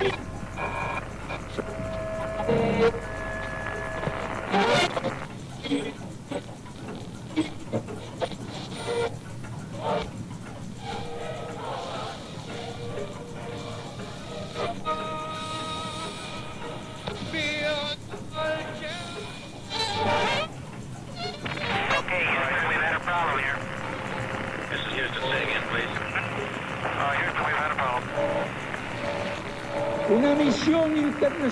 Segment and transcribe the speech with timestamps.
[0.00, 0.27] Una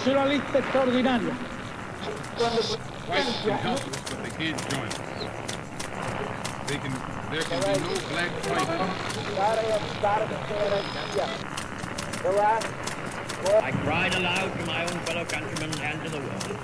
[0.06, 1.34] extraordinaria.
[6.66, 6.92] They can,
[7.30, 8.30] there can be no black.
[13.62, 16.59] I cried aloud to my own fellow countrymen and to the world,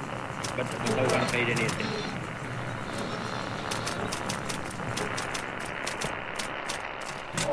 [0.57, 2.03] but no one paid any attention.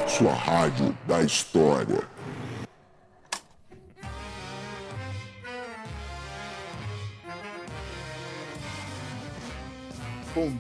[0.08, 2.19] Sua rádio da história.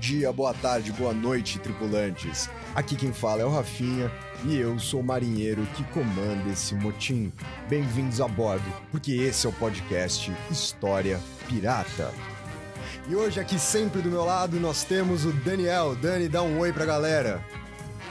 [0.09, 2.49] Dia, boa tarde, boa noite, tripulantes.
[2.73, 4.11] Aqui quem fala é o Rafinha
[4.43, 7.31] e eu sou o marinheiro que comanda esse motim.
[7.69, 12.11] Bem-vindos a bordo, porque esse é o podcast História Pirata.
[13.07, 15.93] E hoje aqui sempre do meu lado nós temos o Daniel.
[15.93, 17.45] Dani, dá um oi pra galera.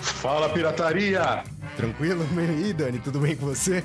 [0.01, 1.43] Fala, pirataria!
[1.77, 2.25] Tranquilo?
[2.33, 3.83] E aí, Dani, tudo bem com você?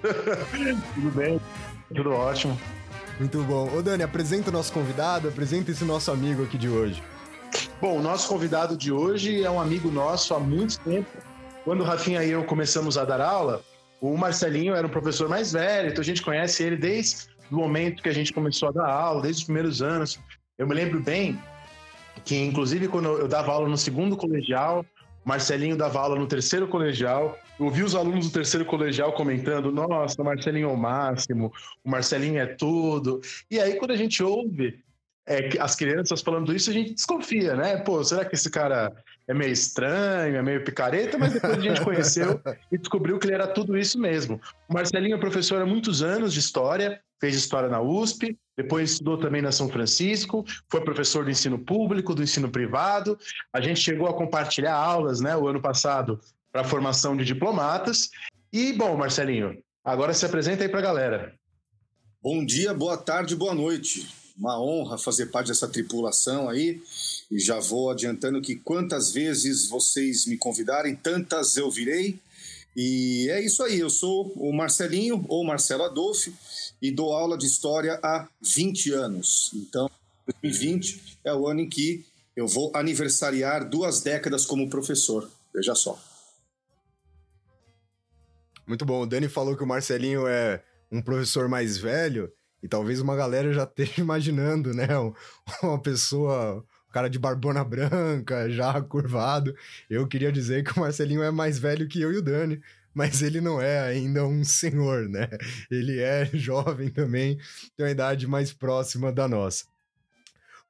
[0.94, 1.40] Tudo bem?
[1.94, 2.58] Tudo ótimo.
[3.18, 3.70] Muito bom.
[3.76, 7.02] Ô Dani, apresenta o nosso convidado, apresenta esse nosso amigo aqui de hoje.
[7.80, 11.08] Bom, o nosso convidado de hoje é um amigo nosso há muito tempo.
[11.64, 13.62] Quando o Rafinha e eu começamos a dar aula,
[14.00, 18.02] o Marcelinho era um professor mais velho, então a gente conhece ele desde o momento
[18.02, 20.18] que a gente começou a dar aula, desde os primeiros anos.
[20.58, 21.40] Eu me lembro bem
[22.24, 24.84] que, inclusive, quando eu dava aula no segundo colegial,
[25.24, 27.38] Marcelinho dava aula no terceiro colegial.
[27.58, 31.52] Eu ouvi os alunos do terceiro colegial comentando: Nossa, o Marcelinho é o máximo,
[31.84, 33.20] o Marcelinho é tudo.
[33.50, 34.82] E aí, quando a gente ouve
[35.26, 37.76] é, as crianças falando isso, a gente desconfia, né?
[37.78, 38.92] Pô, será que esse cara
[39.26, 41.16] é meio estranho, é meio picareta?
[41.16, 42.40] Mas depois a gente conheceu
[42.70, 44.40] e descobriu que ele era tudo isso mesmo.
[44.68, 49.16] O Marcelinho é professor há muitos anos de história, fez história na USP, depois estudou
[49.16, 53.18] também na São Francisco, foi professor do ensino público, do ensino privado.
[53.52, 56.20] A gente chegou a compartilhar aulas, né, o ano passado,
[56.54, 58.10] para a formação de diplomatas.
[58.52, 61.34] E, bom, Marcelinho, agora se apresenta aí para a galera.
[62.22, 64.06] Bom dia, boa tarde, boa noite.
[64.38, 66.80] Uma honra fazer parte dessa tripulação aí.
[67.28, 72.20] E já vou adiantando que quantas vezes vocês me convidarem, tantas eu virei.
[72.76, 76.32] E é isso aí, eu sou o Marcelinho, ou Marcelo Adolfo,
[76.80, 79.50] e dou aula de história há 20 anos.
[79.54, 79.90] Então,
[80.40, 82.04] 2020 é o ano em que
[82.36, 85.28] eu vou aniversariar duas décadas como professor.
[85.52, 86.13] Veja só.
[88.66, 89.02] Muito bom.
[89.02, 92.32] O Dani falou que o Marcelinho é um professor mais velho
[92.62, 94.88] e talvez uma galera já esteja imaginando, né?
[95.62, 99.54] Uma pessoa, um cara de barbona branca, já curvado.
[99.88, 102.60] Eu queria dizer que o Marcelinho é mais velho que eu e o Dani,
[102.94, 105.28] mas ele não é ainda um senhor, né?
[105.70, 107.36] Ele é jovem também,
[107.76, 109.64] tem uma idade mais próxima da nossa.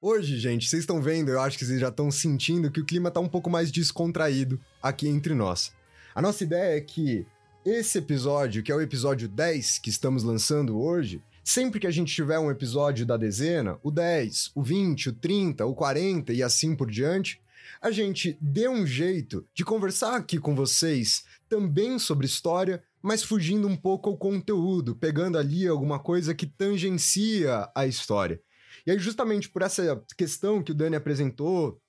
[0.01, 3.09] Hoje, gente, vocês estão vendo, eu acho que vocês já estão sentindo que o clima
[3.09, 5.73] está um pouco mais descontraído aqui entre nós.
[6.15, 7.27] A nossa ideia é que
[7.65, 12.15] esse episódio, que é o episódio 10 que estamos lançando hoje, sempre que a gente
[12.15, 16.77] tiver um episódio da dezena, o 10, o 20, o 30, o 40 e assim
[16.77, 17.41] por diante,
[17.81, 23.67] a gente dê um jeito de conversar aqui com vocês também sobre história, mas fugindo
[23.67, 28.41] um pouco ao conteúdo, pegando ali alguma coisa que tangencia a história.
[28.87, 31.81] E aí, justamente por essa questão que o Dani apresentou,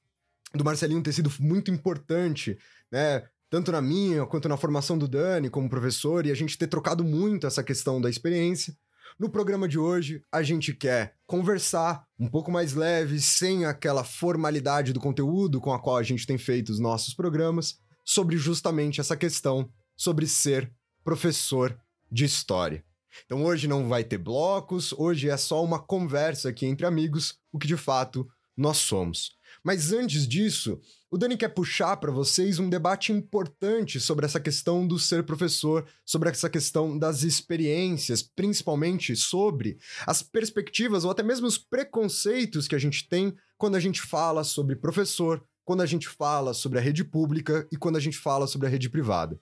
[0.53, 2.57] do Marcelinho ter sido muito importante,
[2.89, 3.23] né?
[3.49, 7.03] Tanto na minha quanto na formação do Dani como professor, e a gente ter trocado
[7.03, 8.75] muito essa questão da experiência.
[9.17, 14.91] No programa de hoje, a gente quer conversar um pouco mais leve, sem aquela formalidade
[14.91, 19.15] do conteúdo com a qual a gente tem feito os nossos programas, sobre justamente essa
[19.15, 20.71] questão sobre ser
[21.03, 21.77] professor
[22.11, 22.83] de história.
[23.25, 27.57] Então hoje não vai ter blocos, hoje é só uma conversa aqui entre amigos, o
[27.57, 29.31] que de fato nós somos.
[29.65, 30.79] Mas antes disso,
[31.09, 35.87] o Dani quer puxar para vocês um debate importante sobre essa questão do ser professor,
[36.05, 42.75] sobre essa questão das experiências, principalmente sobre as perspectivas ou até mesmo os preconceitos que
[42.75, 46.81] a gente tem quando a gente fala sobre professor, quando a gente fala sobre a
[46.81, 49.39] rede pública e quando a gente fala sobre a rede privada.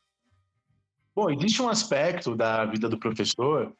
[1.13, 3.73] Bom, existe um aspecto da vida do professor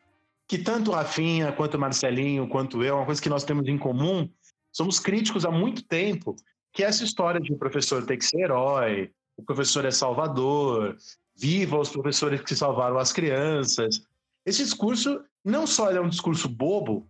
[0.45, 3.66] que tanto o Rafinha, quanto o Marcelinho, quanto eu, é uma coisa que nós temos
[3.66, 4.30] em comum,
[4.74, 6.36] somos críticos há muito tempo,
[6.74, 10.98] que essa história de o professor ter que ser herói, o professor é salvador,
[11.36, 14.02] viva os professores que salvaram as crianças.
[14.46, 17.08] Esse discurso não só é um discurso bobo,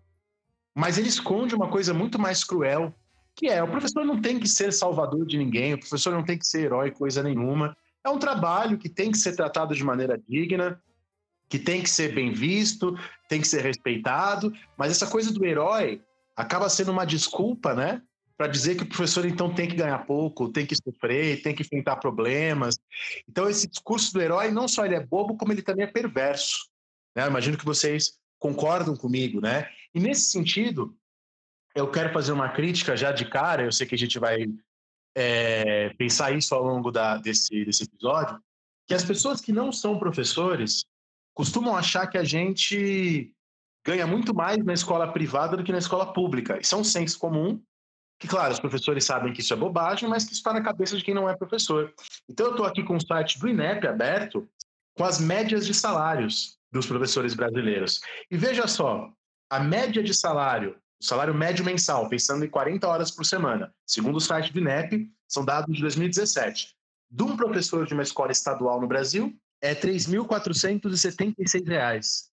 [0.75, 2.94] mas ele esconde uma coisa muito mais cruel,
[3.36, 6.38] que é o professor não tem que ser salvador de ninguém, o professor não tem
[6.38, 7.75] que ser herói coisa nenhuma.
[8.04, 10.81] É um trabalho que tem que ser tratado de maneira digna,
[11.48, 12.98] que tem que ser bem visto,
[13.30, 16.01] tem que ser respeitado, mas essa coisa do herói
[16.35, 18.01] acaba sendo uma desculpa, né?
[18.35, 21.62] Para dizer que o professor então tem que ganhar pouco, tem que sofrer, tem que
[21.62, 22.75] enfrentar problemas.
[23.27, 26.68] Então esse discurso do herói não só ele é bobo, como ele também é perverso.
[27.15, 27.27] Né?
[27.27, 29.69] Imagino que vocês concordam comigo, né?
[29.94, 30.97] E nesse sentido,
[31.75, 33.63] eu quero fazer uma crítica já de cara.
[33.63, 34.45] Eu sei que a gente vai
[35.15, 38.41] é, pensar isso ao longo da, desse, desse episódio,
[38.88, 40.85] que as pessoas que não são professores
[41.33, 43.31] costumam achar que a gente
[43.85, 46.59] ganha muito mais na escola privada do que na escola pública.
[46.59, 47.62] Isso é um senso comum,
[48.19, 51.03] que, claro, os professores sabem que isso é bobagem, mas que está na cabeça de
[51.03, 51.94] quem não é professor.
[52.30, 54.47] Então, eu estou aqui com o site do INEP aberto,
[54.95, 58.00] com as médias de salários dos professores brasileiros.
[58.31, 59.12] E veja só,
[59.50, 64.15] a média de salário, o salário médio mensal, pensando em 40 horas por semana, segundo
[64.15, 66.74] o site do INEP, são dados de 2017,
[67.12, 72.31] de um professor de uma escola estadual no Brasil, é R$ 3.476.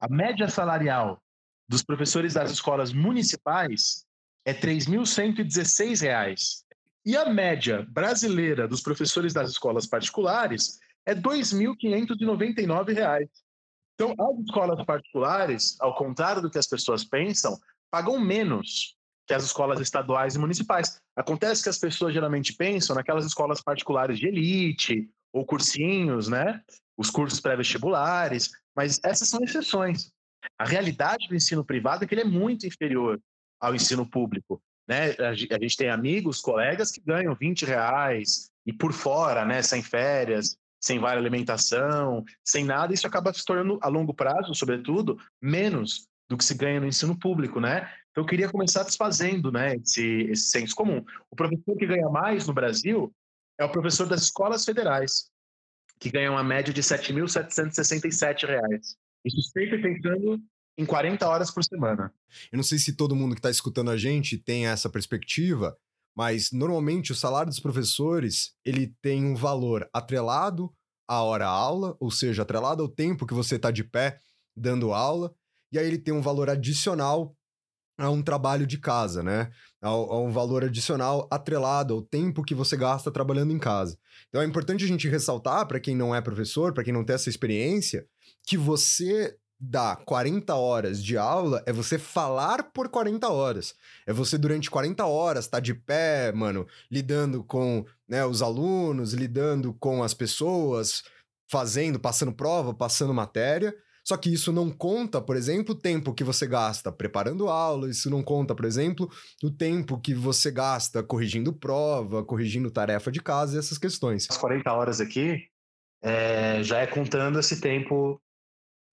[0.00, 1.22] A média salarial
[1.68, 4.04] dos professores das escolas municipais
[4.46, 6.64] é R$ 3.116.
[7.04, 13.28] E a média brasileira dos professores das escolas particulares é R$ 2.599.
[13.94, 17.58] Então, as escolas particulares, ao contrário do que as pessoas pensam,
[17.90, 20.98] pagam menos que as escolas estaduais e municipais.
[21.14, 26.62] Acontece que as pessoas geralmente pensam naquelas escolas particulares de elite ou cursinhos, né?
[27.00, 30.12] Os cursos pré-vestibulares, mas essas são exceções.
[30.58, 33.18] A realidade do ensino privado é que ele é muito inferior
[33.58, 34.62] ao ensino público.
[34.86, 35.12] Né?
[35.18, 39.62] A gente tem amigos, colegas que ganham 20 reais e por fora, né?
[39.62, 45.18] sem férias, sem vale alimentação, sem nada, isso acaba se tornando, a longo prazo, sobretudo,
[45.40, 47.90] menos do que se ganha no ensino público, né?
[48.10, 51.04] Então, eu queria começar desfazendo né, esse, esse senso comum.
[51.30, 53.12] O professor que ganha mais no Brasil
[53.58, 55.30] é o professor das escolas federais,
[56.00, 58.80] que ganha uma média de R$ 7.767.
[59.24, 60.40] Isso sempre pensando
[60.78, 62.10] em 40 horas por semana.
[62.50, 65.76] Eu não sei se todo mundo que está escutando a gente tem essa perspectiva,
[66.16, 70.72] mas normalmente o salário dos professores ele tem um valor atrelado
[71.06, 74.18] à hora-aula, ou seja, atrelado ao tempo que você está de pé
[74.56, 75.34] dando aula,
[75.70, 77.36] e aí ele tem um valor adicional
[78.00, 79.50] a um trabalho de casa, né?
[79.80, 83.98] A, a, um valor adicional atrelado ao tempo que você gasta trabalhando em casa.
[84.28, 87.14] Então é importante a gente ressaltar, para quem não é professor, para quem não tem
[87.14, 88.06] essa experiência,
[88.46, 93.74] que você dá 40 horas de aula é você falar por 40 horas.
[94.06, 99.74] É você, durante 40 horas, tá de pé, mano, lidando com né, os alunos, lidando
[99.74, 101.02] com as pessoas,
[101.50, 103.74] fazendo, passando prova, passando matéria.
[104.10, 108.10] Só que isso não conta, por exemplo, o tempo que você gasta preparando aula, isso
[108.10, 109.08] não conta, por exemplo,
[109.40, 114.26] o tempo que você gasta corrigindo prova, corrigindo tarefa de casa e essas questões.
[114.28, 115.44] As 40 horas aqui
[116.02, 118.20] é, já é contando esse tempo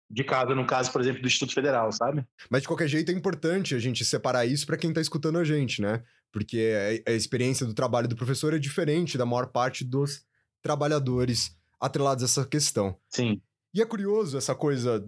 [0.08, 2.24] de casa, no caso, por exemplo, do Instituto Federal, sabe?
[2.48, 5.44] Mas de qualquer jeito é importante a gente separar isso para quem está escutando a
[5.44, 6.04] gente, né?
[6.30, 10.24] Porque a experiência do trabalho do professor é diferente da maior parte dos
[10.62, 12.96] trabalhadores atrelados a essa questão.
[13.08, 13.42] Sim.
[13.72, 15.04] E é curioso essa coisa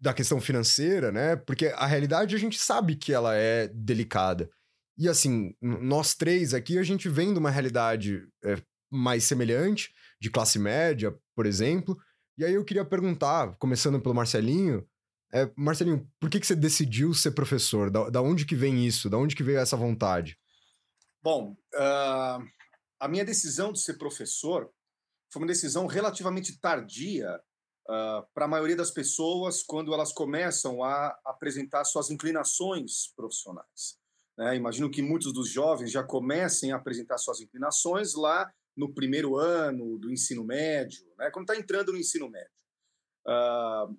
[0.00, 1.36] da questão financeira, né?
[1.36, 4.50] Porque a realidade a gente sabe que ela é delicada.
[4.96, 8.56] E assim, nós três aqui, a gente vem de uma realidade é,
[8.90, 11.98] mais semelhante, de classe média, por exemplo.
[12.38, 14.86] E aí eu queria perguntar, começando pelo Marcelinho,
[15.32, 17.90] é, Marcelinho, por que, que você decidiu ser professor?
[17.90, 19.10] Da, da onde que vem isso?
[19.10, 20.38] Da onde que veio essa vontade?
[21.20, 22.46] Bom, uh,
[23.00, 24.70] a minha decisão de ser professor
[25.32, 27.28] foi uma decisão relativamente tardia
[27.88, 33.98] uh, ah, para a maioria das pessoas quando elas começam a apresentar suas inclinações profissionais.
[34.36, 34.56] Né?
[34.56, 39.98] Imagino que muitos dos jovens já comecem a apresentar suas inclinações lá no primeiro ano
[39.98, 41.30] do ensino médio, né?
[41.30, 42.50] quando está entrando no ensino médio.
[43.26, 43.96] Uh,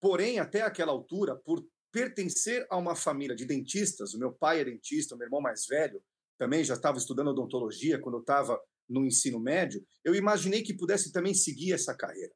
[0.00, 4.64] porém, até aquela altura, por pertencer a uma família de dentistas, o meu pai é
[4.64, 6.02] dentista, o meu irmão mais velho
[6.38, 11.12] também já estava estudando odontologia quando eu estava no ensino médio, eu imaginei que pudesse
[11.12, 12.32] também seguir essa carreira.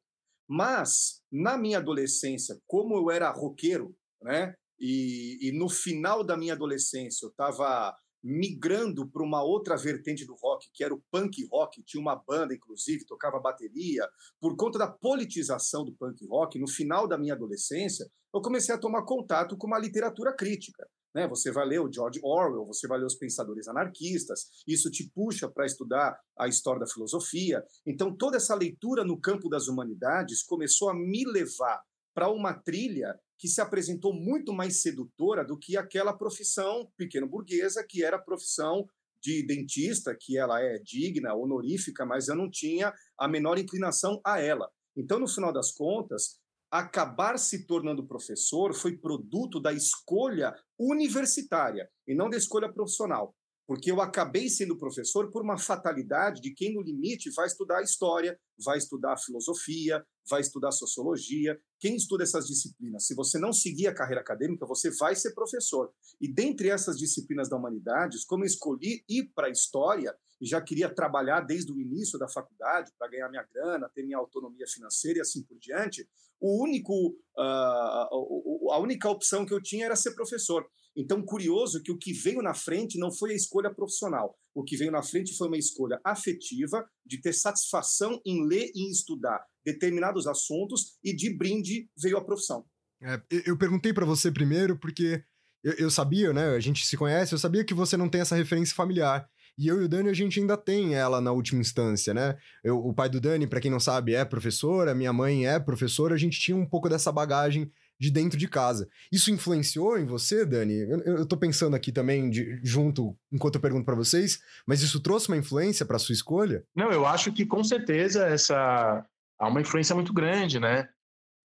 [0.55, 4.53] Mas, na minha adolescência, como eu era roqueiro, né?
[4.79, 7.91] E, e no final da minha adolescência eu estava
[8.23, 12.53] migrando para uma outra vertente do rock, que era o punk rock, tinha uma banda,
[12.53, 14.07] inclusive, tocava bateria.
[14.39, 18.79] Por conta da politização do punk rock, no final da minha adolescência, eu comecei a
[18.79, 20.87] tomar contato com uma literatura crítica.
[21.13, 21.27] Né?
[21.27, 25.49] Você vai ler o George Orwell, você vai ler os pensadores anarquistas, isso te puxa
[25.49, 27.63] para estudar a história da filosofia.
[27.85, 31.81] Então, toda essa leitura no campo das humanidades começou a me levar
[32.13, 37.85] para uma trilha que se apresentou muito mais sedutora do que aquela profissão pequeno burguesa
[37.87, 38.87] que era a profissão
[39.21, 44.39] de dentista, que ela é digna, honorífica, mas eu não tinha a menor inclinação a
[44.39, 44.69] ela.
[44.95, 46.39] Então, no final das contas,
[46.73, 53.91] acabar se tornando professor foi produto da escolha universitária e não da escolha profissional porque
[53.91, 58.77] eu acabei sendo professor por uma fatalidade de quem, no limite, vai estudar história, vai
[58.77, 61.57] estudar filosofia, vai estudar sociologia.
[61.83, 65.91] Quem estuda essas disciplinas, se você não seguir a carreira acadêmica, você vai ser professor.
[66.21, 70.61] E dentre essas disciplinas da humanidades, como eu escolhi ir para a história, e já
[70.61, 75.19] queria trabalhar desde o início da faculdade para ganhar minha grana, ter minha autonomia financeira
[75.19, 76.07] e assim por diante,
[76.39, 80.65] o único, uh, a única opção que eu tinha era ser professor.
[80.95, 84.37] Então, curioso que o que veio na frente não foi a escolha profissional.
[84.55, 88.87] O que veio na frente foi uma escolha afetiva de ter satisfação em ler e
[88.87, 92.65] em estudar determinados assuntos e de brinde veio a profissão.
[93.01, 95.23] É, eu perguntei para você primeiro porque
[95.63, 96.49] eu, eu, sabia, né?
[96.49, 99.27] A gente se conhece, eu sabia que você não tem essa referência familiar.
[99.57, 102.37] E eu e o Dani, a gente ainda tem ela na última instância, né?
[102.63, 105.59] Eu, o pai do Dani, para quem não sabe, é professor, a minha mãe é
[105.59, 108.89] professora, a gente tinha um pouco dessa bagagem de dentro de casa.
[109.11, 110.73] Isso influenciou em você, Dani?
[110.73, 114.99] Eu, eu tô pensando aqui também de, junto, enquanto eu pergunto para vocês, mas isso
[114.99, 116.63] trouxe uma influência para sua escolha?
[116.75, 119.05] Não, eu acho que com certeza essa
[119.39, 120.87] há uma influência muito grande, né,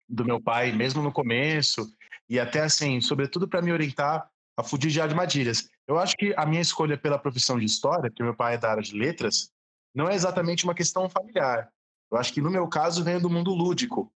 [0.08, 1.86] do meu pai, mesmo no começo,
[2.28, 5.70] e até assim, sobretudo para me orientar a fugir de armadilhas.
[5.86, 8.70] Eu acho que a minha escolha pela profissão de história, porque meu pai é da
[8.70, 9.50] área de letras,
[9.94, 11.70] não é exatamente uma questão familiar.
[12.10, 14.12] Eu acho que no meu caso veio do mundo lúdico.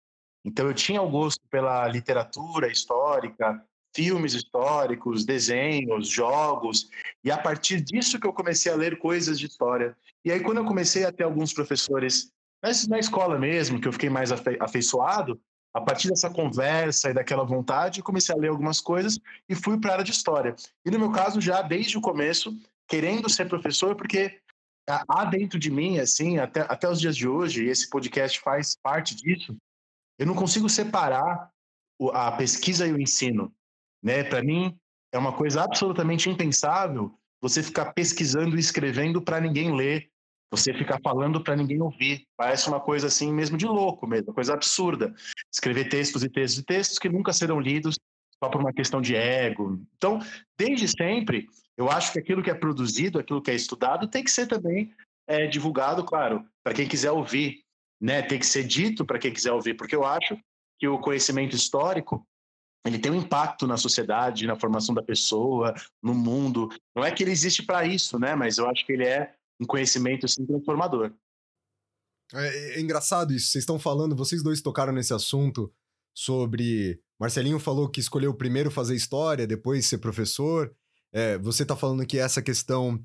[0.45, 6.91] Então eu tinha o gosto pela literatura histórica, filmes históricos, desenhos, jogos,
[7.23, 9.97] e a partir disso que eu comecei a ler coisas de história.
[10.25, 12.33] E aí quando eu comecei a ter alguns professores
[12.89, 15.41] na escola mesmo, que eu fiquei mais afe afeiçoado,
[15.75, 19.19] a partir dessa conversa e daquela vontade, comecei a ler algumas coisas
[19.49, 20.55] e fui para a área de história.
[20.87, 22.57] E no meu caso, já desde o começo,
[22.89, 24.41] querendo ser professor, porque
[24.87, 28.77] há dentro de mim, assim, até, até os dias de hoje, e esse podcast faz
[28.77, 29.57] parte disso,
[30.17, 31.51] eu não consigo separar
[32.13, 33.53] a pesquisa e o ensino.
[34.03, 34.23] Né?
[34.23, 34.79] Para mim,
[35.13, 40.11] é uma coisa absolutamente impensável você ficar pesquisando e escrevendo para ninguém ler,
[40.57, 42.27] você ficar falando para ninguém ouvir.
[42.37, 45.15] Parece uma coisa assim mesmo de louco mesmo, uma coisa absurda.
[45.53, 47.97] Escrever textos e textos e textos que nunca serão lidos
[48.43, 49.81] só por uma questão de ego.
[49.97, 50.19] Então,
[50.59, 51.47] desde sempre,
[51.77, 54.93] eu acho que aquilo que é produzido, aquilo que é estudado, tem que ser também
[55.27, 57.65] é, divulgado, claro, para quem quiser ouvir
[58.01, 60.37] né, tem que ser dito para quem quiser ouvir, porque eu acho
[60.79, 62.27] que o conhecimento histórico
[62.87, 66.69] ele tem um impacto na sociedade, na formação da pessoa, no mundo.
[66.95, 68.35] Não é que ele existe para isso, né?
[68.35, 71.13] Mas eu acho que ele é um conhecimento assim, transformador.
[72.33, 73.49] É, é engraçado isso.
[73.49, 75.73] Vocês estão falando, vocês dois tocaram nesse assunto
[76.13, 77.01] sobre.
[77.19, 80.75] Marcelinho falou que escolheu primeiro fazer história, depois ser professor.
[81.13, 83.03] É, você está falando que essa questão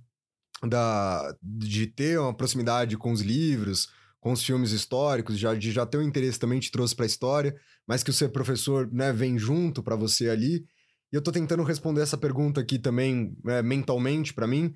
[0.67, 3.89] da, de ter uma proximidade com os livros,
[4.19, 7.07] com os filmes históricos, já, de já ter um interesse também te trouxe para a
[7.07, 7.55] história,
[7.87, 10.65] mas que o ser professor né, vem junto para você ali.
[11.11, 14.73] E eu tô tentando responder essa pergunta aqui também é, mentalmente para mim.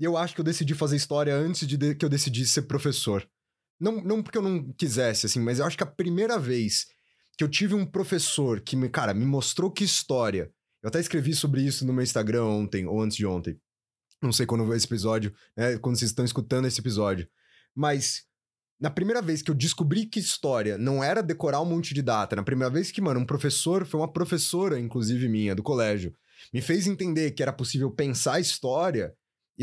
[0.00, 2.62] E eu acho que eu decidi fazer história antes de, de que eu decidisse ser
[2.62, 3.28] professor.
[3.78, 6.86] Não, não porque eu não quisesse, assim, mas eu acho que a primeira vez
[7.36, 10.50] que eu tive um professor que me, cara, me mostrou que história.
[10.82, 13.60] Eu até escrevi sobre isso no meu Instagram ontem, ou antes de ontem.
[14.22, 17.28] Não sei quando esse episódio, né, quando vocês estão escutando esse episódio.
[17.74, 18.22] Mas
[18.80, 22.34] na primeira vez que eu descobri que história não era decorar um monte de data,
[22.34, 26.14] na primeira vez que, mano, um professor, foi uma professora, inclusive minha, do colégio,
[26.52, 29.14] me fez entender que era possível pensar história,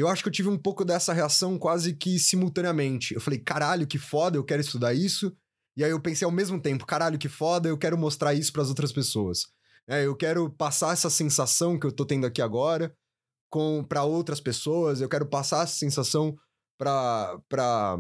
[0.02, 3.14] eu acho que eu tive um pouco dessa reação quase que simultaneamente.
[3.14, 5.36] Eu falei, caralho, que foda, eu quero estudar isso.
[5.76, 8.62] E aí eu pensei ao mesmo tempo, caralho, que foda, eu quero mostrar isso para
[8.62, 9.42] as outras pessoas.
[9.88, 12.94] É, eu quero passar essa sensação que eu tô tendo aqui agora
[13.50, 16.36] com para outras pessoas, eu quero passar essa sensação
[16.78, 17.98] para para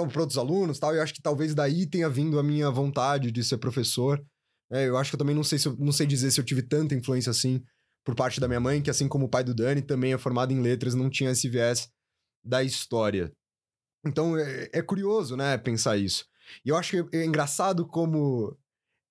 [0.00, 0.92] outros alunos tal.
[0.92, 4.22] E eu acho que talvez daí tenha vindo a minha vontade de ser professor.
[4.70, 6.44] É, eu acho que eu também não sei, se eu, não sei dizer se eu
[6.44, 7.62] tive tanta influência assim
[8.08, 10.50] por parte da minha mãe, que assim como o pai do Dani também é formado
[10.50, 11.90] em letras, não tinha esse viés
[12.42, 13.30] da história.
[14.02, 16.24] Então é, é curioso, né, pensar isso.
[16.64, 18.56] E eu acho que é engraçado como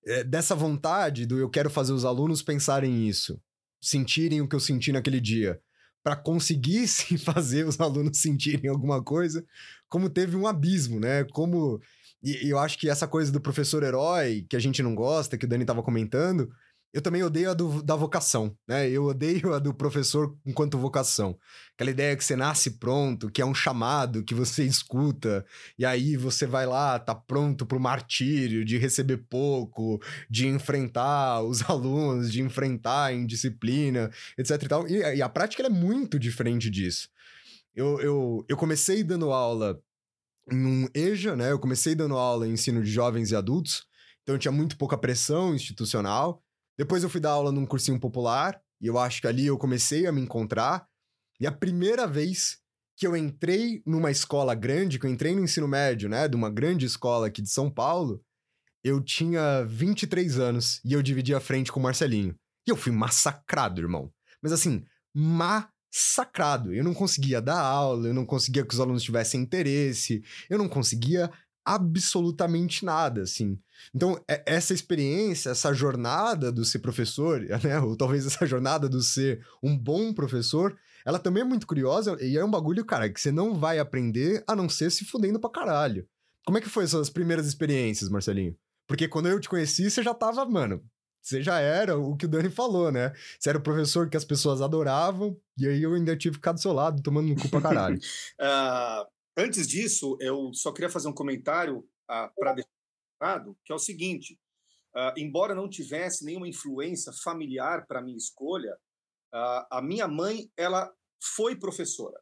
[0.04, 3.40] é, dessa vontade do eu quero fazer os alunos pensarem isso,
[3.80, 5.60] sentirem o que eu senti naquele dia
[6.02, 9.46] para conseguir se fazer os alunos sentirem alguma coisa,
[9.88, 11.22] como teve um abismo, né?
[11.22, 11.80] Como.
[12.20, 15.38] E, e, eu acho que essa coisa do professor herói, que a gente não gosta,
[15.38, 16.50] que o Dani estava comentando,
[16.92, 18.88] eu também odeio a do, da vocação, né?
[18.88, 21.38] Eu odeio a do professor enquanto vocação.
[21.74, 25.44] Aquela ideia que você nasce pronto, que é um chamado que você escuta,
[25.78, 31.62] e aí você vai lá, tá pronto pro martírio de receber pouco, de enfrentar os
[31.68, 34.88] alunos, de enfrentar a indisciplina, etc e tal.
[34.88, 37.08] E, e a prática é muito diferente disso.
[37.74, 39.78] Eu, eu, eu comecei dando aula
[40.50, 41.52] em um EJA, né?
[41.52, 43.86] Eu comecei dando aula em ensino de jovens e adultos,
[44.22, 46.42] então tinha muito pouca pressão institucional.
[46.78, 50.06] Depois eu fui dar aula num cursinho popular, e eu acho que ali eu comecei
[50.06, 50.86] a me encontrar.
[51.40, 52.58] E a primeira vez
[52.96, 56.50] que eu entrei numa escola grande, que eu entrei no ensino médio, né, de uma
[56.50, 58.22] grande escola aqui de São Paulo,
[58.82, 62.34] eu tinha 23 anos e eu dividi a frente com o Marcelinho.
[62.66, 64.12] E eu fui massacrado, irmão.
[64.42, 66.72] Mas assim, massacrado.
[66.72, 70.68] Eu não conseguia dar aula, eu não conseguia que os alunos tivessem interesse, eu não
[70.68, 71.30] conseguia
[71.64, 73.58] absolutamente nada, assim.
[73.94, 79.02] Então, é, essa experiência, essa jornada do ser professor, né, ou talvez essa jornada do
[79.02, 83.20] ser um bom professor, ela também é muito curiosa e é um bagulho, cara, que
[83.20, 86.06] você não vai aprender a não ser se fudendo pra caralho.
[86.44, 88.56] Como é que foi as suas primeiras experiências, Marcelinho?
[88.86, 90.82] Porque quando eu te conheci, você já tava, mano,
[91.22, 93.12] você já era o que o Dani falou, né?
[93.38, 96.52] Você era o professor que as pessoas adoravam, e aí eu ainda tive que ficar
[96.52, 97.98] do seu lado, tomando no cu pra caralho.
[98.40, 99.06] uh,
[99.36, 101.78] antes disso, eu só queria fazer um comentário
[102.10, 102.77] uh, para deixar
[103.64, 104.38] que é o seguinte:
[104.94, 108.74] uh, embora não tivesse nenhuma influência familiar para minha escolha,
[109.34, 112.20] uh, a minha mãe ela foi professora.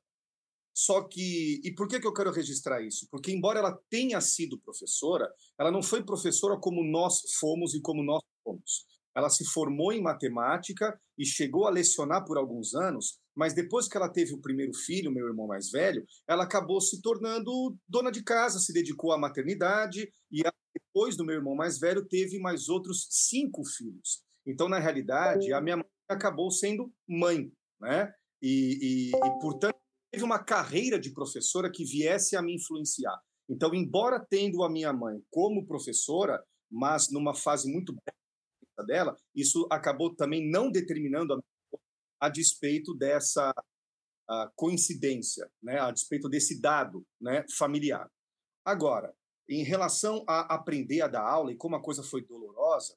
[0.75, 3.09] Só que, e por que, que eu quero registrar isso?
[3.11, 5.27] Porque, embora ela tenha sido professora,
[5.59, 8.85] ela não foi professora como nós fomos e como nós fomos.
[9.17, 13.97] Ela se formou em matemática e chegou a lecionar por alguns anos, mas depois que
[13.97, 18.23] ela teve o primeiro filho, meu irmão mais velho, ela acabou se tornando dona de
[18.23, 20.47] casa, se dedicou à maternidade e
[20.77, 24.23] depois do meu irmão mais velho teve mais outros cinco filhos.
[24.47, 28.13] Então, na realidade, a minha mãe acabou sendo mãe, né?
[28.43, 29.77] E, e, e portanto
[30.11, 33.19] teve uma carreira de professora que viesse a me influenciar.
[33.49, 37.95] Então, embora tendo a minha mãe como professora, mas numa fase muito
[38.87, 41.41] dela, isso acabou também não determinando a,
[42.21, 43.53] a despeito dessa
[44.29, 48.11] a coincidência, né, a despeito desse dado né, familiar.
[48.65, 49.15] Agora,
[49.49, 52.95] em relação a aprender a dar aula e como a coisa foi dolorosa,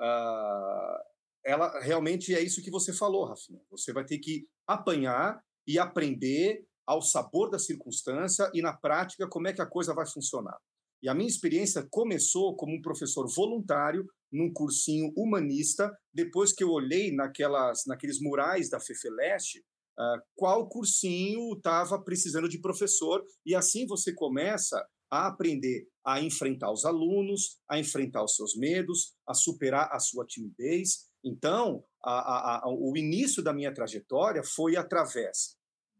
[0.00, 1.12] uh,
[1.44, 3.60] ela realmente é isso que você falou, Rafinha.
[3.70, 9.48] Você vai ter que apanhar e aprender ao sabor da circunstância e na prática como
[9.48, 10.58] é que a coisa vai funcionar.
[11.02, 16.70] E a minha experiência começou como um professor voluntário num cursinho humanista, depois que eu
[16.70, 19.58] olhei naquelas, naqueles murais da Fefeleste,
[19.98, 24.80] uh, qual cursinho estava precisando de professor, e assim você começa
[25.12, 30.24] a aprender a enfrentar os alunos, a enfrentar os seus medos, a superar a sua
[30.24, 31.10] timidez.
[31.22, 35.58] Então, a, a, a, o início da minha trajetória foi através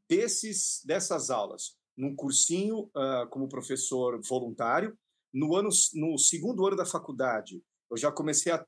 [0.09, 4.99] desses, dessas aulas, num cursinho uh, como professor voluntário.
[5.31, 8.67] No, ano, no segundo ano da faculdade, eu já comecei a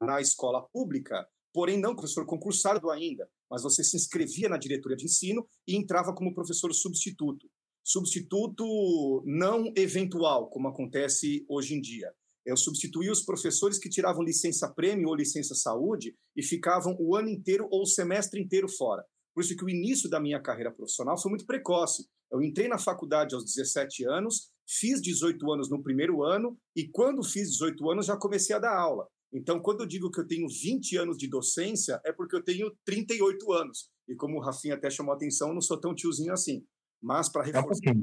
[0.00, 5.04] na escola pública, porém não professor concursado ainda, mas você se inscrevia na diretoria de
[5.04, 7.46] ensino e entrava como professor substituto
[7.84, 12.10] substituto não eventual, como acontece hoje em dia.
[12.44, 17.28] Eu substituía os professores que tiravam licença prêmio ou licença saúde e ficavam o ano
[17.28, 19.04] inteiro ou o semestre inteiro fora.
[19.34, 22.06] Por isso que o início da minha carreira profissional foi muito precoce.
[22.30, 27.22] Eu entrei na faculdade aos 17 anos, fiz 18 anos no primeiro ano e quando
[27.22, 29.06] fiz 18 anos já comecei a dar aula.
[29.32, 32.70] Então, quando eu digo que eu tenho 20 anos de docência, é porque eu tenho
[32.84, 33.90] 38 anos.
[34.08, 36.64] E como o Rafinha até chamou a atenção, eu não sou tão tiozinho assim.
[37.04, 37.94] Mas para reforçar,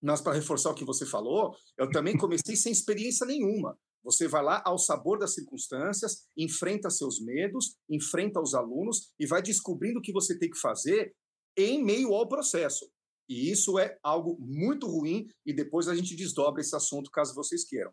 [0.00, 3.76] mas para reforçar o que você falou, eu também comecei sem experiência nenhuma.
[4.04, 9.42] Você vai lá ao sabor das circunstâncias, enfrenta seus medos, enfrenta os alunos e vai
[9.42, 11.12] descobrindo o que você tem que fazer
[11.56, 12.88] em meio ao processo.
[13.28, 17.64] E isso é algo muito ruim e depois a gente desdobra esse assunto caso vocês
[17.64, 17.92] queiram.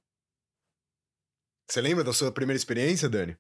[1.67, 3.35] Você lembra da sua primeira experiência, Dani?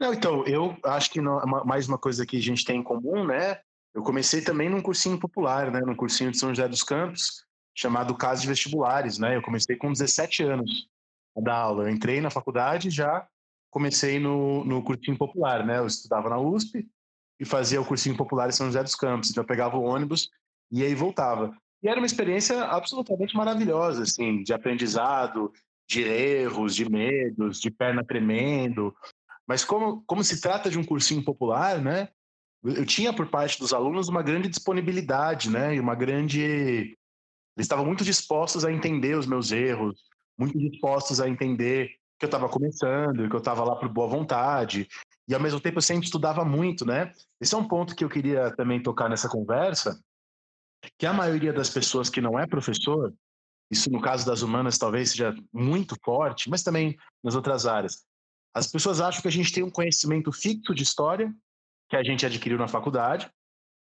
[0.00, 3.60] Não, então, eu acho que mais uma coisa que a gente tem em comum, né?
[3.94, 8.16] Eu comecei também num cursinho popular, né, num cursinho de São José dos Campos, chamado
[8.16, 9.36] Casa de Vestibulares, né?
[9.36, 10.88] Eu comecei com 17 anos
[11.36, 11.84] a dar aula.
[11.84, 13.26] Eu entrei na faculdade e já
[13.70, 15.78] comecei no, no cursinho popular, né?
[15.78, 16.86] Eu estudava na USP
[17.38, 19.30] e fazia o cursinho popular em São José dos Campos.
[19.30, 20.28] Então eu pegava o ônibus
[20.70, 21.56] e aí voltava.
[21.82, 25.50] E era uma experiência absolutamente maravilhosa, assim, de aprendizado,
[25.88, 28.94] de erros, de medos, de perna tremendo.
[29.46, 32.08] Mas como, como se trata de um cursinho popular, né?
[32.62, 35.74] Eu tinha por parte dos alunos uma grande disponibilidade, né?
[35.74, 36.42] E uma grande.
[37.56, 40.00] Eles estavam muito dispostos a entender os meus erros,
[40.38, 44.86] muito dispostos a entender que eu estava começando, que eu estava lá por boa vontade.
[45.26, 47.12] E ao mesmo tempo eu sempre estudava muito, né?
[47.40, 49.98] Esse é um ponto que eu queria também tocar nessa conversa,
[50.98, 53.12] que a maioria das pessoas que não é professor,
[53.70, 58.04] isso no caso das humanas talvez seja muito forte, mas também nas outras áreas.
[58.54, 61.32] As pessoas acham que a gente tem um conhecimento fixo de história,
[61.90, 63.28] que a gente adquiriu na faculdade,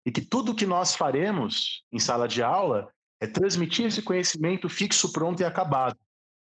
[0.06, 2.88] e que tudo que nós faremos em sala de aula
[3.20, 5.98] é transmitir esse conhecimento fixo, pronto e acabado.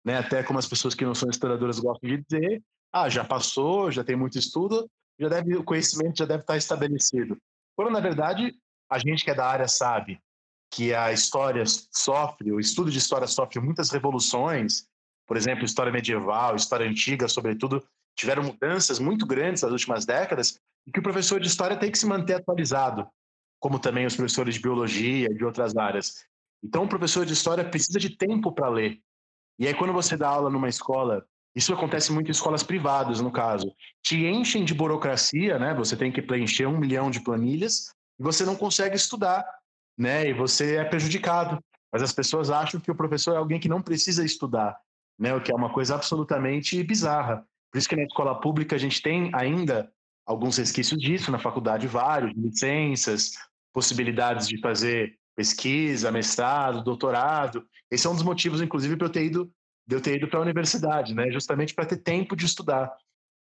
[0.03, 0.17] Né?
[0.17, 4.03] Até como as pessoas que não são historiadoras gostam de dizer, ah, já passou, já
[4.03, 7.37] tem muito estudo, já deve, o conhecimento já deve estar estabelecido.
[7.77, 8.57] Quando, na verdade,
[8.91, 10.19] a gente que é da área sabe
[10.73, 14.87] que a história sofre, o estudo de história sofre muitas revoluções,
[15.27, 17.85] por exemplo, história medieval, história antiga, sobretudo,
[18.17, 20.59] tiveram mudanças muito grandes nas últimas décadas,
[20.91, 23.07] e que o professor de história tem que se manter atualizado,
[23.61, 26.25] como também os professores de biologia e de outras áreas.
[26.65, 28.99] Então, o professor de história precisa de tempo para ler.
[29.57, 31.25] E aí, quando você dá aula numa escola,
[31.55, 33.73] isso acontece muito em escolas privadas, no caso,
[34.03, 35.73] te enchem de burocracia, né?
[35.75, 39.47] Você tem que preencher um milhão de planilhas e você não consegue estudar,
[39.97, 40.29] né?
[40.29, 41.63] E você é prejudicado.
[41.93, 44.77] Mas as pessoas acham que o professor é alguém que não precisa estudar,
[45.17, 45.33] né?
[45.35, 47.47] O que é uma coisa absolutamente bizarra.
[47.71, 49.89] Por isso que na escola pública a gente tem ainda
[50.31, 53.33] alguns resquícios disso, na faculdade vários, licenças,
[53.73, 57.65] possibilidades de fazer pesquisa, mestrado, doutorado.
[57.91, 59.51] Esse é um dos motivos, inclusive, para eu ter ido,
[59.85, 61.33] de eu ter ido para a universidade, né?
[61.33, 62.93] Justamente para ter tempo de estudar,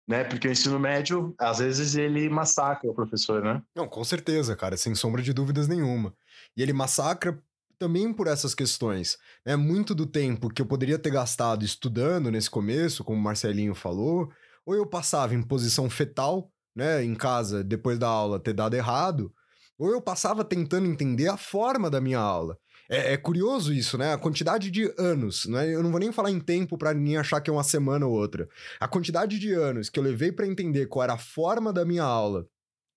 [0.08, 0.24] né?
[0.24, 3.62] Porque o ensino médio, às vezes, ele massacra o professor, né?
[3.72, 6.12] Não, com certeza, cara, sem sombra de dúvidas nenhuma.
[6.56, 7.40] E ele massacra
[7.78, 9.16] também por essas questões.
[9.46, 9.54] Né?
[9.54, 14.28] Muito do tempo que eu poderia ter gastado estudando nesse começo, como o Marcelinho falou,
[14.66, 19.32] ou eu passava em posição fetal, né, em casa, depois da aula ter dado errado,
[19.78, 22.58] ou eu passava tentando entender a forma da minha aula.
[22.88, 24.12] É, é curioso isso, né?
[24.12, 25.72] A quantidade de anos, né?
[25.72, 28.12] Eu não vou nem falar em tempo para ninguém achar que é uma semana ou
[28.12, 28.48] outra.
[28.80, 32.02] A quantidade de anos que eu levei para entender qual era a forma da minha
[32.02, 32.46] aula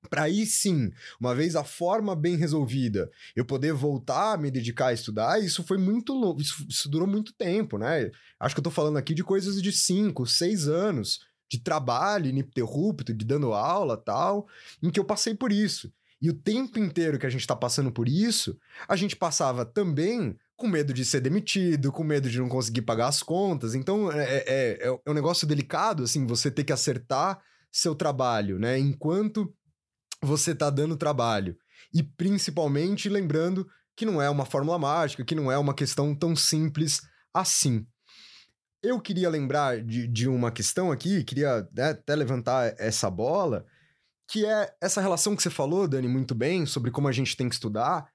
[0.09, 4.87] para aí sim, uma vez a forma bem resolvida, eu poder voltar a me dedicar
[4.87, 8.11] a estudar, isso foi muito longo, isso, isso, durou muito tempo, né?
[8.39, 11.19] Acho que eu tô falando aqui de coisas de 5, 6 anos
[11.53, 14.47] de trabalho ininterrupto, de dando aula tal,
[14.81, 15.93] em que eu passei por isso.
[16.19, 20.35] E o tempo inteiro que a gente está passando por isso, a gente passava também
[20.55, 23.75] com medo de ser demitido, com medo de não conseguir pagar as contas.
[23.75, 27.39] Então é, é, é, é um negócio delicado, assim, você ter que acertar
[27.71, 28.79] seu trabalho, né?
[28.79, 29.53] Enquanto
[30.21, 31.55] você está dando trabalho.
[31.93, 36.35] E principalmente lembrando que não é uma fórmula mágica, que não é uma questão tão
[36.35, 37.85] simples assim.
[38.83, 43.65] Eu queria lembrar de, de uma questão aqui, queria né, até levantar essa bola,
[44.29, 47.47] que é essa relação que você falou, Dani, muito bem, sobre como a gente tem
[47.47, 48.11] que estudar,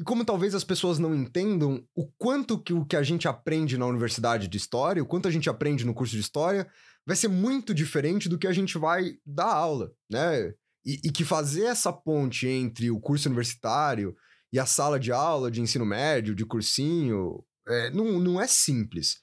[0.00, 3.76] e como talvez as pessoas não entendam o quanto que o que a gente aprende
[3.76, 6.66] na universidade de história, o quanto a gente aprende no curso de história,
[7.04, 10.54] vai ser muito diferente do que a gente vai dar aula, né?
[10.86, 14.16] E, e que fazer essa ponte entre o curso universitário
[14.52, 19.16] e a sala de aula de ensino médio, de cursinho, é, não, não é simples.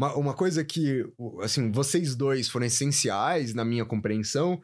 [0.00, 1.04] Uma, uma coisa que,
[1.42, 4.58] assim, vocês dois foram essenciais na minha compreensão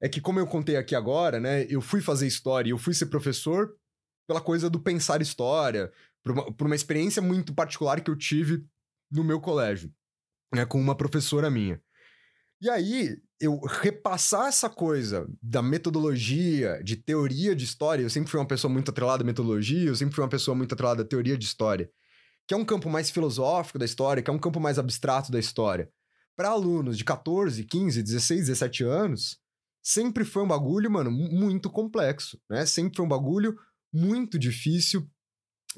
[0.00, 3.06] é que, como eu contei aqui agora, né, eu fui fazer história eu fui ser
[3.06, 3.76] professor
[4.26, 5.92] pela coisa do pensar história,
[6.24, 8.64] por uma, por uma experiência muito particular que eu tive
[9.10, 9.92] no meu colégio,
[10.54, 11.78] né, com uma professora minha.
[12.58, 18.40] E aí, eu repassar essa coisa da metodologia, de teoria de história, eu sempre fui
[18.40, 21.36] uma pessoa muito atrelada à metodologia, eu sempre fui uma pessoa muito atrelada à teoria
[21.36, 21.90] de história,
[22.52, 25.40] que é um campo mais filosófico da história, que é um campo mais abstrato da
[25.40, 25.90] história.
[26.36, 29.38] Para alunos de 14, 15, 16, 17 anos,
[29.82, 32.66] sempre foi um bagulho, mano, muito complexo, né?
[32.66, 33.56] Sempre foi um bagulho
[33.90, 35.08] muito difícil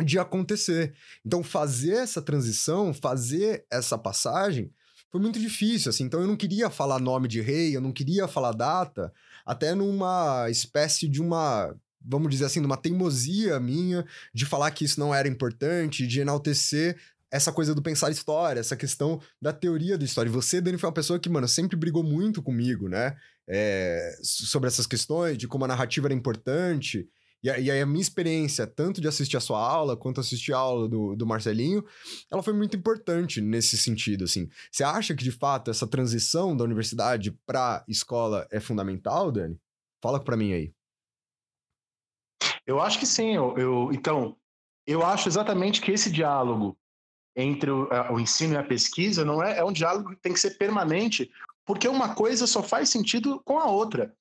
[0.04, 0.92] de acontecer.
[1.24, 4.72] Então, fazer essa transição, fazer essa passagem,
[5.12, 6.02] foi muito difícil, assim.
[6.02, 9.12] Então, eu não queria falar nome de rei, eu não queria falar data,
[9.46, 11.72] até numa espécie de uma,
[12.04, 16.96] vamos dizer assim, numa teimosia minha de falar que isso não era importante, de enaltecer
[17.30, 20.28] essa coisa do pensar história, essa questão da teoria da história.
[20.28, 23.16] E você, Dani, foi uma pessoa que, mano, sempre brigou muito comigo, né?
[23.48, 27.08] É, sobre essas questões, de como a narrativa era importante.
[27.42, 30.88] E, aí a minha experiência, tanto de assistir a sua aula, quanto assistir a aula
[30.88, 31.84] do, do Marcelinho,
[32.30, 34.48] ela foi muito importante nesse sentido, assim.
[34.70, 39.58] Você acha que, de fato, essa transição da universidade para escola é fundamental, Dani?
[40.00, 40.72] Fala para mim aí.
[42.66, 43.34] Eu acho que sim.
[43.34, 44.36] Eu, eu, então,
[44.86, 46.76] eu acho exatamente que esse diálogo
[47.36, 50.40] entre o, o, ensino e a pesquisa não é, é um diálogo que tem que
[50.40, 51.30] ser permanente,
[51.66, 54.14] porque uma coisa só faz sentido com a outra.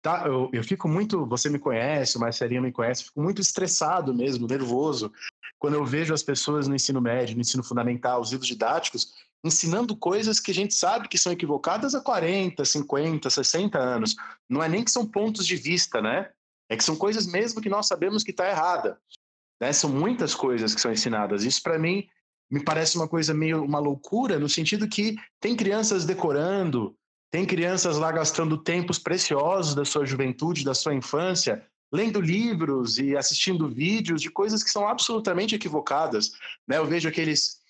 [0.00, 0.24] Tá?
[0.26, 4.46] Eu, eu fico muito, você me conhece, o Marcelinho me conhece, fico muito estressado mesmo,
[4.46, 5.12] nervoso,
[5.58, 9.96] quando eu vejo as pessoas no ensino médio, no ensino fundamental, os livros didáticos, ensinando
[9.96, 14.16] coisas que a gente sabe que são equivocadas há 40, 50, 60 anos.
[14.48, 16.30] Não é nem que são pontos de vista, né?
[16.72, 18.98] É que são coisas mesmo que nós sabemos que está errada.
[19.60, 19.74] Né?
[19.74, 21.44] São muitas coisas que são ensinadas.
[21.44, 22.08] Isso, para mim,
[22.50, 26.96] me parece uma coisa meio uma loucura, no sentido que tem crianças decorando,
[27.30, 33.14] tem crianças lá gastando tempos preciosos da sua juventude, da sua infância, lendo livros e
[33.18, 36.32] assistindo vídeos de coisas que são absolutamente equivocadas.
[36.66, 36.78] Né?
[36.78, 37.60] Eu vejo aqueles,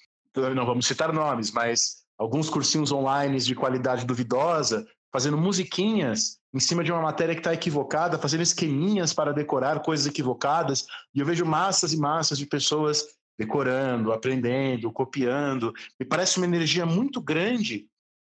[0.55, 6.83] não vamos citar nomes, mas alguns cursinhos online de qualidade duvidosa, fazendo musiquinhas em cima
[6.83, 11.45] de uma matéria que está equivocada, fazendo esqueminhas para decorar coisas equivocadas, e eu vejo
[11.45, 13.05] massas e massas de pessoas
[13.39, 15.73] decorando, aprendendo, copiando.
[15.99, 17.87] Me parece uma energia muito grande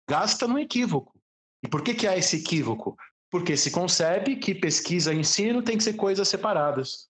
[0.08, 1.18] gasta no equívoco.
[1.62, 2.96] E por que, que há esse equívoco?
[3.30, 7.08] Porque se concebe que pesquisa e ensino tem que ser coisas separadas.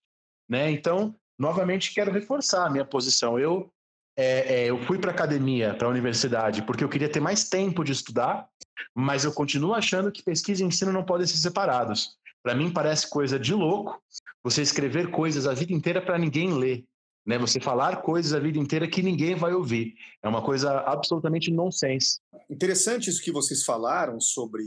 [0.48, 0.70] Né?
[0.70, 3.38] Então, novamente, quero reforçar a minha posição.
[3.38, 3.72] Eu,
[4.16, 7.82] é, é, eu fui para academia, para a universidade, porque eu queria ter mais tempo
[7.82, 8.48] de estudar,
[8.94, 12.16] mas eu continuo achando que pesquisa e ensino não podem ser separados.
[12.42, 14.00] Para mim, parece coisa de louco
[14.42, 16.84] você escrever coisas a vida inteira para ninguém ler
[17.26, 17.38] né?
[17.38, 19.94] Você falar coisas a vida inteira que ninguém vai ouvir.
[20.22, 22.20] É uma coisa absolutamente nonsense.
[22.50, 24.64] Interessante isso que vocês falaram sobre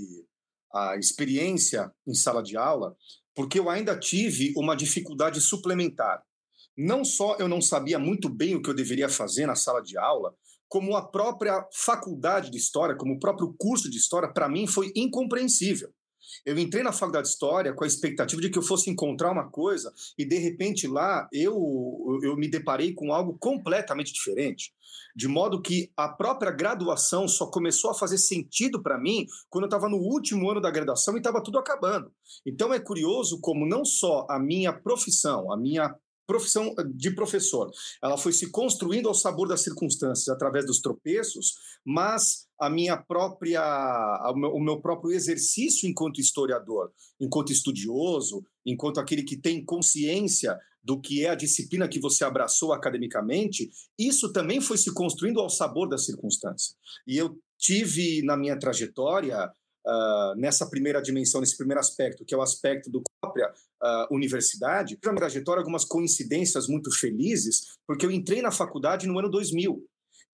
[0.74, 2.96] a experiência em sala de aula,
[3.36, 6.24] porque eu ainda tive uma dificuldade suplementar.
[6.78, 9.98] Não só eu não sabia muito bem o que eu deveria fazer na sala de
[9.98, 10.34] aula,
[10.70, 14.92] como a própria faculdade de história, como o próprio curso de história, para mim foi
[14.96, 15.90] incompreensível.
[16.46, 19.50] Eu entrei na faculdade de História com a expectativa de que eu fosse encontrar uma
[19.50, 21.56] coisa e, de repente, lá eu,
[22.22, 24.74] eu me deparei com algo completamente diferente.
[25.16, 29.68] De modo que a própria graduação só começou a fazer sentido para mim quando eu
[29.68, 32.12] estava no último ano da graduação e estava tudo acabando.
[32.46, 35.96] Então é curioso como não só a minha profissão, a minha
[36.28, 37.72] profissão de professor.
[38.04, 43.64] Ela foi se construindo ao sabor das circunstâncias, através dos tropeços, mas a minha própria,
[44.54, 51.26] o meu próprio exercício enquanto historiador, enquanto estudioso, enquanto aquele que tem consciência do que
[51.26, 55.98] é a disciplina que você abraçou academicamente, isso também foi se construindo ao sabor da
[55.98, 56.76] circunstância.
[57.06, 59.52] E eu tive na minha trajetória
[59.88, 63.52] uh, nessa primeira dimensão, nesse primeiro aspecto, que é o aspecto do própria
[63.84, 69.18] uh, universidade, na minha trajetória algumas coincidências muito felizes, porque eu entrei na faculdade no
[69.20, 69.84] ano 2000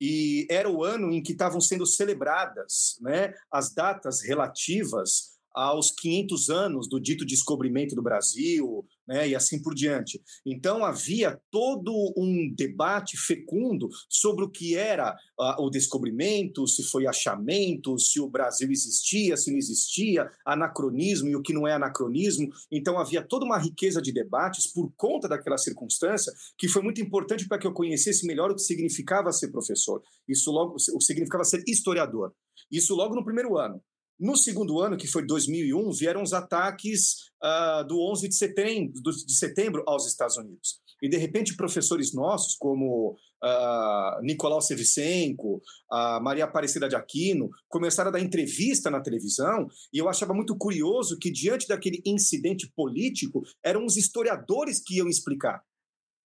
[0.01, 6.49] e era o ano em que estavam sendo celebradas né, as datas relativas aos 500
[6.49, 10.21] anos do dito descobrimento do Brasil, né, e assim por diante.
[10.45, 17.05] Então havia todo um debate fecundo sobre o que era uh, o descobrimento, se foi
[17.05, 22.49] achamento, se o Brasil existia, se não existia, anacronismo e o que não é anacronismo.
[22.71, 27.47] Então havia toda uma riqueza de debates por conta daquela circunstância que foi muito importante
[27.47, 30.01] para que eu conhecesse melhor o que significava ser professor.
[30.27, 32.33] Isso logo o significava ser historiador.
[32.71, 33.81] Isso logo no primeiro ano.
[34.23, 39.37] No segundo ano, que foi 2001, vieram os ataques uh, do 11 de setembro, de
[39.37, 40.79] setembro aos Estados Unidos.
[41.01, 48.07] E, de repente, professores nossos, como uh, Nicolau Sevicenko, a Maria Aparecida de Aquino, começaram
[48.07, 53.43] a dar entrevista na televisão, e eu achava muito curioso que, diante daquele incidente político,
[53.61, 55.61] eram os historiadores que iam explicar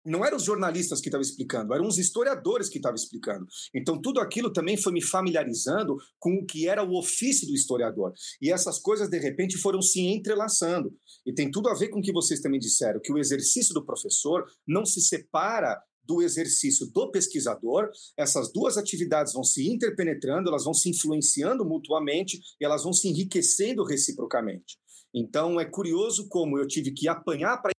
[0.04, 3.46] não eram os jornalistas que estavam explicando, eram os historiadores que estavam explicando.
[3.74, 8.12] Então, tudo aquilo também foi me familiarizando com o que era o ofício do historiador.
[8.40, 10.92] E essas coisas, de repente, foram se entrelaçando.
[11.26, 13.84] E tem tudo a ver com o que vocês também disseram, que o exercício do
[13.84, 20.64] professor não se separa do exercício do pesquisador, essas duas atividades vão se interpenetrando, elas
[20.64, 24.76] vão se influenciando mutuamente e elas vão se enriquecendo reciprocamente.
[25.14, 27.72] Então, é curioso como eu tive que apanhar para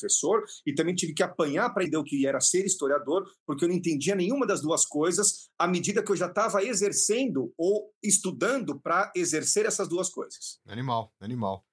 [0.00, 3.68] professor e também tive que apanhar para entender o que era ser historiador, porque eu
[3.68, 8.80] não entendia nenhuma das duas coisas à medida que eu já estava exercendo ou estudando
[8.80, 10.58] para exercer essas duas coisas.
[10.66, 11.64] Animal, animal.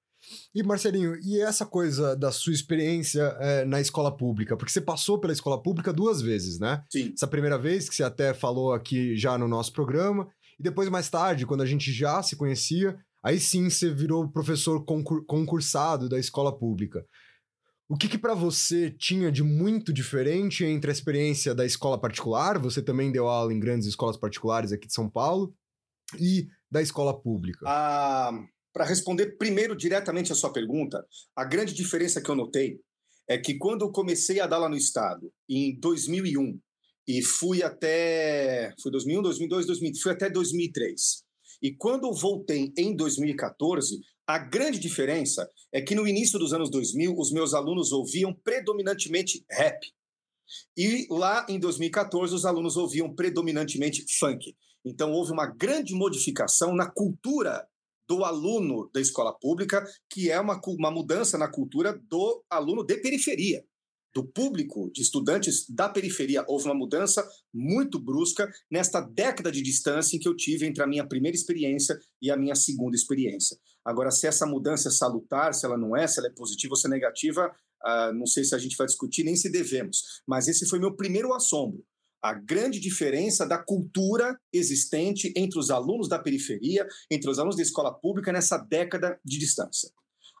[0.54, 4.56] E Marcelinho, e essa coisa da sua experiência é, na escola pública?
[4.56, 6.82] Porque você passou pela escola pública duas vezes, né?
[6.90, 7.12] Sim.
[7.14, 11.08] Essa primeira vez que você até falou aqui já no nosso programa, e depois mais
[11.08, 16.18] tarde, quando a gente já se conhecia, aí sim você virou professor concur concursado da
[16.18, 17.06] escola pública.
[17.88, 22.58] O que, que para você tinha de muito diferente entre a experiência da escola particular?
[22.58, 25.54] Você também deu aula em grandes escolas particulares aqui de São Paulo
[26.20, 27.64] e da escola pública.
[27.66, 28.30] Ah,
[28.74, 31.02] para responder primeiro diretamente a sua pergunta,
[31.34, 32.78] a grande diferença que eu notei
[33.26, 36.60] é que quando eu comecei a dar lá no estado em 2001
[37.06, 41.24] e fui até foi 2001, 2002, 2000, fui até 2003.
[41.62, 43.98] E quando voltei em 2014,
[44.28, 49.42] a grande diferença é que no início dos anos 2000, os meus alunos ouviam predominantemente
[49.50, 49.80] rap.
[50.76, 54.54] E lá em 2014, os alunos ouviam predominantemente funk.
[54.84, 57.66] Então, houve uma grande modificação na cultura
[58.06, 62.98] do aluno da escola pública, que é uma, uma mudança na cultura do aluno de
[62.98, 63.64] periferia
[64.14, 66.44] do público de estudantes da periferia.
[66.48, 70.86] Houve uma mudança muito brusca nesta década de distância em que eu tive entre a
[70.86, 73.56] minha primeira experiência e a minha segunda experiência.
[73.88, 76.76] Agora, se essa mudança é salutar, se ela não é, se ela é positiva ou
[76.76, 77.50] se é negativa,
[77.82, 80.20] uh, não sei se a gente vai discutir, nem se devemos.
[80.26, 81.82] Mas esse foi meu primeiro assombro.
[82.22, 87.62] A grande diferença da cultura existente entre os alunos da periferia, entre os alunos da
[87.62, 89.90] escola pública nessa década de distância.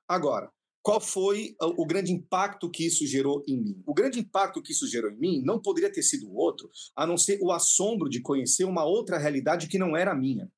[0.06, 0.50] Agora,
[0.82, 3.82] qual foi o grande impacto que isso gerou em mim?
[3.86, 7.16] O grande impacto que isso gerou em mim não poderia ter sido outro, a não
[7.16, 10.50] ser o assombro de conhecer uma outra realidade que não era a minha.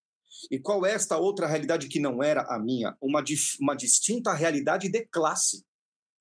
[0.51, 2.97] E qual é esta outra realidade que não era a minha?
[3.01, 3.25] Uma,
[3.61, 5.65] uma distinta realidade de classe.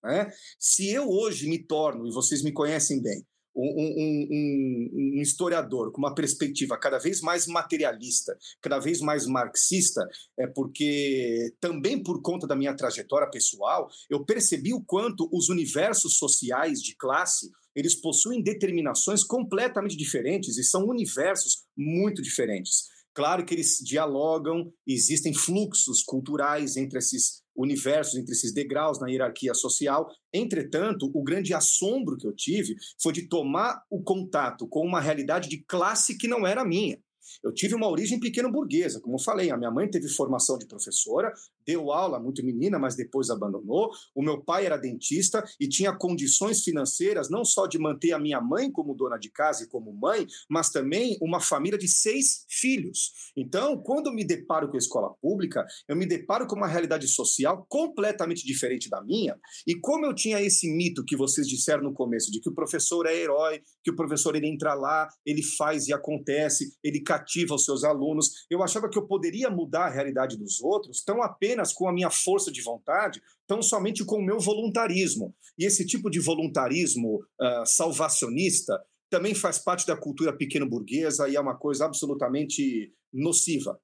[0.03, 0.31] Né?
[0.57, 5.97] Se eu hoje me torno, e vocês me conhecem bem, um, um, um, historiador com
[5.99, 12.47] uma perspectiva cada vez mais materialista, cada vez mais marxista, é porque também por conta
[12.47, 18.41] da minha trajetória pessoal, eu percebi o quanto os universos sociais de classe eles possuem
[18.41, 22.87] determinações completamente diferentes e são universos muito diferentes.
[23.13, 29.53] Claro que eles dialogam, existem fluxos culturais entre esses universos, entre esses degraus na hierarquia
[29.53, 30.07] social.
[30.33, 35.49] Entretanto, o grande assombro que eu tive foi de tomar o contato com uma realidade
[35.49, 36.97] de classe que não era minha.
[37.43, 40.65] Eu tive uma origem pequeno burguesa, como eu falei, a minha mãe teve formação de
[40.65, 41.31] professora,
[41.69, 43.91] deu aula muito menina, mas depois abandonou.
[44.15, 48.41] O meu pai era dentista e tinha condições financeiras não só de manter a minha
[48.41, 53.11] mãe como dona de casa e como mãe, mas também uma família de seis filhos.
[53.37, 57.67] Então, quando me deparo com a escola pública, eu me deparo com uma realidade social
[57.69, 59.37] completamente diferente da minha.
[59.67, 63.05] E como eu tinha esse mito que vocês disseram no começo de que o professor
[63.05, 67.63] é herói, que o professor ele entra lá, ele faz e acontece, ele cativa os
[67.63, 71.73] seus alunos, eu achava que eu poderia mudar a realidade dos outros tão apenas apenas
[71.73, 75.35] com a minha força de vontade, tão somente com o meu voluntarismo.
[75.57, 81.39] E esse tipo de voluntarismo uh, salvacionista também faz parte da cultura pequeno-burguesa e é
[81.39, 83.79] uma coisa absolutamente nociva.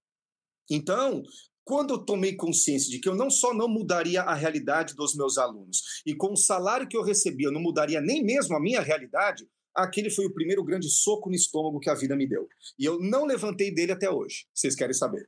[0.70, 1.24] Então,
[1.64, 5.38] quando eu tomei consciência de que eu não só não mudaria a realidade dos meus
[5.38, 8.82] alunos, e com o salário que eu recebia eu não mudaria nem mesmo a minha
[8.82, 12.48] realidade, aquele foi o primeiro grande soco no estômago que a vida me deu.
[12.80, 14.46] E eu não levantei dele até hoje.
[14.54, 15.28] Vocês querem saber?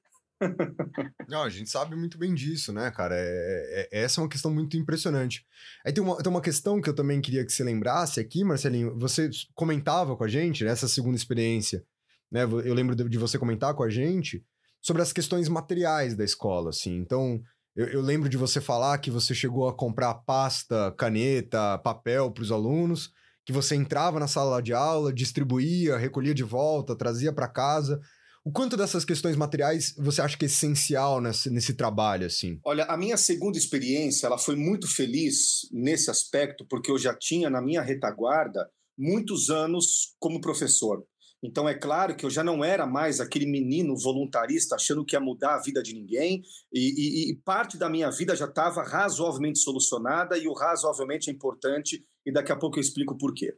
[1.28, 3.15] Não, a gente sabe muito bem disso, né, cara?
[3.17, 5.45] É, é, essa é uma questão muito impressionante.
[5.86, 8.97] Aí tem uma, tem uma questão que eu também queria que você lembrasse aqui, Marcelinho.
[8.97, 11.84] Você comentava com a gente nessa segunda experiência,
[12.32, 12.43] né?
[12.43, 14.43] Eu lembro de você comentar com a gente
[14.82, 16.95] sobre as questões materiais da escola, assim.
[16.97, 17.41] Então,
[17.76, 22.43] eu, eu lembro de você falar que você chegou a comprar pasta, caneta, papel para
[22.43, 23.12] os alunos,
[23.45, 28.00] que você entrava na sala de aula, distribuía, recolhia de volta, trazia para casa.
[28.47, 32.62] O quanto dessas questões materiais você acha que é essencial nesse, nesse trabalho, assim?
[32.63, 37.49] Olha, a minha segunda experiência, ela foi muito feliz nesse aspecto, porque eu já tinha
[37.49, 41.03] na minha retaguarda muitos anos como professor.
[41.43, 45.19] Então, é claro que eu já não era mais aquele menino voluntarista achando que ia
[45.19, 49.60] mudar a vida de ninguém, e, e, e parte da minha vida já estava razoavelmente
[49.60, 53.53] solucionada, e o razoavelmente é importante, e daqui a pouco eu explico por quê.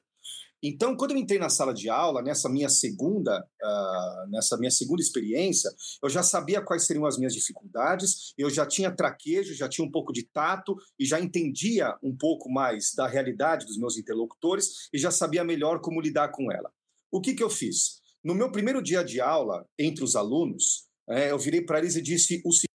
[0.62, 5.02] Então, quando eu entrei na sala de aula, nessa minha segunda, uh, nessa minha segunda
[5.02, 5.72] experiência,
[6.04, 9.92] eu já sabia quais seriam as minhas dificuldades, eu já tinha traquejo, já tinha um
[9.92, 14.98] pouco de tato e já entendia um pouco mais da realidade dos meus interlocutores e
[14.98, 16.70] já sabia melhor como lidar com ela.
[17.10, 18.02] O que, que eu fiz?
[18.22, 22.02] No meu primeiro dia de aula, entre os alunos, é, eu virei para eles e
[22.02, 22.70] disse o seguinte.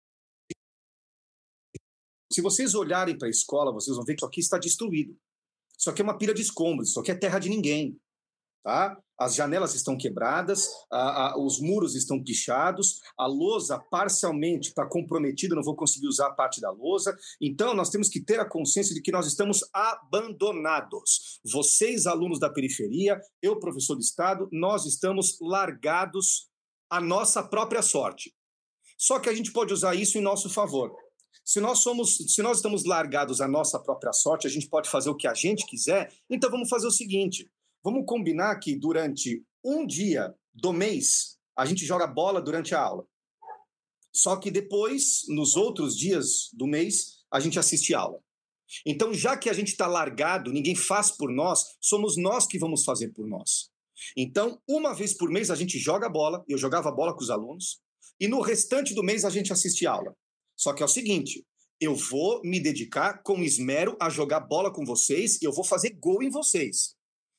[2.32, 5.18] Se vocês olharem para a escola, vocês vão ver que isso aqui está destruído.
[5.82, 8.00] Isso aqui é uma pilha de escombros, isso aqui é terra de ninguém.
[8.64, 8.96] Tá?
[9.20, 15.56] As janelas estão quebradas, a, a, os muros estão pichados, a lousa parcialmente está comprometida,
[15.56, 17.18] não vou conseguir usar a parte da lousa.
[17.42, 21.40] Então, nós temos que ter a consciência de que nós estamos abandonados.
[21.44, 26.52] Vocês, alunos da periferia, eu, professor do Estado, nós estamos largados
[26.92, 28.32] à nossa própria sorte.
[29.00, 30.96] Só que a gente pode usar isso em nosso favor.
[31.44, 35.10] Se nós somos, se nós estamos largados à nossa própria sorte, a gente pode fazer
[35.10, 36.12] o que a gente quiser.
[36.30, 37.50] Então vamos fazer o seguinte:
[37.84, 43.06] vamos combinar que durante um dia do mês a gente joga bola durante a aula.
[44.14, 48.20] Só que depois, nos outros dias do mês, a gente assiste aula.
[48.86, 52.84] Então, já que a gente está largado, ninguém faz por nós, somos nós que vamos
[52.84, 53.70] fazer por nós.
[54.16, 57.82] Então, uma vez por mês a gente joga bola, eu jogava bola com os alunos,
[58.20, 60.16] e no restante do mês a gente assiste aula.
[60.62, 61.44] Só que é o seguinte,
[61.80, 65.98] eu vou me dedicar com esmero a jogar bola com vocês e eu vou fazer
[66.00, 66.94] gol em vocês.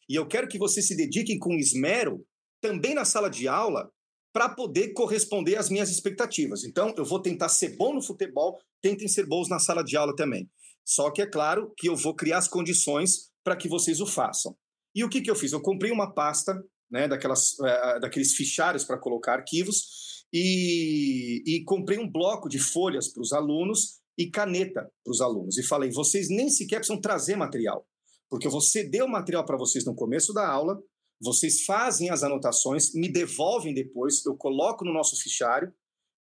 [0.09, 2.27] E eu quero que vocês se dediquem com esmero
[2.61, 3.89] também na sala de aula
[4.33, 6.65] para poder corresponder às minhas expectativas.
[6.65, 10.17] Então, eu vou tentar ser bom no futebol, tentem ser bons na sala de aula
[10.17, 10.51] também.
[10.85, 14.57] Só que é claro que eu vou criar as condições para que vocês o façam.
[14.97, 15.53] E o que, que eu fiz?
[15.53, 16.61] Eu comprei uma pasta,
[16.91, 23.09] né, daquelas, uh, daqueles fichários para colocar arquivos, e, e comprei um bloco de folhas
[23.09, 25.59] para os alunos e caneta para os alunos.
[25.59, 27.87] E falei: vocês nem sequer precisam trazer material,
[28.31, 30.83] porque eu vou ceder o material para vocês no começo da aula,
[31.21, 35.73] vocês fazem as anotações, me devolvem depois, eu coloco no nosso fichário,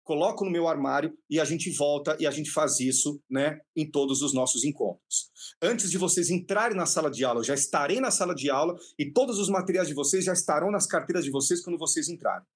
[0.04, 3.88] coloco no meu armário e a gente volta e a gente faz isso né, em
[3.88, 5.30] todos os nossos encontros.
[5.60, 8.76] Antes de vocês entrarem na sala de aula, eu já estarei na sala de aula
[8.98, 12.46] e todos os materiais de vocês já estarão nas carteiras de vocês quando vocês entrarem.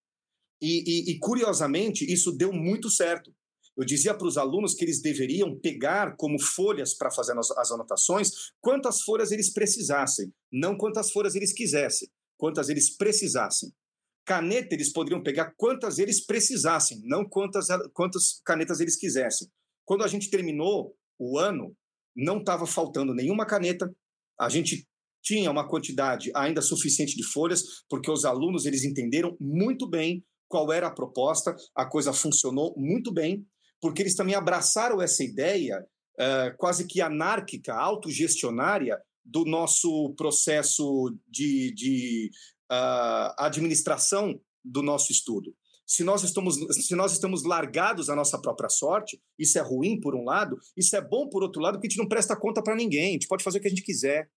[0.60, 3.34] E, e, e curiosamente, isso deu muito certo.
[3.76, 8.30] Eu dizia para os alunos que eles deveriam pegar como folhas para fazer as, anotações
[8.58, 13.70] quantas folhas eles precisassem, não quantas folhas eles quisessem, quantas eles precisassem.
[14.24, 19.48] Caneta eles poderiam pegar quantas eles precisassem, não quantas, quantas canetas eles quisessem.
[19.84, 21.76] Quando a gente terminou o ano,
[22.16, 23.94] não estava faltando nenhuma caneta,
[24.40, 24.88] a gente
[25.22, 30.72] tinha uma quantidade ainda suficiente de folhas, porque os alunos eles entenderam muito bem qual
[30.72, 33.46] era a proposta, a coisa funcionou muito bem,
[33.80, 35.84] porque eles também abraçaram essa ideia
[36.18, 42.30] uh, quase que anárquica, autogestionária do nosso processo de, de
[42.70, 45.54] uh, administração do nosso estudo.
[45.86, 50.16] Se nós, estamos, se nós estamos largados à nossa própria sorte, isso é ruim por
[50.16, 52.74] um lado, isso é bom por outro lado, porque a gente não presta conta para
[52.74, 54.28] ninguém, a gente pode fazer o que a gente quiser.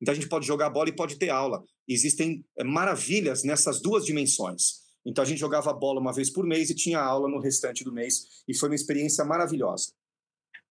[0.00, 1.64] Então a gente pode jogar bola e pode ter aula.
[1.88, 4.87] Existem eh, maravilhas nessas duas dimensões.
[5.06, 7.92] Então a gente jogava bola uma vez por mês e tinha aula no restante do
[7.92, 9.92] mês, e foi uma experiência maravilhosa.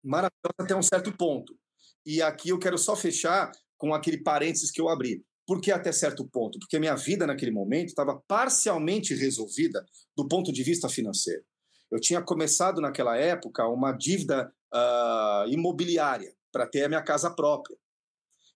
[0.02, 1.56] Maravilhosa até um certo ponto.
[2.04, 5.24] E aqui eu quero só fechar com aquele parênteses que eu abri.
[5.46, 6.58] Por que até certo ponto?
[6.58, 9.84] Porque minha vida naquele momento estava parcialmente resolvida
[10.16, 11.44] do ponto de vista financeiro.
[11.90, 17.76] Eu tinha começado naquela época uma dívida uh, imobiliária para ter a minha casa própria.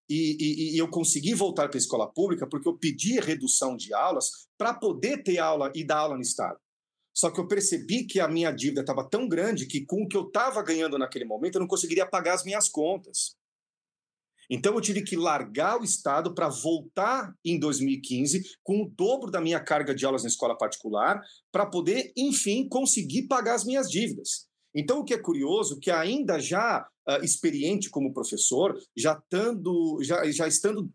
[0.09, 3.93] E, e, e eu consegui voltar para a escola pública porque eu pedi redução de
[3.93, 6.59] aulas para poder ter aula e dar aula no Estado.
[7.15, 10.17] Só que eu percebi que a minha dívida estava tão grande que, com o que
[10.17, 13.37] eu estava ganhando naquele momento, eu não conseguiria pagar as minhas contas.
[14.51, 19.41] Então eu tive que largar o Estado para voltar em 2015 com o dobro da
[19.41, 21.21] minha carga de aulas na escola particular,
[21.53, 24.49] para poder, enfim, conseguir pagar as minhas dívidas.
[24.75, 30.31] Então, o que é curioso, que ainda já uh, experiente como professor, já, tando, já,
[30.31, 30.91] já estando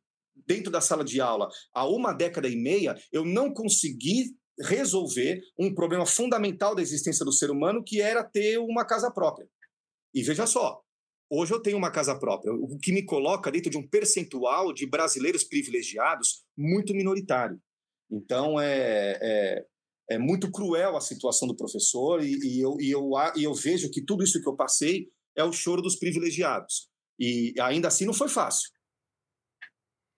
[0.45, 5.73] dentro da sala de aula há uma década e meia, eu não consegui resolver um
[5.73, 9.47] problema fundamental da existência do ser humano, que era ter uma casa própria.
[10.13, 10.81] E veja só,
[11.29, 14.85] hoje eu tenho uma casa própria, o que me coloca dentro de um percentual de
[14.85, 17.59] brasileiros privilegiados muito minoritário.
[18.11, 19.65] Então, é, é,
[20.11, 23.89] é muito cruel a situação do professor e, e, eu, e, eu, e eu vejo
[23.89, 26.89] que tudo isso que eu passei é o choro dos privilegiados.
[27.19, 28.69] E ainda assim não foi fácil.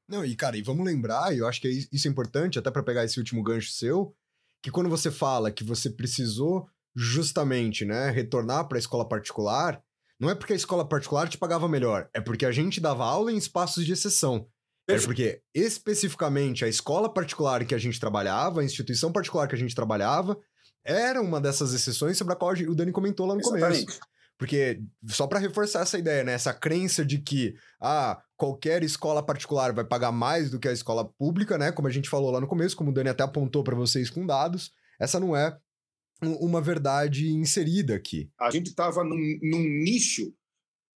[0.08, 2.84] Não, e cara, e vamos lembrar, e eu acho que isso é importante, até para
[2.84, 4.16] pegar esse último gancho seu,
[4.62, 9.82] que quando você fala que você precisou justamente, né, retornar para a escola particular,
[10.20, 13.32] não é porque a escola particular te pagava melhor, é porque a gente dava aula
[13.32, 14.48] em espaços de exceção.
[14.88, 19.58] É porque especificamente a escola particular que a gente trabalhava, a instituição particular que a
[19.58, 20.38] gente trabalhava,
[20.84, 23.86] era uma dessas exceções sobre a qual o Dani comentou lá no Exatamente.
[23.86, 24.00] começo.
[24.38, 26.34] Porque, só para reforçar essa ideia, né?
[26.34, 31.10] Essa crença de que ah, qualquer escola particular vai pagar mais do que a escola
[31.18, 31.72] pública, né?
[31.72, 34.26] Como a gente falou lá no começo, como o Dani até apontou para vocês com
[34.26, 35.58] dados, essa não é
[36.22, 38.30] uma verdade inserida aqui.
[38.40, 40.34] A gente estava num, num nicho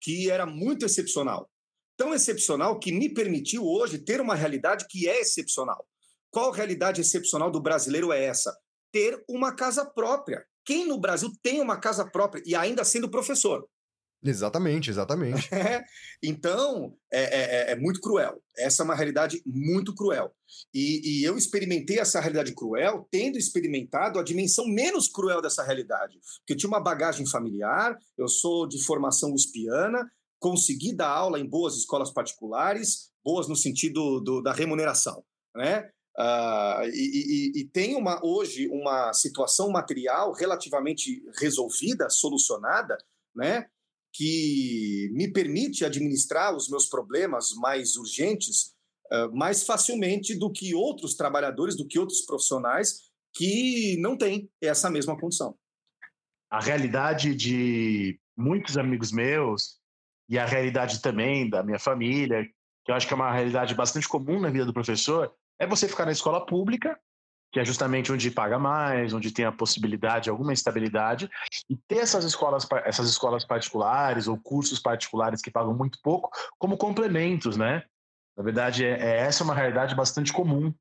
[0.00, 1.50] que era muito excepcional.
[1.96, 5.84] Tão excepcional que me permitiu hoje ter uma realidade que é excepcional.
[6.30, 8.56] Qual realidade excepcional do brasileiro é essa?
[8.92, 10.44] Ter uma casa própria.
[10.68, 13.66] Quem no Brasil tem uma casa própria e ainda sendo professor?
[14.22, 15.48] Exatamente, exatamente.
[15.56, 15.82] É,
[16.22, 18.38] então, é, é, é, muito cruel.
[18.54, 20.30] Essa é uma realidade muito cruel.
[20.74, 26.18] E, e, eu experimentei essa realidade cruel tendo experimentado a dimensão menos cruel dessa realidade.
[26.40, 30.06] Porque eu tinha uma bagagem familiar, eu sou de formação uspiana,
[30.38, 35.24] consegui dar aula em boas escolas particulares, boas no sentido do, da remuneração.
[35.56, 35.88] Né?
[36.18, 42.98] Uh, e, e, e, tem uma, hoje uma situação material relativamente resolvida, solucionada,
[43.32, 43.66] né,
[44.12, 48.74] que me permite administrar os meus problemas mais urgentes
[49.12, 54.90] uh, mais facilmente do que outros trabalhadores, do que outros profissionais que não têm essa
[54.90, 55.56] mesma condição.
[56.50, 59.78] A realidade de muitos amigos meus
[60.28, 62.44] e a realidade também da minha família,
[62.84, 65.88] que eu acho que é uma realidade bastante comum na vida do professor, é você
[65.88, 66.98] ficar na escola pública,
[67.52, 71.30] que é justamente onde paga mais, onde tem a possibilidade, alguma estabilidade,
[71.68, 76.76] e ter essas escolas, essas escolas particulares ou cursos particulares que pagam muito pouco como
[76.76, 77.82] complementos, né?
[78.36, 80.72] Na verdade, é, é essa é uma realidade bastante comum.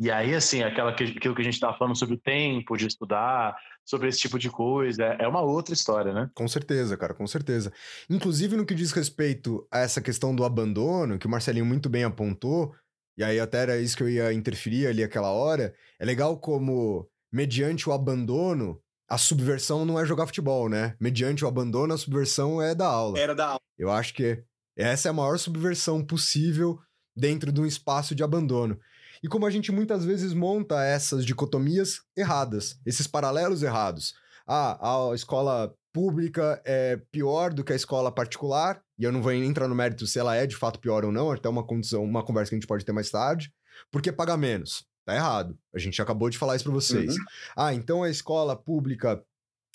[0.00, 2.86] E aí, assim, aquela que, aquilo que a gente estava falando sobre o tempo de
[2.86, 6.30] estudar, sobre esse tipo de coisa, é uma outra história, né?
[6.34, 7.72] Com certeza, cara, com certeza.
[8.08, 12.04] Inclusive, no que diz respeito a essa questão do abandono, que o Marcelinho muito bem
[12.04, 12.74] apontou,
[13.18, 17.10] e aí até era isso que eu ia interferir ali aquela hora, é legal como,
[17.32, 20.94] mediante o abandono, a subversão não é jogar futebol, né?
[21.00, 23.18] Mediante o abandono, a subversão é da aula.
[23.18, 23.60] Era da aula.
[23.76, 24.44] Eu acho que
[24.76, 26.78] essa é a maior subversão possível
[27.16, 28.78] dentro de um espaço de abandono.
[29.20, 34.14] E como a gente muitas vezes monta essas dicotomias erradas, esses paralelos errados.
[34.46, 39.32] Ah, a escola pública é pior do que a escola particular, e eu não vou
[39.32, 42.24] entrar no mérito se ela é de fato pior ou não, até uma condição, uma
[42.24, 43.52] conversa que a gente pode ter mais tarde,
[43.90, 44.86] porque paga menos.
[45.04, 45.58] Tá errado.
[45.74, 47.16] A gente acabou de falar isso para vocês.
[47.16, 47.24] Uhum.
[47.56, 49.22] Ah, então a escola pública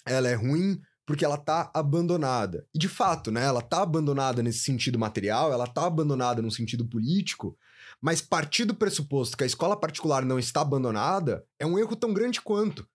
[0.05, 2.67] ela é ruim porque ela tá abandonada.
[2.73, 6.87] E de fato, né, ela tá abandonada nesse sentido material, ela tá abandonada no sentido
[6.87, 7.57] político,
[8.01, 12.13] mas partir do pressuposto que a escola particular não está abandonada é um erro tão
[12.13, 12.87] grande quanto.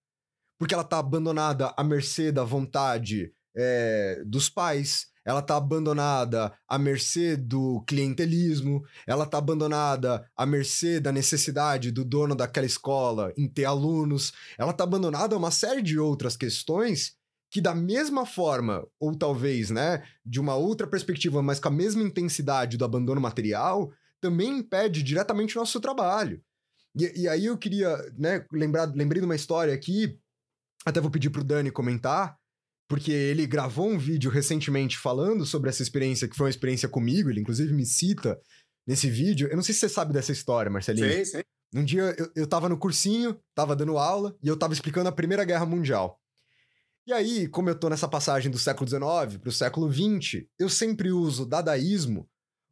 [0.58, 6.78] Porque ela tá abandonada à mercê da vontade é, dos pais, ela tá abandonada à
[6.78, 13.46] mercê do clientelismo, ela tá abandonada à mercê da necessidade do dono daquela escola em
[13.46, 17.14] ter alunos, ela tá abandonada a uma série de outras questões
[17.50, 22.02] que da mesma forma, ou talvez, né, de uma outra perspectiva, mas com a mesma
[22.02, 26.42] intensidade do abandono material, também impede diretamente o nosso trabalho.
[26.98, 30.18] E, e aí eu queria, né, lembrar, lembrei de uma história aqui,
[30.86, 32.34] até vou pedir pro Dani comentar,
[32.88, 37.28] porque ele gravou um vídeo recentemente falando sobre essa experiência, que foi uma experiência comigo,
[37.28, 38.40] ele inclusive me cita
[38.86, 39.46] nesse vídeo.
[39.48, 41.06] Eu não sei se você sabe dessa história, Marcelinho.
[41.06, 41.44] Sei, sei.
[41.74, 45.12] Um dia eu, eu tava no cursinho, tava dando aula, e eu tava explicando a
[45.12, 46.18] Primeira Guerra Mundial.
[47.06, 50.68] E aí, como eu tô nessa passagem do século XIX para o século XX, eu
[50.68, 52.28] sempre uso dadaísmo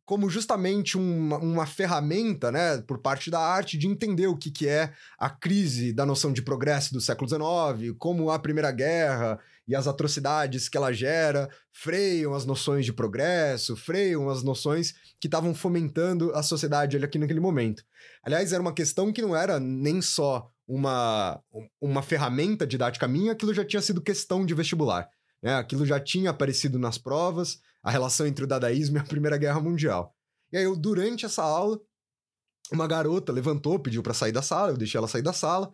[0.07, 4.69] como justamente uma, uma, ferramenta, né, por parte da arte, de entender o que, que
[4.69, 9.75] é a crise da noção de progresso do século XIX, como a Primeira Guerra e
[9.75, 15.55] as atrocidades que ela gera freiam as noções de progresso, freiam as noções que estavam
[15.55, 17.83] fomentando a sociedade ali aqui naquele momento.
[18.23, 21.41] Aliás, era uma questão que não era nem só uma,
[21.81, 25.09] uma ferramenta didática minha, aquilo já tinha sido questão de vestibular.
[25.43, 25.55] Né?
[25.55, 29.61] Aquilo já tinha aparecido nas provas, a relação entre o dadaísmo e a Primeira Guerra
[29.61, 30.15] Mundial.
[30.53, 31.79] E aí, eu, durante essa aula,
[32.73, 35.73] uma garota levantou, pediu para sair da sala, eu deixei ela sair da sala,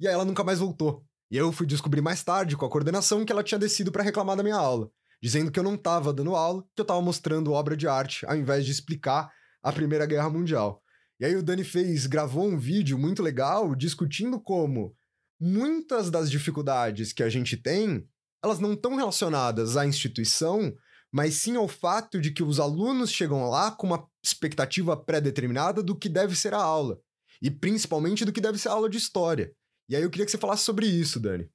[0.00, 1.04] e aí ela nunca mais voltou.
[1.30, 4.36] E eu fui descobrir mais tarde, com a coordenação, que ela tinha descido para reclamar
[4.36, 4.90] da minha aula,
[5.22, 8.36] dizendo que eu não estava dando aula, que eu estava mostrando obra de arte, ao
[8.36, 9.30] invés de explicar
[9.62, 10.82] a Primeira Guerra Mundial.
[11.20, 14.94] E aí o Dani fez, gravou um vídeo muito legal discutindo como
[15.40, 18.06] muitas das dificuldades que a gente tem,
[18.42, 20.72] elas não estão relacionadas à instituição,
[21.12, 25.96] mas sim ao fato de que os alunos chegam lá com uma expectativa pré-determinada do
[25.96, 26.98] que deve ser a aula,
[27.42, 29.52] e principalmente do que deve ser a aula de história.
[29.88, 31.50] E aí eu queria que você falasse sobre isso, Dani.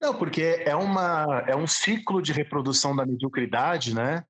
[0.00, 4.24] Não, porque é, uma, é um ciclo de reprodução da mediocridade, né?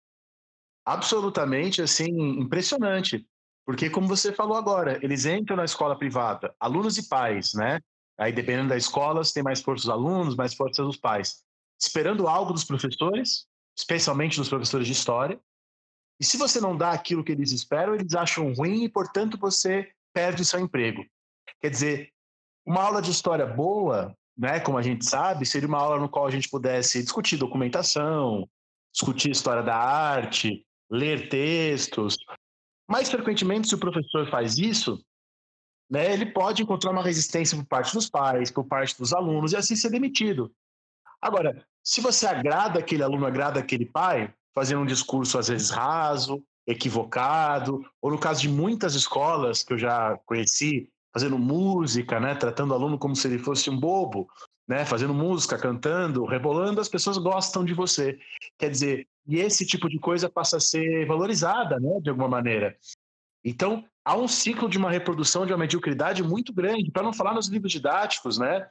[0.85, 3.26] Absolutamente, assim, impressionante.
[3.66, 7.80] Porque, como você falou agora, eles entram na escola privada, alunos e pais, né?
[8.18, 11.43] Aí, dependendo da escola, tem mais força os alunos, mais força os pais,
[11.80, 15.41] esperando algo dos professores, especialmente dos professores de história.
[16.20, 19.91] E se você não dá aquilo que eles esperam, eles acham ruim e, portanto, você
[20.12, 21.05] perde seu emprego.
[21.61, 22.14] Quer dizer,
[22.67, 26.27] uma aula de história boa, né, como a gente sabe, seria uma aula no qual
[26.27, 28.49] a gente pudesse discutir documentação,
[28.93, 32.17] discutir história da arte, ler textos,
[32.89, 35.03] mais frequentemente, se o professor faz isso,
[35.91, 39.57] né, ele pode encontrar uma resistência por parte dos pais, por parte dos alunos e
[39.57, 40.53] assim ser demitido.
[41.21, 46.43] Agora, se você agrada aquele aluno, agrada aquele pai, fazendo um discurso às vezes raso,
[46.67, 52.73] equivocado, ou no caso de muitas escolas que eu já conheci, fazendo música, né, tratando
[52.73, 54.29] o aluno como se ele fosse um bobo,
[54.67, 58.19] né, fazendo música, cantando, rebolando, as pessoas gostam de você.
[58.59, 62.77] Quer dizer, e esse tipo de coisa passa a ser valorizada, né, de alguma maneira.
[63.45, 67.35] Então, há um ciclo de uma reprodução de uma mediocridade muito grande, para não falar
[67.35, 68.67] nos livros didáticos, né?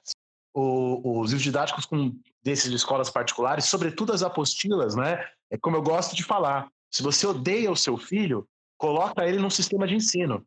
[0.54, 5.24] Os livros didáticos com desses de escolas particulares, sobretudo as apostilas, né?
[5.50, 6.68] É como eu gosto de falar.
[6.92, 10.46] Se você odeia o seu filho, coloca ele num sistema de ensino.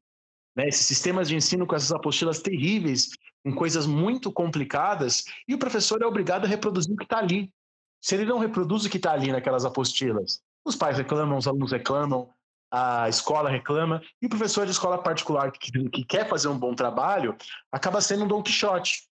[0.57, 0.69] Né?
[0.69, 3.11] Esses sistemas de ensino com essas apostilas terríveis,
[3.45, 7.53] com coisas muito complicadas, e o professor é obrigado a reproduzir o que está ali.
[8.01, 11.73] Se ele não reproduz o que está ali naquelas apostilas, os pais reclamam, os alunos
[11.73, 12.29] reclamam,
[12.71, 16.75] a escola reclama, e o professor de escola particular que, que quer fazer um bom
[16.75, 17.37] trabalho
[17.71, 19.07] acaba sendo um Don Quixote.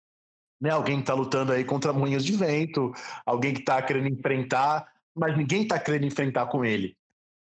[0.60, 0.70] Né?
[0.70, 2.91] Alguém que está lutando aí contra moinhos de vento,
[3.26, 6.98] alguém que está querendo enfrentar, mas ninguém está querendo enfrentar com ele.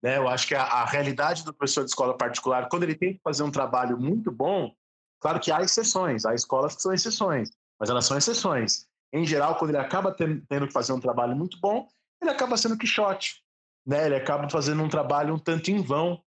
[0.02, 0.16] Né?
[0.16, 3.20] Eu acho que a, a, realidade do professor de escola particular, quando ele tem que
[3.22, 4.74] fazer um trabalho muito bom,
[5.20, 8.86] claro que há exceções, há escolas que são exceções, mas elas são exceções.
[9.12, 11.86] Em geral, quando ele acaba tendo, tendo que fazer um trabalho muito bom,
[12.20, 13.42] ele acaba sendo quixote,
[13.86, 14.06] né?
[14.06, 16.20] Ele acaba fazendo um trabalho um tanto em vão,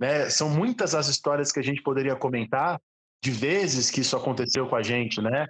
[0.00, 0.28] né?
[0.30, 2.80] São muitas as histórias que a gente poderia comentar
[3.22, 5.46] de vezes que isso aconteceu com a gente, né?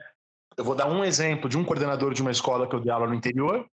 [0.57, 3.07] Eu vou dar um exemplo de um coordenador de uma escola que eu dei aula
[3.07, 3.67] no interior,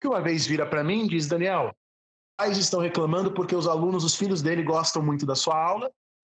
[0.00, 1.74] que uma vez vira para mim e diz: Daniel,
[2.36, 5.90] pais estão reclamando porque os alunos, os filhos dele gostam muito da sua aula,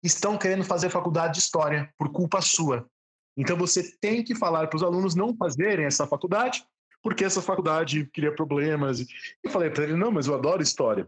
[0.03, 2.85] estão querendo fazer faculdade de história por culpa sua.
[3.37, 6.65] Então você tem que falar para os alunos não fazerem essa faculdade,
[7.01, 8.99] porque essa faculdade cria problemas.
[8.99, 11.07] E falei para ele: não, mas eu adoro história.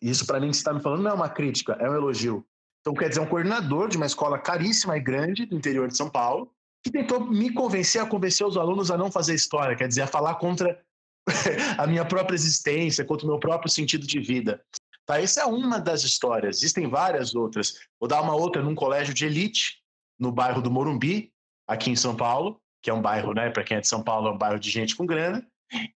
[0.00, 2.44] E isso para mim você está me falando não é uma crítica, é um elogio.
[2.80, 6.10] Então quer dizer, um coordenador de uma escola caríssima e grande do interior de São
[6.10, 6.52] Paulo,
[6.82, 10.06] que tentou me convencer a convencer os alunos a não fazer história, quer dizer, a
[10.06, 10.82] falar contra
[11.78, 14.62] a minha própria existência, contra o meu próprio sentido de vida.
[15.04, 17.74] Tá, essa é uma das histórias, existem várias outras.
[17.98, 19.82] Vou dar uma outra num colégio de elite,
[20.18, 21.32] no bairro do Morumbi,
[21.66, 24.28] aqui em São Paulo, que é um bairro, né, para quem é de São Paulo,
[24.28, 25.46] é um bairro de gente com grana.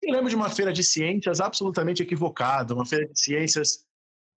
[0.03, 3.85] E lembro de uma feira de ciências absolutamente equivocada, uma feira de ciências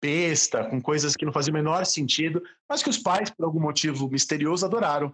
[0.01, 3.59] besta, com coisas que não faziam o menor sentido, mas que os pais, por algum
[3.59, 5.13] motivo misterioso, adoraram.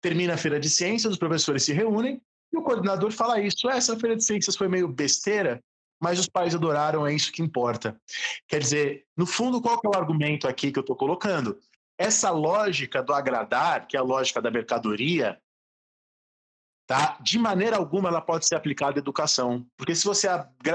[0.00, 2.20] Termina a feira de ciências, os professores se reúnem
[2.52, 3.68] e o coordenador fala isso.
[3.68, 5.62] Essa feira de ciências foi meio besteira,
[6.00, 8.00] mas os pais adoraram, é isso que importa.
[8.48, 11.58] Quer dizer, no fundo, qual que é o argumento aqui que eu estou colocando?
[11.98, 15.38] Essa lógica do agradar, que é a lógica da mercadoria,
[16.86, 17.18] tá?
[17.20, 19.66] de maneira alguma ela pode ser aplicada à educação.
[19.76, 20.26] Porque se você,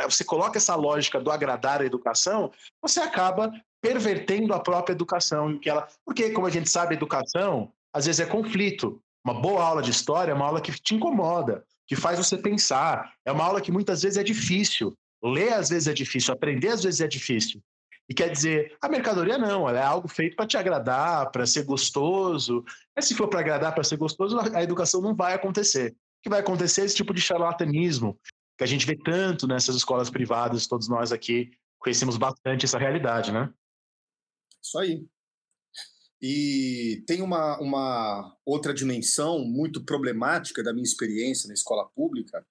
[0.04, 2.52] você coloca essa lógica do agradar à educação,
[2.82, 3.52] você acaba
[3.82, 5.60] pervertendo a própria educação.
[5.60, 9.02] Que ela, porque, como a gente sabe, educação às vezes é conflito.
[9.26, 13.12] Uma boa aula de história é uma aula que te incomoda, que faz você pensar.
[13.26, 14.96] É uma aula que muitas vezes é difícil.
[15.24, 17.60] Ler às vezes é difícil, aprender às vezes é difícil.
[18.08, 21.64] E quer dizer, a mercadoria não, ela é algo feito para te agradar, para ser
[21.64, 22.64] gostoso.
[22.96, 25.94] Mas se for para agradar, para ser gostoso, a educação não vai acontecer.
[26.20, 28.20] O que vai acontecer é esse tipo de charlatanismo
[28.56, 31.50] que a gente vê tanto nessas escolas privadas, todos nós aqui
[31.80, 33.52] conhecemos bastante essa realidade, né?
[34.62, 35.04] Isso aí.
[36.28, 42.44] E tem uma, uma outra dimensão muito problemática da minha experiência na escola pública,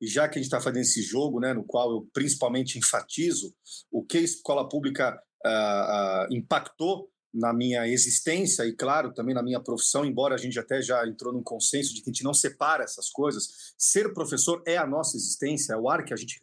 [0.00, 3.54] e já que a gente está fazendo esse jogo, né, no qual eu principalmente enfatizo
[3.88, 5.16] o que a escola pública
[5.46, 10.58] uh, uh, impactou na minha existência e, claro, também na minha profissão, embora a gente
[10.58, 14.60] até já entrou num consenso de que a gente não separa essas coisas, ser professor
[14.66, 16.42] é a nossa existência, é o ar que a gente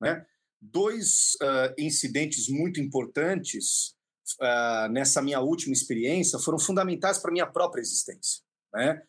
[0.00, 0.24] né?
[0.58, 3.94] Dois uh, incidentes muito importantes
[4.40, 8.42] uh, nessa minha última experiência foram fundamentais para minha própria existência,
[8.74, 9.02] né?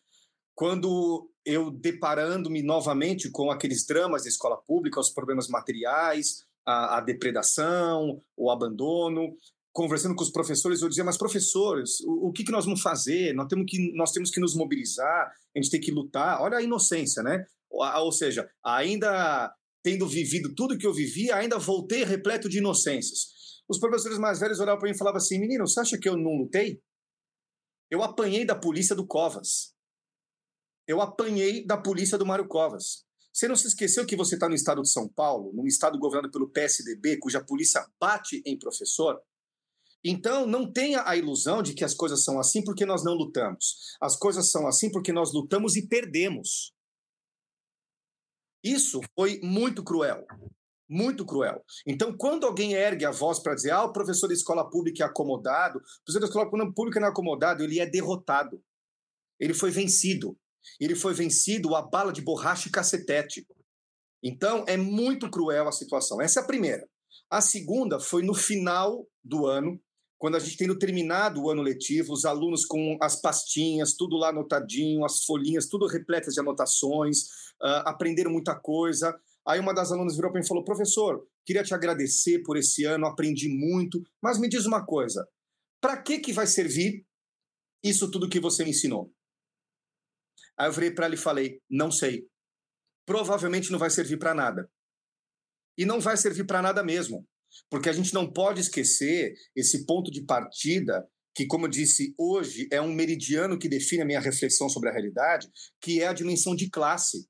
[0.54, 7.00] Quando eu deparando-me novamente com aqueles dramas da escola pública, os problemas materiais, a, a
[7.00, 9.36] depredação, o abandono,
[9.72, 13.34] conversando com os professores, eu dizia, mas professores, o, o que, que nós vamos fazer?
[13.34, 16.40] Nós temos, que, nós temos que nos mobilizar, a gente tem que lutar.
[16.40, 17.44] Olha a inocência, né?
[17.68, 19.52] Ou, ou seja, ainda
[19.82, 23.34] tendo vivido tudo que eu vivi, ainda voltei repleto de inocências.
[23.68, 26.16] Os professores mais velhos olhavam para mim e falavam assim: menino, você acha que eu
[26.16, 26.82] não lutei?
[27.90, 29.74] Eu apanhei da polícia do Covas.
[30.86, 33.04] Eu apanhei da polícia do Mário Covas.
[33.32, 36.30] Você não se esqueceu que você está no estado de São Paulo, num estado governado
[36.30, 39.20] pelo PSDB, cuja polícia bate em professor?
[40.04, 43.96] Então, não tenha a ilusão de que as coisas são assim porque nós não lutamos.
[44.00, 46.74] As coisas são assim porque nós lutamos e perdemos.
[48.62, 50.26] Isso foi muito cruel.
[50.94, 51.60] Muito cruel.
[51.84, 55.06] Então, quando alguém ergue a voz para dizer, ah, o professor da escola pública é
[55.06, 58.62] acomodado, o professor da escola pública não é acomodado, ele é derrotado.
[59.40, 60.38] Ele foi vencido.
[60.78, 63.44] Ele foi vencido a bala de borracha e cacetete.
[64.22, 66.22] Então, é muito cruel a situação.
[66.22, 66.88] Essa é a primeira.
[67.28, 69.80] A segunda foi no final do ano,
[70.16, 74.28] quando a gente tendo terminado o ano letivo, os alunos com as pastinhas, tudo lá
[74.28, 77.24] anotadinho, as folhinhas, tudo repletas de anotações,
[77.60, 79.12] uh, aprenderam muita coisa.
[79.46, 82.84] Aí uma das alunas virou para mim e falou: professor, queria te agradecer por esse
[82.84, 85.26] ano, aprendi muito, mas me diz uma coisa:
[85.80, 87.06] para que, que vai servir
[87.82, 89.12] isso tudo que você me ensinou?
[90.58, 92.26] Aí eu virei para ela e falei: não sei.
[93.06, 94.70] Provavelmente não vai servir para nada.
[95.76, 97.26] E não vai servir para nada mesmo.
[97.68, 102.68] Porque a gente não pode esquecer esse ponto de partida que, como eu disse, hoje
[102.70, 105.48] é um meridiano que define a minha reflexão sobre a realidade,
[105.80, 107.28] que é a dimensão de classe.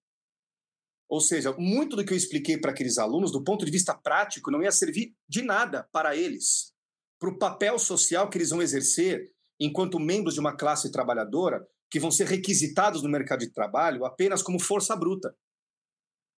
[1.15, 4.51] Ou seja, muito do que eu expliquei para aqueles alunos, do ponto de vista prático,
[4.51, 6.73] não ia servir de nada para eles,
[7.21, 12.01] para o papel social que eles vão exercer enquanto membros de uma classe trabalhadora que
[12.01, 15.33] vão ser requisitados no mercado de trabalho apenas como força bruta,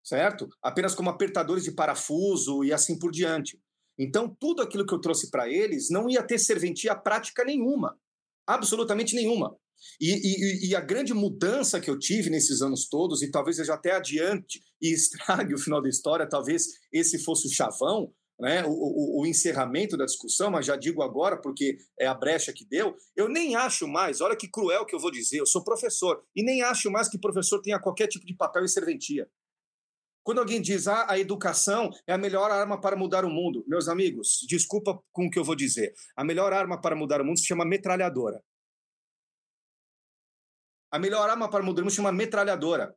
[0.03, 0.49] certo?
[0.61, 3.63] Apenas como apertadores de parafuso e assim por diante.
[3.97, 7.97] Então, tudo aquilo que eu trouxe para eles não ia ter serventia prática nenhuma,
[8.45, 9.57] absolutamente nenhuma.
[10.01, 13.65] E, e, e, a grande mudança que eu tive nesses anos todos, e talvez eu
[13.65, 18.65] já até adiante e estrague o final da história, talvez esse fosse o chavão, né,
[18.65, 22.65] o, o, o, encerramento da discussão, mas já digo agora porque é a brecha que
[22.65, 22.95] deu.
[23.15, 26.43] Eu nem acho mais, olha que cruel que eu vou dizer, eu sou professor, e
[26.43, 29.29] nem acho mais que professor tenha qualquer tipo de papel em serventia.
[30.25, 33.89] Quando alguém diz ah, a educação é a melhor arma para mudar o mundo, meus
[33.89, 35.93] amigos, desculpa com o que eu vou dizer.
[36.17, 38.43] A melhor arma para mudar o mundo se chama metralhadora.
[40.95, 42.95] A melhor arma para se chama metralhadora.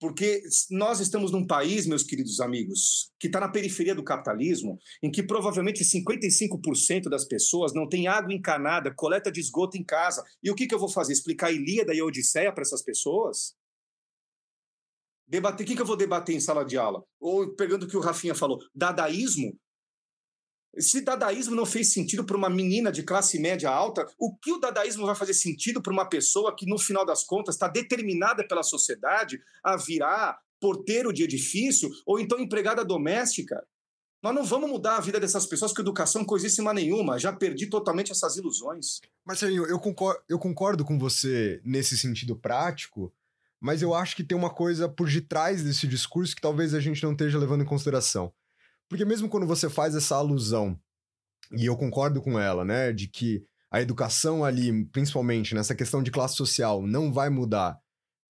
[0.00, 5.12] Porque nós estamos num país, meus queridos amigos, que está na periferia do capitalismo, em
[5.12, 10.24] que provavelmente 55% das pessoas não tem água encanada, coleta de esgoto em casa.
[10.42, 11.12] E o que, que eu vou fazer?
[11.12, 13.54] Explicar a Ilíada e a Odisseia para essas pessoas?
[15.24, 17.04] Debater, o que, que eu vou debater em sala de aula?
[17.20, 19.56] Ou pegando o que o Rafinha falou, dadaísmo?
[20.78, 24.58] Se dadaísmo não fez sentido para uma menina de classe média alta, o que o
[24.58, 28.62] dadaísmo vai fazer sentido para uma pessoa que, no final das contas, está determinada pela
[28.62, 33.64] sociedade a virar porteiro de edifício ou então empregada doméstica?
[34.22, 37.18] Nós não vamos mudar a vida dessas pessoas com educação coisíssima nenhuma.
[37.18, 39.00] Já perdi totalmente essas ilusões.
[39.24, 43.12] Marcelinho, eu concordo, eu concordo com você nesse sentido prático,
[43.60, 47.02] mas eu acho que tem uma coisa por detrás desse discurso que talvez a gente
[47.02, 48.32] não esteja levando em consideração.
[48.88, 50.78] Porque mesmo quando você faz essa alusão,
[51.52, 56.10] e eu concordo com ela, né, de que a educação ali, principalmente nessa questão de
[56.10, 57.78] classe social, não vai mudar,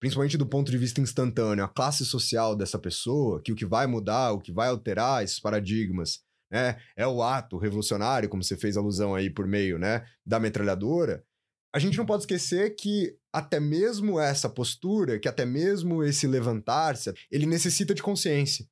[0.00, 3.86] principalmente do ponto de vista instantâneo, a classe social dessa pessoa, que o que vai
[3.86, 8.76] mudar, o que vai alterar esses paradigmas, né, é o ato revolucionário, como você fez
[8.76, 11.24] alusão aí por meio, né, da metralhadora,
[11.74, 17.12] a gente não pode esquecer que até mesmo essa postura, que até mesmo esse levantar-se,
[17.30, 18.66] ele necessita de consciência.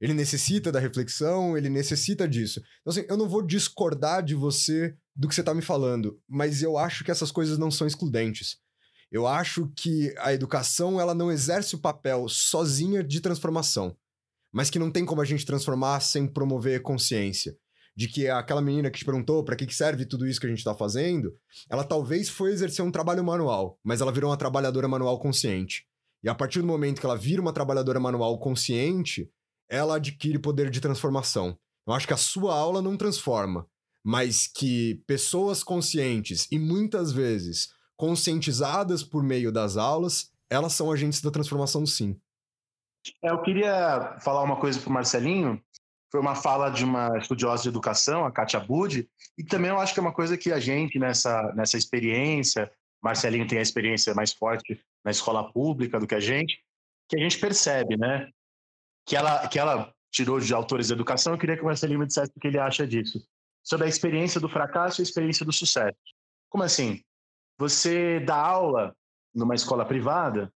[0.00, 2.60] Ele necessita da reflexão, ele necessita disso.
[2.80, 6.62] Então, assim, eu não vou discordar de você do que você está me falando, mas
[6.62, 8.58] eu acho que essas coisas não são excludentes.
[9.10, 13.96] Eu acho que a educação ela não exerce o papel sozinha de transformação,
[14.52, 17.56] mas que não tem como a gente transformar sem promover consciência
[17.96, 20.58] de que aquela menina que te perguntou para que serve tudo isso que a gente
[20.58, 21.34] está fazendo,
[21.70, 25.86] ela talvez foi exercer um trabalho manual, mas ela virou uma trabalhadora manual consciente.
[26.22, 29.30] E a partir do momento que ela vira uma trabalhadora manual consciente,
[29.68, 31.58] ela adquire poder de transformação.
[31.86, 33.66] Eu acho que a sua aula não transforma,
[34.04, 41.22] mas que pessoas conscientes e muitas vezes conscientizadas por meio das aulas, elas são agentes
[41.22, 42.20] da transformação sim.
[43.22, 45.62] É, eu queria falar uma coisa para o Marcelinho,
[46.10, 49.08] foi uma fala de uma estudiosa de educação, a Katia Budi,
[49.38, 52.70] e também eu acho que é uma coisa que a gente, nessa, nessa experiência,
[53.02, 56.60] Marcelinho tem a experiência mais forte na escola pública do que a gente,
[57.08, 58.28] que a gente percebe, né?
[59.06, 62.06] Que ela, que ela tirou de autores de educação, eu queria que o Marcelinho me
[62.06, 63.26] dissesse o que ele acha disso.
[63.62, 65.96] Sobre a experiência do fracasso e a experiência do sucesso.
[66.48, 67.02] Como assim?
[67.58, 68.94] Você dá aula
[69.34, 70.52] numa escola privada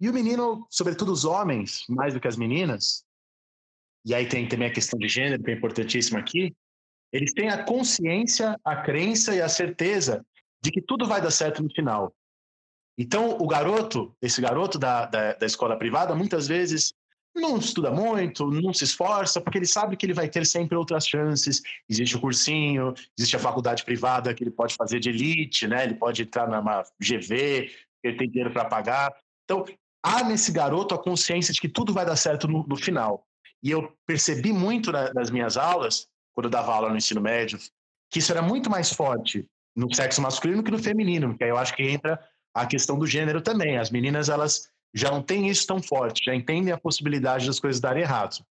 [0.00, 3.04] e o menino, sobretudo os homens, mais do que as meninas,
[4.04, 6.54] e aí tem também a questão de gênero, que é importantíssima aqui,
[7.12, 10.24] eles têm a consciência, a crença e a certeza
[10.60, 12.12] de que tudo vai dar certo no final.
[12.98, 16.92] Então, o garoto, esse garoto da, da, da escola privada, muitas vezes
[17.34, 21.06] não estuda muito, não se esforça, porque ele sabe que ele vai ter sempre outras
[21.06, 21.62] chances.
[21.88, 25.84] Existe o cursinho, existe a faculdade privada que ele pode fazer de elite, né?
[25.84, 27.70] Ele pode entrar numa GV,
[28.02, 29.12] ele tem dinheiro para pagar.
[29.44, 29.64] Então,
[30.02, 33.26] há nesse garoto a consciência de que tudo vai dar certo no, no final.
[33.62, 37.58] E eu percebi muito na, nas minhas aulas, quando eu dava aula no ensino médio,
[38.10, 41.56] que isso era muito mais forte no sexo masculino que no feminino, porque aí eu
[41.56, 42.20] acho que entra
[42.54, 43.78] a questão do gênero também.
[43.78, 47.80] As meninas, elas já não têm isso tão forte, já entendem a possibilidade das coisas
[47.80, 48.44] darem errado.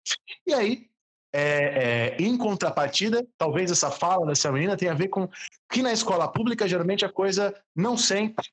[0.45, 0.89] E aí,
[1.33, 5.29] é, é, em contrapartida, talvez essa fala dessa menina tenha a ver com
[5.71, 8.45] que na escola pública, geralmente, a coisa não sempre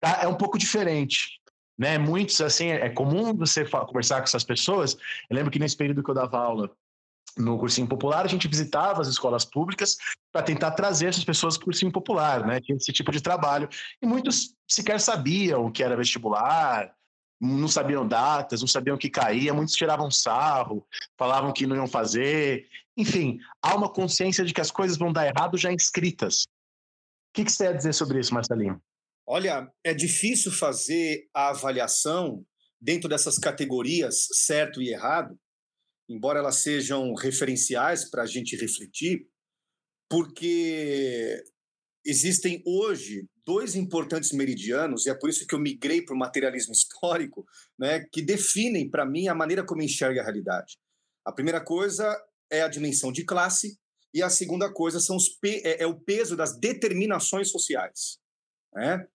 [0.00, 0.20] tá?
[0.22, 1.38] é um pouco diferente
[1.78, 1.96] né?
[1.96, 4.94] Muitos, assim, é comum você conversar com essas pessoas.
[5.30, 6.70] Eu lembro que nesse período que eu dava aula
[7.36, 9.96] no cursinho popular, a gente visitava as escolas públicas
[10.32, 12.60] para tentar trazer essas pessoas para o cursinho popular, né?
[12.60, 13.68] Tinha esse tipo de trabalho.
[14.02, 16.92] E muitos sequer sabiam o que era vestibular,
[17.40, 20.86] não sabiam datas, não sabiam o que caía, muitos tiravam sarro,
[21.16, 22.68] falavam que não iam fazer.
[22.96, 26.42] Enfim, há uma consciência de que as coisas vão dar errado já inscritas.
[26.42, 28.82] O que, que você tem a dizer sobre isso, Marcelinho?
[29.26, 32.44] Olha, é difícil fazer a avaliação
[32.80, 35.38] dentro dessas categorias certo e errado,
[36.08, 39.28] embora elas sejam referenciais para a gente refletir,
[40.08, 41.44] porque
[42.04, 46.74] existem hoje dois importantes meridianos, e é por isso que eu migrei para o materialismo
[46.74, 47.46] histórico,
[47.78, 50.76] né, que definem para mim a maneira como eu enxergo a realidade.
[51.24, 52.14] A primeira coisa
[52.52, 53.78] é a dimensão de classe,
[54.12, 58.18] e a segunda coisa são os é, é o peso das determinações sociais.
[58.74, 59.06] Né?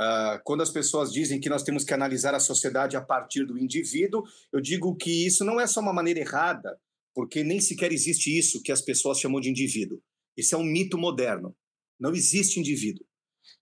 [0.00, 3.56] Uh, quando as pessoas dizem que nós temos que analisar a sociedade a partir do
[3.56, 6.76] indivíduo, eu digo que isso não é só uma maneira errada,
[7.14, 10.02] porque nem sequer existe isso que as pessoas chamam de indivíduo.
[10.36, 11.56] Isso é um mito moderno.
[12.00, 13.06] Não existe indivíduo.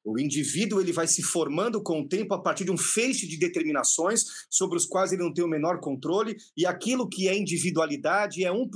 [0.05, 3.39] O indivíduo ele vai se formando com o tempo a partir de um feixe de
[3.39, 8.45] determinações sobre os quais ele não tem o menor controle, e aquilo que é individualidade
[8.45, 8.69] é 1%,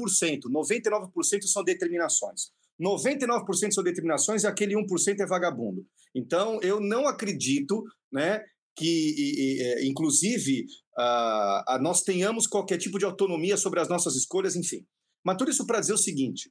[0.50, 2.50] 99% são determinações.
[2.80, 5.84] 99% são determinações e aquele 1% é vagabundo.
[6.14, 8.40] Então, eu não acredito né,
[8.76, 10.64] que, é, inclusive,
[10.96, 14.86] uh, nós tenhamos qualquer tipo de autonomia sobre as nossas escolhas, enfim.
[15.24, 16.50] Mas tudo isso para dizer o seguinte: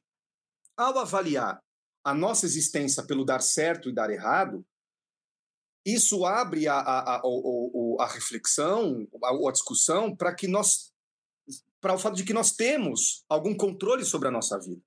[0.75, 1.59] ao avaliar
[2.07, 4.65] a nossa existência pelo dar certo e dar errado,
[5.85, 7.21] isso abre a, a, a,
[7.99, 10.93] a, reflexão, a, a discussão, para que nós
[11.81, 14.81] para o fato de que nós temos algum controle sobre a nossa vida.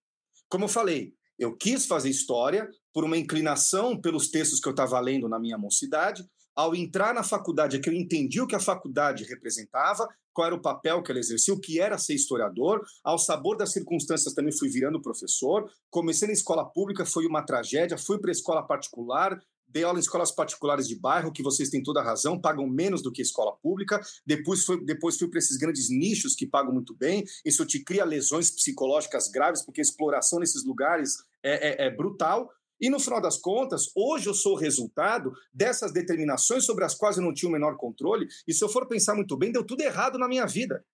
[0.48, 4.98] Como eu falei, eu quis fazer história por uma inclinação pelos textos que eu estava
[4.98, 6.24] lendo na minha mocidade.
[6.56, 10.08] Ao entrar na faculdade, é que eu entendi o que a faculdade representava,
[10.40, 12.82] qual era o papel que ela exercia, o que era ser historiador.
[13.04, 15.70] Ao sabor das circunstâncias também fui virando professor.
[15.90, 17.98] Comecei na escola pública, foi uma tragédia.
[17.98, 19.38] Fui para a escola particular,
[19.68, 23.02] dei aula em escolas particulares de bairro, que vocês têm toda a razão, pagam menos
[23.02, 24.00] do que escola pública.
[24.26, 27.22] Depois, foi, depois fui para esses grandes nichos que pagam muito bem.
[27.44, 32.50] Isso te cria lesões psicológicas graves, porque a exploração nesses lugares é, é, é brutal.
[32.80, 37.16] E no final das contas, hoje eu sou o resultado dessas determinações sobre as quais
[37.16, 38.26] eu não tinha o menor controle.
[38.48, 40.84] E se eu for pensar muito bem, deu tudo errado na minha vida.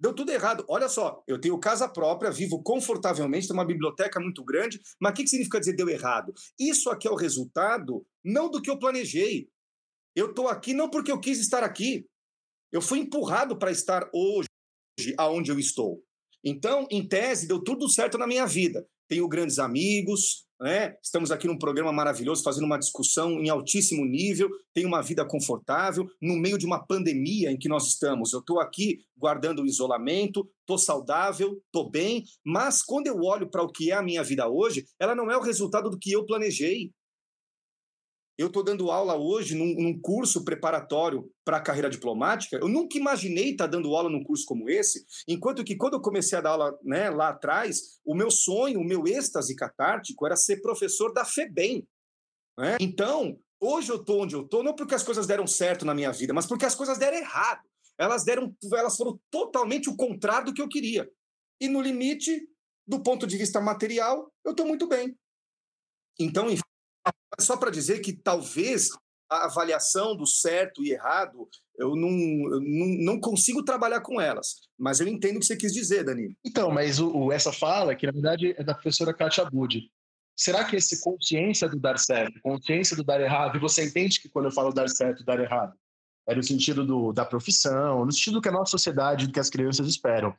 [0.00, 0.64] Deu tudo errado.
[0.68, 5.14] Olha só, eu tenho casa própria, vivo confortavelmente, tenho uma biblioteca muito grande, mas o
[5.16, 6.32] que, que significa dizer deu errado?
[6.58, 9.50] Isso aqui é o resultado não do que eu planejei.
[10.14, 12.06] Eu estou aqui não porque eu quis estar aqui.
[12.70, 14.48] Eu fui empurrado para estar hoje
[15.16, 16.00] aonde eu estou.
[16.44, 18.86] Então, em tese, deu tudo certo na minha vida.
[19.08, 20.96] Tenho grandes amigos, né?
[21.02, 26.06] Estamos aqui num programa maravilhoso, fazendo uma discussão em altíssimo nível, tenho uma vida confortável,
[26.20, 28.32] no meio de uma pandemia em que nós estamos.
[28.32, 33.62] Eu estou aqui guardando o isolamento, estou saudável, estou bem, mas quando eu olho para
[33.62, 36.26] o que é a minha vida hoje, ela não é o resultado do que eu
[36.26, 36.92] planejei.
[38.38, 42.56] Eu estou dando aula hoje num, num curso preparatório para a carreira diplomática.
[42.56, 46.00] Eu nunca imaginei estar tá dando aula num curso como esse, enquanto que quando eu
[46.00, 50.36] comecei a dar aula né, lá atrás, o meu sonho, o meu êxtase catártico era
[50.36, 51.84] ser professor da FEBEM.
[52.56, 52.76] Né?
[52.80, 56.12] Então, hoje eu estou onde eu estou, não porque as coisas deram certo na minha
[56.12, 57.62] vida, mas porque as coisas deram errado.
[57.98, 61.10] Elas, deram, elas foram totalmente o contrário do que eu queria.
[61.60, 62.48] E no limite,
[62.86, 65.18] do ponto de vista material, eu estou muito bem.
[66.20, 66.48] Então,
[67.40, 68.90] só para dizer que talvez
[69.30, 72.08] a avaliação do certo e errado, eu não,
[72.54, 72.60] eu
[73.04, 74.54] não, consigo trabalhar com elas.
[74.78, 76.34] Mas eu entendo o que você quis dizer, Danilo.
[76.44, 79.90] Então, mas o, o essa fala, que na verdade é da professora Katia Budi.
[80.36, 84.28] Será que esse consciência do dar certo, consciência do dar errado, e você entende que
[84.28, 85.74] quando eu falo dar certo dar errado,
[86.26, 89.50] é no sentido do, da profissão, no sentido que a nossa sociedade, do que as
[89.50, 90.34] crianças esperam.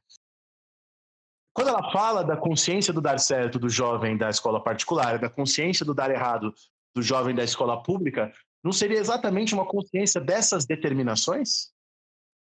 [1.59, 5.85] Quando ela fala da consciência do dar certo do jovem da escola particular, da consciência
[5.85, 6.53] do dar errado
[6.95, 8.31] do jovem da escola pública,
[8.63, 11.73] não seria exatamente uma consciência dessas determinações?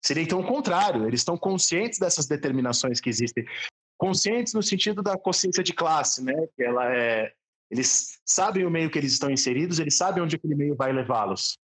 [0.02, 3.44] Seria então o contrário, eles estão conscientes dessas determinações que existem.
[3.98, 6.32] Conscientes no sentido da consciência de classe, né?
[6.56, 7.34] Que ela é.
[7.70, 11.58] Eles sabem o meio que eles estão inseridos, eles sabem onde aquele meio vai levá-los.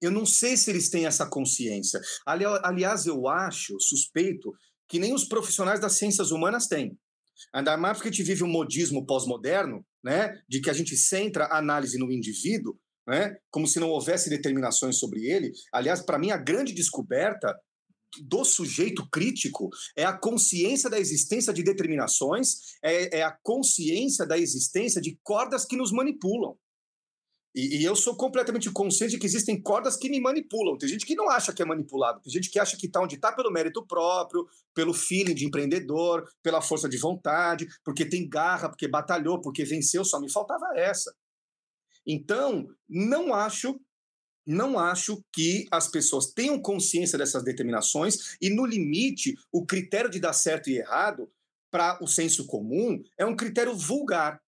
[0.00, 2.00] Eu não sei se eles têm essa consciência.
[2.24, 4.54] Aliás, eu acho, suspeito,
[4.88, 6.98] que nem os profissionais das ciências humanas têm.
[7.52, 11.44] Ainda mais porque a gente vive um modismo pós-moderno, né, de que a gente centra
[11.44, 15.52] a análise no indivíduo, né, como se não houvesse determinações sobre ele.
[15.72, 17.54] Aliás, para mim, a grande descoberta
[18.22, 24.38] do sujeito crítico é a consciência da existência de determinações, é, é a consciência da
[24.38, 26.56] existência de cordas que nos manipulam.
[27.54, 30.76] E, e, eu sou completamente consciente de que existem cordas que me manipulam.
[30.76, 33.14] Tem gente que não acha que é manipulado, tem gente que acha que está onde
[33.14, 38.68] está pelo mérito próprio, pelo feeling de empreendedor, pela força de vontade, porque tem garra,
[38.68, 41.14] porque batalhou, porque venceu, só me faltava essa.
[42.06, 43.80] Então, não acho
[44.46, 50.18] não acho que as pessoas tenham consciência dessas determinações e, no limite, o critério de
[50.18, 51.30] dar certo e errado
[51.70, 54.40] para o senso comum é um critério vulgar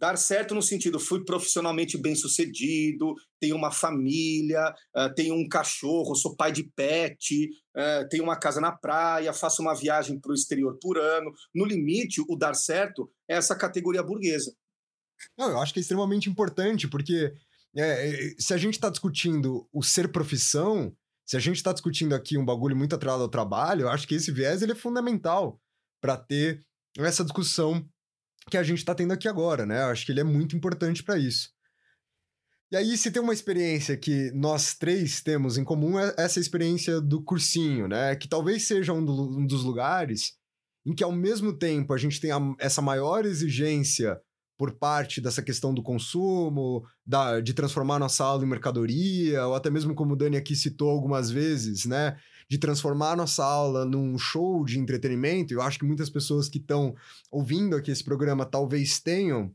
[0.00, 6.14] Dar certo no sentido, fui profissionalmente bem sucedido, tenho uma família, uh, tenho um cachorro,
[6.14, 10.34] sou pai de pet, uh, tenho uma casa na praia, faço uma viagem para o
[10.34, 11.30] exterior por ano.
[11.54, 14.54] No limite, o dar certo é essa categoria burguesa.
[15.36, 17.34] Não, eu acho que é extremamente importante, porque
[17.76, 20.96] é, se a gente está discutindo o ser profissão,
[21.26, 24.14] se a gente está discutindo aqui um bagulho muito atrelado ao trabalho, eu acho que
[24.14, 25.60] esse viés ele é fundamental
[26.00, 26.64] para ter
[26.98, 27.86] essa discussão
[28.48, 29.82] que a gente está tendo aqui agora, né?
[29.82, 31.50] Eu acho que ele é muito importante para isso.
[32.72, 37.00] E aí, se tem uma experiência que nós três temos em comum, é essa experiência
[37.00, 38.14] do cursinho, né?
[38.14, 40.34] Que talvez seja um, do, um dos lugares
[40.86, 44.16] em que, ao mesmo tempo, a gente tem a, essa maior exigência
[44.56, 49.70] por parte dessa questão do consumo, da, de transformar nossa aula em mercadoria, ou até
[49.70, 52.16] mesmo como o Dani aqui citou algumas vezes, né?
[52.50, 55.54] De transformar nossa aula num show de entretenimento.
[55.54, 56.94] Eu acho que muitas pessoas que estão
[57.30, 59.54] ouvindo aqui esse programa talvez tenham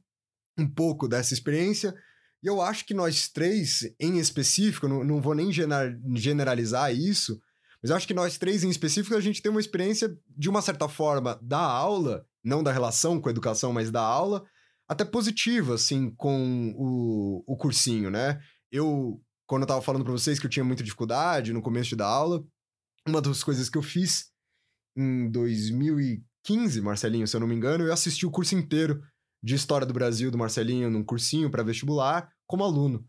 [0.58, 1.94] um pouco dessa experiência.
[2.42, 7.40] E eu acho que nós três, em específico, não, não vou nem generalizar isso,
[7.86, 10.60] mas eu acho que nós três, em específico, a gente tem uma experiência, de uma
[10.62, 14.44] certa forma, da aula, não da relação com a educação, mas da aula,
[14.88, 18.40] até positiva, assim, com o, o cursinho, né?
[18.72, 22.08] Eu, quando eu tava falando para vocês que eu tinha muita dificuldade no começo da
[22.08, 22.44] aula,
[23.08, 24.32] uma das coisas que eu fiz
[24.98, 29.02] em 2015, Marcelinho, se eu não me engano, eu assisti o curso inteiro
[29.44, 33.08] de História do Brasil do Marcelinho num cursinho para vestibular como aluno.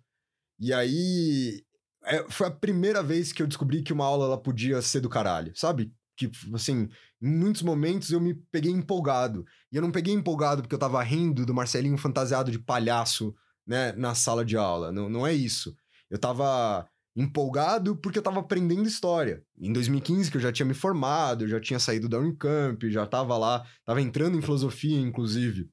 [0.60, 1.64] E aí
[2.04, 5.08] é, foi a primeira vez que eu descobri que uma aula ela podia ser do
[5.08, 5.92] caralho, sabe?
[6.16, 6.88] que, assim,
[7.20, 9.44] em muitos momentos eu me peguei empolgado.
[9.70, 13.34] E eu não peguei empolgado porque eu tava rindo do Marcelinho fantasiado de palhaço,
[13.66, 14.90] né, na sala de aula.
[14.90, 15.76] Não, não é isso.
[16.10, 19.42] Eu tava empolgado porque eu tava aprendendo história.
[19.58, 23.06] Em 2015, que eu já tinha me formado, eu já tinha saído da Unicamp, já
[23.06, 25.68] tava lá, tava entrando em filosofia, inclusive,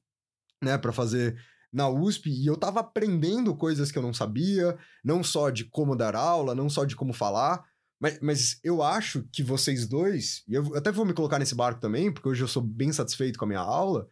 [0.62, 1.36] né, para fazer
[1.70, 5.96] na USP, e eu tava aprendendo coisas que eu não sabia, não só de como
[5.96, 7.62] dar aula, não só de como falar,
[8.00, 11.80] mas, mas eu acho que vocês dois, e eu até vou me colocar nesse barco
[11.80, 14.08] também, porque hoje eu sou bem satisfeito com a minha aula.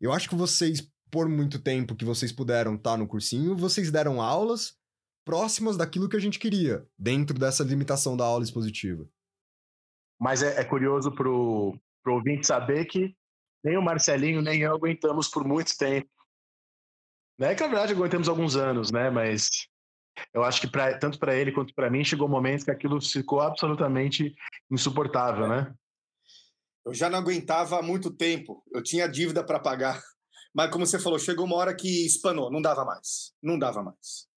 [0.00, 3.90] Eu acho que vocês, por muito tempo que vocês puderam estar tá no cursinho, vocês
[3.90, 4.79] deram aulas
[5.30, 9.08] próximas daquilo que a gente queria, dentro dessa limitação da aula expositiva.
[10.20, 13.14] Mas é, é curioso pro, pro ouvinte saber que
[13.62, 16.10] nem o Marcelinho, nem eu aguentamos por muito tempo.
[17.38, 19.08] Não é que na verdade aguentamos alguns anos, né?
[19.08, 19.68] Mas
[20.34, 23.00] eu acho que pra, tanto para ele quanto para mim chegou um momento que aquilo
[23.00, 24.34] ficou absolutamente
[24.68, 25.72] insuportável, né?
[26.84, 28.64] Eu já não aguentava há muito tempo.
[28.74, 30.02] Eu tinha dívida para pagar.
[30.52, 33.32] Mas como você falou, chegou uma hora que espanou, não dava mais.
[33.40, 34.28] Não dava mais.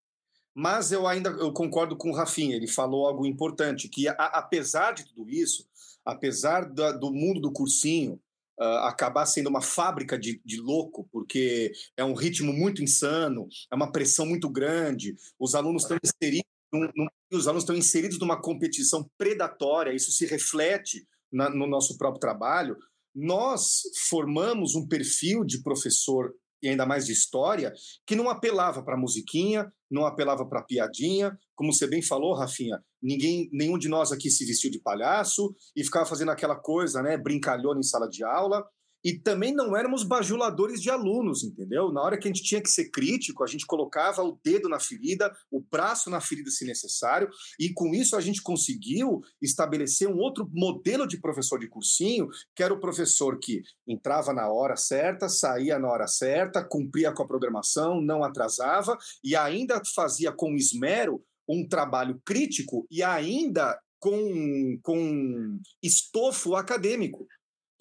[0.55, 4.91] Mas eu ainda eu concordo com o Rafinha, ele falou algo importante, que a, apesar
[4.93, 5.67] de tudo isso,
[6.05, 8.19] apesar da, do mundo do cursinho,
[8.59, 13.75] uh, acabar sendo uma fábrica de, de louco, porque é um ritmo muito insano, é
[13.75, 18.39] uma pressão muito grande, os alunos estão inseridos, num, num, os alunos estão inseridos numa
[18.39, 22.77] competição predatória, isso se reflete na, no nosso próprio trabalho.
[23.15, 26.33] Nós formamos um perfil de professor
[26.63, 27.73] e ainda mais de história,
[28.07, 33.49] que não apelava para musiquinha, não apelava para piadinha, como você bem falou, Rafinha, ninguém,
[33.53, 37.79] nenhum de nós aqui se vestiu de palhaço e ficava fazendo aquela coisa, né, brincalhona
[37.79, 38.65] em sala de aula.
[39.03, 41.91] E também não éramos bajuladores de alunos, entendeu?
[41.91, 44.79] Na hora que a gente tinha que ser crítico, a gente colocava o dedo na
[44.79, 47.29] ferida, o braço na ferida se necessário,
[47.59, 52.63] e com isso a gente conseguiu estabelecer um outro modelo de professor de cursinho, que
[52.63, 57.27] era o professor que entrava na hora certa, saía na hora certa, cumpria com a
[57.27, 65.59] programação, não atrasava e ainda fazia com esmero um trabalho crítico e ainda com, com
[65.81, 67.25] estofo acadêmico.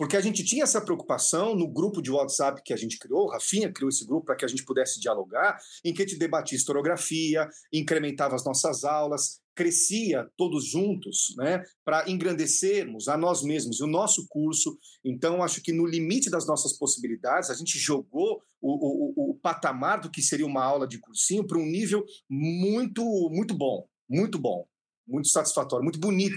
[0.02, 3.72] Porque a gente tinha essa preocupação no grupo de WhatsApp que a gente criou, Rafinha
[3.72, 7.48] criou esse grupo para que a gente pudesse dialogar, em que a gente debatia historiografia,
[7.72, 13.86] incrementava as nossas aulas, crescia todos juntos, né, para engrandecermos a nós mesmos e o
[13.86, 14.76] nosso curso.
[15.04, 20.00] Então, acho que no limite das nossas possibilidades, a gente jogou o, o, o patamar
[20.00, 24.66] do que seria uma aula de cursinho para um nível muito, muito bom, muito bom,
[25.06, 26.34] muito satisfatório, muito bonito.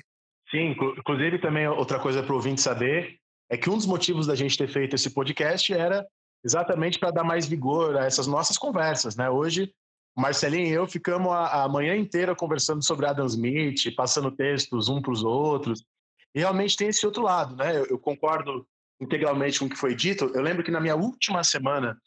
[0.51, 3.19] Sim, inclusive também outra coisa para o ouvinte saber
[3.49, 6.05] é que um dos motivos da gente ter feito esse podcast era
[6.43, 9.29] exatamente para dar mais vigor a essas nossas conversas, né?
[9.29, 9.73] Hoje,
[10.15, 15.01] Marcelinho e eu ficamos a, a manhã inteira conversando sobre Adam Smith, passando textos um
[15.01, 15.83] para os outros.
[16.33, 17.77] E realmente tem esse outro lado, né?
[17.77, 18.65] Eu, eu concordo
[19.01, 20.31] integralmente com o que foi dito.
[20.33, 21.99] Eu lembro que na minha última semana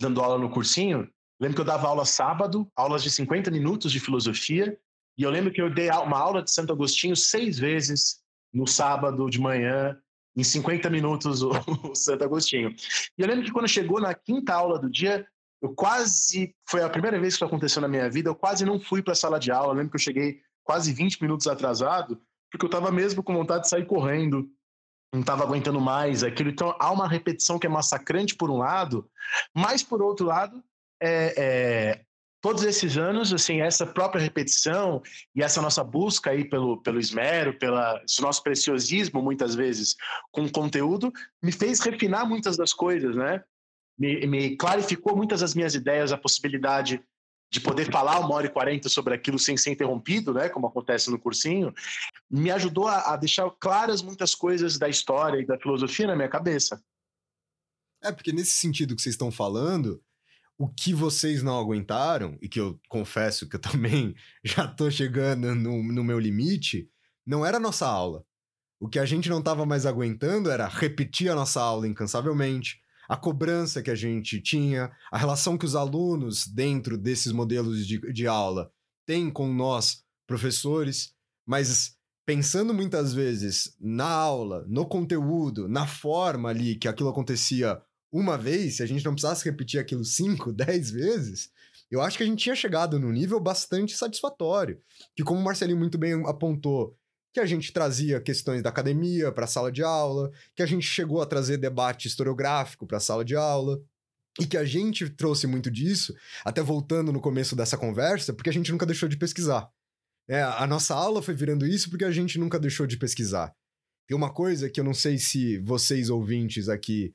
[0.00, 1.08] dando aula no cursinho,
[1.40, 4.76] lembro que eu dava aula sábado, aulas de 50 minutos de filosofia,
[5.16, 8.20] e eu lembro que eu dei uma aula de Santo Agostinho seis vezes
[8.52, 9.96] no sábado de manhã,
[10.36, 11.50] em 50 minutos o,
[11.90, 12.74] o Santo Agostinho.
[13.16, 15.26] E eu lembro que quando chegou na quinta aula do dia,
[15.62, 16.54] eu quase.
[16.68, 19.12] Foi a primeira vez que isso aconteceu na minha vida, eu quase não fui para
[19.12, 19.72] a sala de aula.
[19.72, 22.20] Eu lembro que eu cheguei quase 20 minutos atrasado,
[22.50, 24.48] porque eu estava mesmo com vontade de sair correndo,
[25.12, 26.50] não estava aguentando mais aquilo.
[26.50, 29.08] Então há uma repetição que é massacrante por um lado,
[29.54, 30.62] mas por outro lado,
[31.00, 32.04] é, é,
[32.44, 35.02] todos esses anos, assim, essa própria repetição
[35.34, 37.78] e essa nossa busca aí pelo, pelo esmero, pelo
[38.20, 39.96] nosso preciosismo, muitas vezes,
[40.30, 41.10] com conteúdo,
[41.42, 43.42] me fez refinar muitas das coisas, né?
[43.98, 47.02] Me, me clarificou muitas das minhas ideias, a possibilidade
[47.50, 51.10] de poder falar uma hora e quarenta sobre aquilo sem ser interrompido, né, como acontece
[51.10, 51.72] no cursinho,
[52.30, 56.28] me ajudou a, a, deixar claras muitas coisas da história e da filosofia na minha
[56.28, 56.78] cabeça.
[58.02, 60.02] É, porque nesse sentido que vocês estão falando,
[60.58, 65.54] o que vocês não aguentaram, e que eu confesso que eu também já tô chegando
[65.54, 66.88] no, no meu limite,
[67.26, 68.24] não era a nossa aula.
[68.80, 73.16] O que a gente não estava mais aguentando era repetir a nossa aula incansavelmente, a
[73.16, 78.26] cobrança que a gente tinha, a relação que os alunos, dentro desses modelos de, de
[78.26, 78.70] aula,
[79.06, 81.14] têm com nós, professores,
[81.46, 81.96] mas
[82.26, 87.80] pensando muitas vezes na aula, no conteúdo, na forma ali que aquilo acontecia
[88.20, 91.50] uma vez, se a gente não precisasse repetir aquilo cinco, dez vezes,
[91.90, 94.80] eu acho que a gente tinha chegado num nível bastante satisfatório.
[95.16, 96.96] Que, como o Marcelinho muito bem apontou,
[97.32, 100.86] que a gente trazia questões da academia para a sala de aula, que a gente
[100.86, 103.82] chegou a trazer debate historiográfico para a sala de aula.
[104.40, 106.12] E que a gente trouxe muito disso,
[106.44, 109.70] até voltando no começo dessa conversa, porque a gente nunca deixou de pesquisar.
[110.28, 113.54] É, a nossa aula foi virando isso porque a gente nunca deixou de pesquisar.
[114.08, 117.14] Tem uma coisa que eu não sei se vocês ouvintes aqui,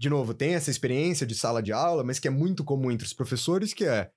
[0.00, 3.06] de novo, têm essa experiência de sala de aula, mas que é muito comum entre
[3.06, 4.10] os professores, que é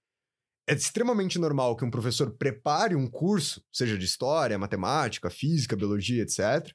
[0.65, 6.23] é extremamente normal que um professor prepare um curso, seja de história, matemática, física, biologia,
[6.23, 6.73] etc.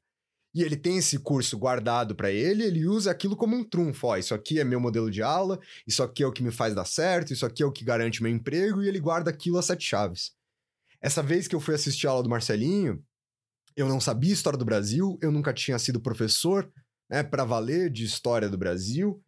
[0.54, 4.08] E ele tem esse curso guardado para ele, ele usa aquilo como um trunfo.
[4.08, 6.74] Ó, isso aqui é meu modelo de aula, isso aqui é o que me faz
[6.74, 9.62] dar certo, isso aqui é o que garante meu emprego, e ele guarda aquilo a
[9.62, 10.32] sete chaves.
[11.00, 13.02] Essa vez que eu fui assistir a aula do Marcelinho,
[13.74, 16.70] eu não sabia história do Brasil, eu nunca tinha sido professor,
[17.10, 19.22] né, para valer de história do Brasil,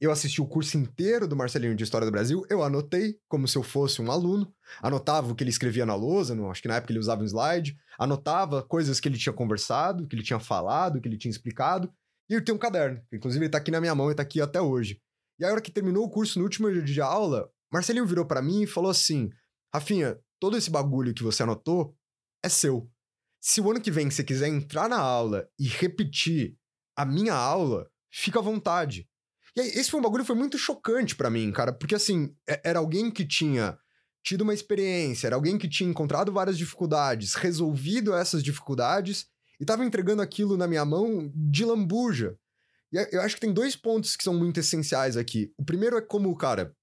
[0.00, 3.56] eu assisti o curso inteiro do Marcelinho de História do Brasil, eu anotei como se
[3.56, 6.76] eu fosse um aluno, anotava o que ele escrevia na lousa, no, acho que na
[6.76, 11.00] época ele usava um slide, anotava coisas que ele tinha conversado, que ele tinha falado,
[11.00, 11.92] que ele tinha explicado,
[12.28, 14.22] e eu tenho um caderno, que inclusive ele tá aqui na minha mão e tá
[14.22, 15.00] aqui até hoje.
[15.38, 18.42] E a hora que terminou o curso, no último dia de aula, Marcelinho virou para
[18.42, 19.30] mim e falou assim:
[19.72, 21.96] Rafinha, todo esse bagulho que você anotou
[22.42, 22.88] é seu.
[23.40, 26.56] Se o ano que vem você quiser entrar na aula e repetir
[26.96, 29.08] a minha aula, fica à vontade.
[29.56, 32.60] E aí, esse foi um bagulho foi muito chocante para mim, cara, porque assim, é,
[32.64, 33.78] era alguém que tinha
[34.22, 39.26] tido uma experiência, era alguém que tinha encontrado várias dificuldades, resolvido essas dificuldades
[39.60, 42.36] e tava entregando aquilo na minha mão de lambuja.
[42.92, 45.52] E eu acho que tem dois pontos que são muito essenciais aqui.
[45.58, 46.74] O primeiro é como, cara,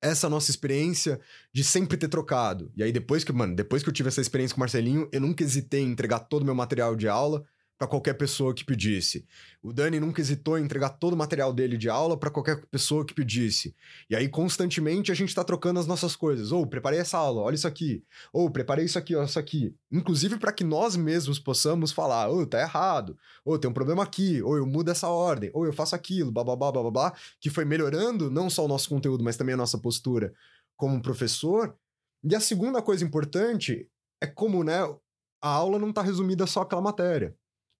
[0.00, 1.20] essa nossa experiência
[1.52, 2.72] de sempre ter trocado.
[2.76, 5.20] E aí, depois que, mano, depois que eu tive essa experiência com o Marcelinho, eu
[5.20, 7.44] nunca hesitei em entregar todo o meu material de aula
[7.82, 9.26] para qualquer pessoa que pedisse.
[9.60, 13.04] O Dani nunca hesitou em entregar todo o material dele de aula para qualquer pessoa
[13.04, 13.74] que pedisse.
[14.08, 16.52] E aí, constantemente, a gente está trocando as nossas coisas.
[16.52, 18.04] Ou, oh, preparei essa aula, olha isso aqui.
[18.32, 19.74] Ou, oh, preparei isso aqui, olha isso aqui.
[19.90, 23.18] Inclusive para que nós mesmos possamos falar, ô, oh, tá errado.
[23.44, 24.40] Ou, tem um problema aqui.
[24.42, 25.50] Ou, eu mudo essa ordem.
[25.52, 28.68] Ou, eu faço aquilo, blá, blá, blá, blá, blá, que foi melhorando não só o
[28.68, 30.32] nosso conteúdo, mas também a nossa postura
[30.76, 31.74] como professor.
[32.22, 33.88] E a segunda coisa importante
[34.20, 34.82] é como, né,
[35.42, 37.36] a aula não está resumida só àquela matéria.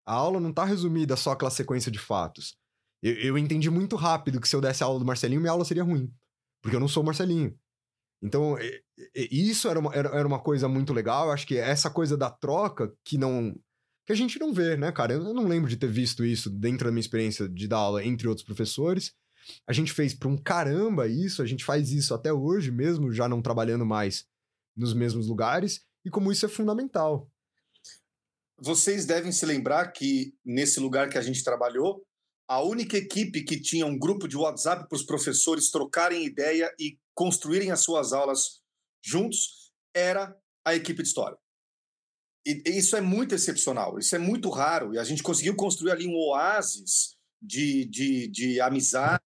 [0.06, 2.56] A aula não tá resumida só àquela sequência de fatos.
[3.02, 5.64] Eu, eu entendi muito rápido que se eu desse a aula do Marcelinho, minha aula
[5.64, 6.12] seria ruim.
[6.60, 7.56] Porque eu não sou o Marcelinho.
[8.22, 8.56] Então,
[9.14, 11.26] isso era uma, era, uma coisa muito legal.
[11.26, 13.52] Eu acho que essa coisa da troca que não.
[14.06, 15.14] que a gente não vê, né, cara?
[15.14, 18.28] Eu não lembro de ter visto isso dentro da minha experiência de dar aula entre
[18.28, 19.12] outros professores.
[19.66, 23.28] A gente fez pra um caramba isso, a gente faz isso até hoje, mesmo já
[23.28, 24.24] não trabalhando mais
[24.76, 27.28] nos mesmos lugares, e como isso é fundamental
[28.62, 32.06] vocês devem se lembrar que nesse lugar que a gente trabalhou,
[32.48, 36.96] a única equipe que tinha um grupo de WhatsApp para os professores trocarem ideia e
[37.12, 38.60] construírem as suas aulas
[39.04, 41.36] juntos era a equipe de história.
[42.46, 46.06] E, isso é muito excepcional, isso é muito raro, e a gente conseguiu construir ali
[46.06, 49.24] um oásis de, de, de amizade,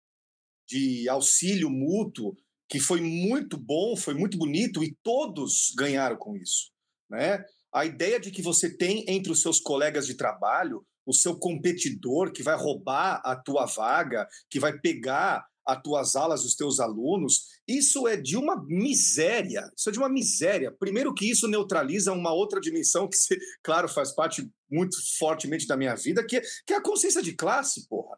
[0.67, 2.35] de auxílio mútuo,
[2.67, 6.69] que foi muito bom, foi muito bonito, e todos ganharam com isso.
[7.09, 7.45] Né?
[7.73, 12.31] A ideia de que você tem entre os seus colegas de trabalho o seu competidor
[12.31, 17.45] que vai roubar a tua vaga, que vai pegar as tuas alas dos teus alunos,
[17.67, 19.71] isso é de uma miséria.
[19.77, 20.71] Isso é de uma miséria.
[20.71, 23.17] Primeiro que isso neutraliza uma outra dimensão que,
[23.63, 27.33] claro, faz parte muito fortemente da minha vida, que é, que é a consciência de
[27.33, 28.17] classe, porra.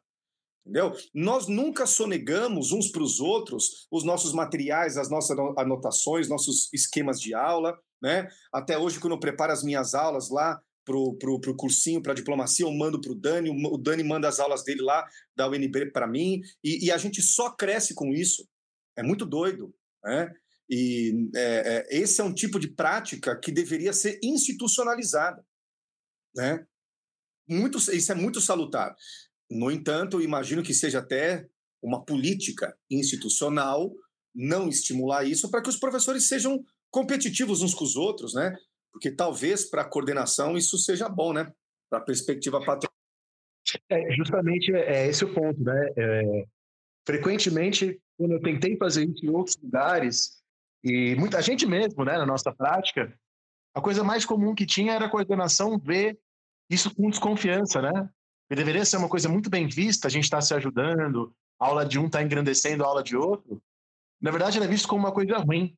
[0.65, 0.95] Entendeu?
[1.13, 7.19] Nós nunca sonegamos uns para os outros os nossos materiais, as nossas anotações, nossos esquemas
[7.19, 7.77] de aula.
[8.01, 8.29] Né?
[8.51, 12.71] Até hoje, quando eu preparo as minhas aulas lá para o cursinho, para diplomacia, eu
[12.71, 16.41] mando para o Dani, o Dani manda as aulas dele lá da UNB para mim,
[16.63, 18.47] e, e, a gente só cresce com isso.
[18.97, 19.73] É muito doido.
[20.03, 20.33] Né?
[20.69, 25.45] E é, é, esse é um tipo de prática que deveria ser institucionalizada.
[26.35, 26.65] Né?
[27.47, 28.95] Muito, isso é muito salutar.
[29.49, 31.47] No entanto, imagino que seja até
[31.81, 33.93] uma política institucional
[34.33, 38.55] não estimular isso para que os professores sejam competitivos uns com os outros, né?
[38.91, 41.51] Porque talvez para a coordenação isso seja bom, né?
[41.89, 42.93] Para a perspectiva patronal.
[43.89, 45.89] É, justamente é esse o ponto, né?
[45.97, 46.45] É,
[47.05, 50.41] frequentemente, quando eu tentei fazer isso em outros lugares,
[50.83, 53.17] e muita gente mesmo, né, na nossa prática,
[53.73, 56.19] a coisa mais comum que tinha era a coordenação ver
[56.69, 58.09] isso com desconfiança, né?
[58.49, 61.85] E deveria ser uma coisa muito bem vista, a gente está se ajudando, a aula
[61.85, 63.61] de um está engrandecendo a aula de outro.
[64.21, 65.75] Na verdade, ela é visto como uma coisa ruim,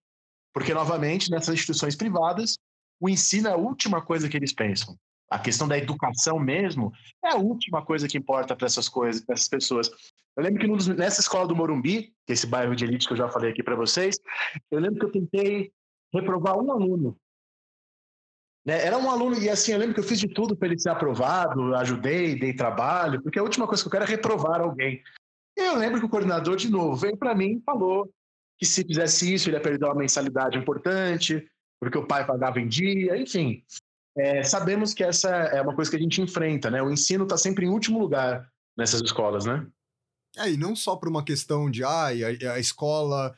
[0.53, 2.57] porque, novamente, nessas instituições privadas,
[2.99, 4.97] o ensino é a última coisa que eles pensam.
[5.29, 6.91] A questão da educação mesmo
[7.23, 9.89] é a última coisa que importa para essas coisas, para essas pessoas.
[10.37, 13.17] Eu lembro que nessa escola do Morumbi, que é esse bairro de elite que eu
[13.17, 14.19] já falei aqui para vocês,
[14.69, 15.71] eu lembro que eu tentei
[16.13, 17.17] reprovar um aluno?
[18.67, 20.89] Era um aluno, e assim, eu lembro que eu fiz de tudo para ele ser
[20.89, 25.03] aprovado, ajudei, dei trabalho, porque a última coisa que eu quero é reprovar alguém.
[25.55, 28.09] Eu lembro que o coordenador, de novo, veio para mim e falou
[28.57, 31.47] que se fizesse isso, ele ia perder uma mensalidade importante,
[31.79, 33.63] porque o pai pagava em dia, enfim.
[34.17, 36.81] É, sabemos que essa é uma coisa que a gente enfrenta, né?
[36.81, 39.67] O ensino está sempre em último lugar nessas escolas, né?
[40.37, 43.35] É, e não só por uma questão de, ah, a, a escola,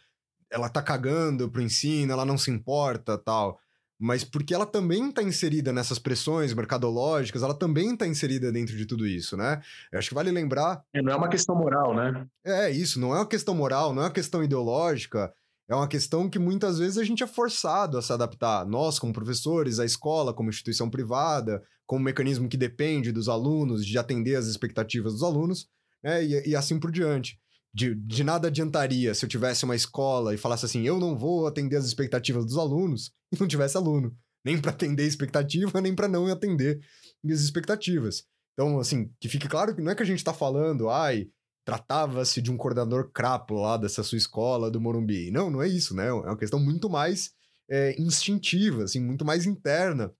[0.49, 3.59] ela tá cagando pro ensino, ela não se importa, tal
[3.99, 8.85] mas porque ela também está inserida nessas pressões mercadológicas, ela também está inserida dentro de
[8.85, 9.61] tudo isso, né?
[9.91, 10.83] Eu acho que vale lembrar.
[10.93, 12.27] É, não é uma questão moral, né?
[12.45, 15.33] É, isso, não é uma questão moral, não é uma questão ideológica,
[15.67, 18.65] é uma questão que muitas vezes a gente é forçado a se adaptar.
[18.65, 23.97] Nós, como professores, a escola, como instituição privada, como mecanismo que depende dos alunos, de
[23.97, 25.67] atender às expectativas dos alunos,
[26.03, 26.23] né?
[26.23, 27.39] e, e assim por diante
[27.73, 31.47] de, de nada adiantaria se eu tivesse uma escola e falasse assim, eu não vou
[31.47, 34.15] atender as expectativas dos alunos e não tivesse aluno.
[34.43, 36.79] Nem para atender a expectativa, nem para não atender
[37.25, 38.23] as expectativas.
[38.53, 41.27] Então, assim, que fique claro que não é que a gente está falando, ai,
[41.65, 45.29] tratava-se de um coordenador crapo lá dessa sua escola do Morumbi.
[45.31, 46.07] Não, não é isso, né?
[46.07, 47.31] É uma questão muito mais
[47.69, 50.13] é, instintiva, assim, muito mais interna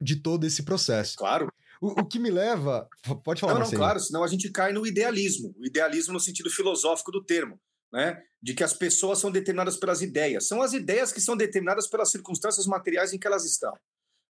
[0.00, 1.16] de todo esse processo.
[1.16, 1.50] Claro.
[1.82, 2.88] O, o que me leva.
[3.24, 5.52] Pode falar, Não, não, claro, senão a gente cai no idealismo.
[5.58, 7.60] O idealismo no sentido filosófico do termo.
[7.92, 10.48] Né, de que as pessoas são determinadas pelas ideias.
[10.48, 13.74] São as ideias que são determinadas pelas circunstâncias materiais em que elas estão.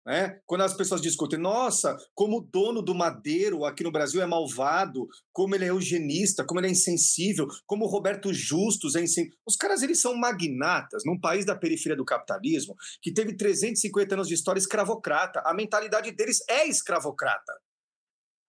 [0.05, 0.39] Né?
[0.47, 5.07] Quando as pessoas discutem, nossa, como o dono do Madeiro aqui no Brasil é malvado,
[5.31, 9.37] como ele é eugenista, como ele é insensível, como o Roberto Justus é insensível.
[9.45, 14.27] Os caras, eles são magnatas num país da periferia do capitalismo que teve 350 anos
[14.27, 15.41] de história escravocrata.
[15.45, 17.53] A mentalidade deles é escravocrata.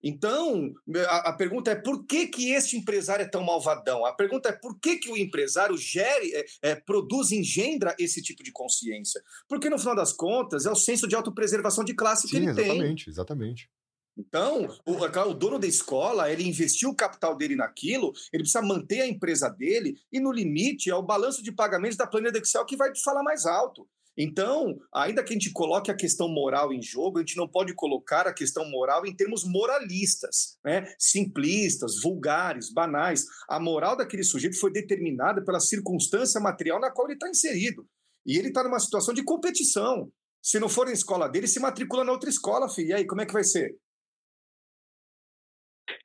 [0.03, 0.75] Então,
[1.09, 4.05] a, a, pergunta é por que, que este empresário é tão malvadão?
[4.05, 8.43] A pergunta é por que, que o empresário gere, é, é, produz, engendra esse tipo
[8.43, 9.23] de consciência?
[9.49, 12.47] Porque, no final das contas, é o senso de autopreservação de classe Sim, que ele
[12.47, 12.77] exatamente, tem.
[12.79, 13.71] Exatamente, exatamente.
[14.17, 19.01] Então, o, o, dono da escola, ele investiu o capital dele naquilo, ele precisa manter
[19.01, 22.67] a empresa dele, e no limite é o balanço de pagamentos da planilha do Excel
[22.67, 23.89] que vai falar mais alto.
[24.17, 27.75] Então, ainda que a gente coloque a questão moral em jogo, a gente não pode
[27.75, 30.85] colocar a questão moral em termos moralistas, né?
[30.99, 33.25] simplistas, vulgares, banais.
[33.49, 37.89] A moral daquele sujeito foi determinada pela circunstância material na qual ele está inserido.
[38.27, 40.13] E ele está numa situação de competição.
[40.43, 42.89] Se não for na escola dele, se matricula na outra escola, filho.
[42.89, 43.77] E aí, como é que vai ser?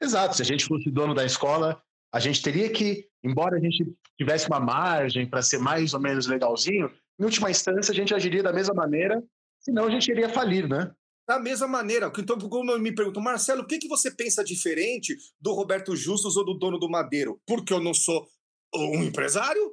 [0.02, 0.36] Exato.
[0.36, 1.82] Se a gente fosse dono da escola,
[2.14, 3.86] a gente teria que, embora a gente
[4.18, 8.44] tivesse uma margem para ser mais ou menos legalzinho, em última instância, a gente agiria
[8.44, 9.24] da mesma maneira,
[9.60, 10.92] senão a gente iria falir, né?
[11.28, 12.12] Da mesma maneira.
[12.18, 16.46] Então, como me pergunto, Marcelo, o que, que você pensa diferente do Roberto Justus ou
[16.46, 17.42] do dono do Madeiro?
[17.46, 18.26] Porque eu não sou
[18.74, 19.72] um empresário?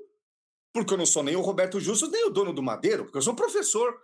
[0.73, 3.23] Porque eu não sou nem o Roberto Justus, nem o dono do Madeiro, porque eu
[3.23, 3.95] sou professor.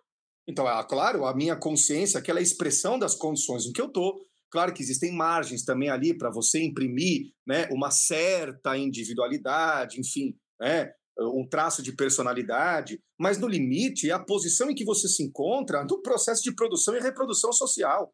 [0.46, 4.20] Então, é claro, a minha consciência, aquela expressão das condições em que eu estou.
[4.50, 10.92] Claro que existem margens também ali para você imprimir né, uma certa individualidade, enfim, né,
[11.20, 15.84] um traço de personalidade, mas no limite é a posição em que você se encontra
[15.84, 18.12] no processo de produção e reprodução social.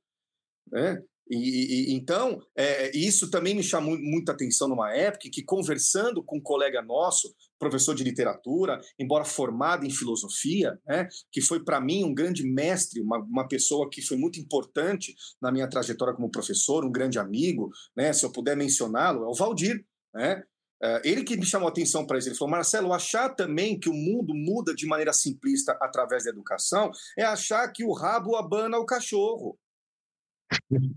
[0.71, 1.03] Né?
[1.29, 6.39] E, e, então, é, isso também me chamou muita atenção numa época que, conversando com
[6.39, 12.05] um colega nosso, professor de literatura, embora formado em filosofia, né, que foi para mim
[12.05, 16.85] um grande mestre, uma, uma pessoa que foi muito importante na minha trajetória como professor,
[16.85, 19.85] um grande amigo, né, se eu puder mencioná-lo, é o Valdir.
[20.15, 20.43] Né?
[20.83, 23.89] É, ele que me chamou a atenção para isso, ele falou: Marcelo, achar também que
[23.89, 28.79] o mundo muda de maneira simplista através da educação é achar que o rabo abana
[28.79, 29.59] o cachorro.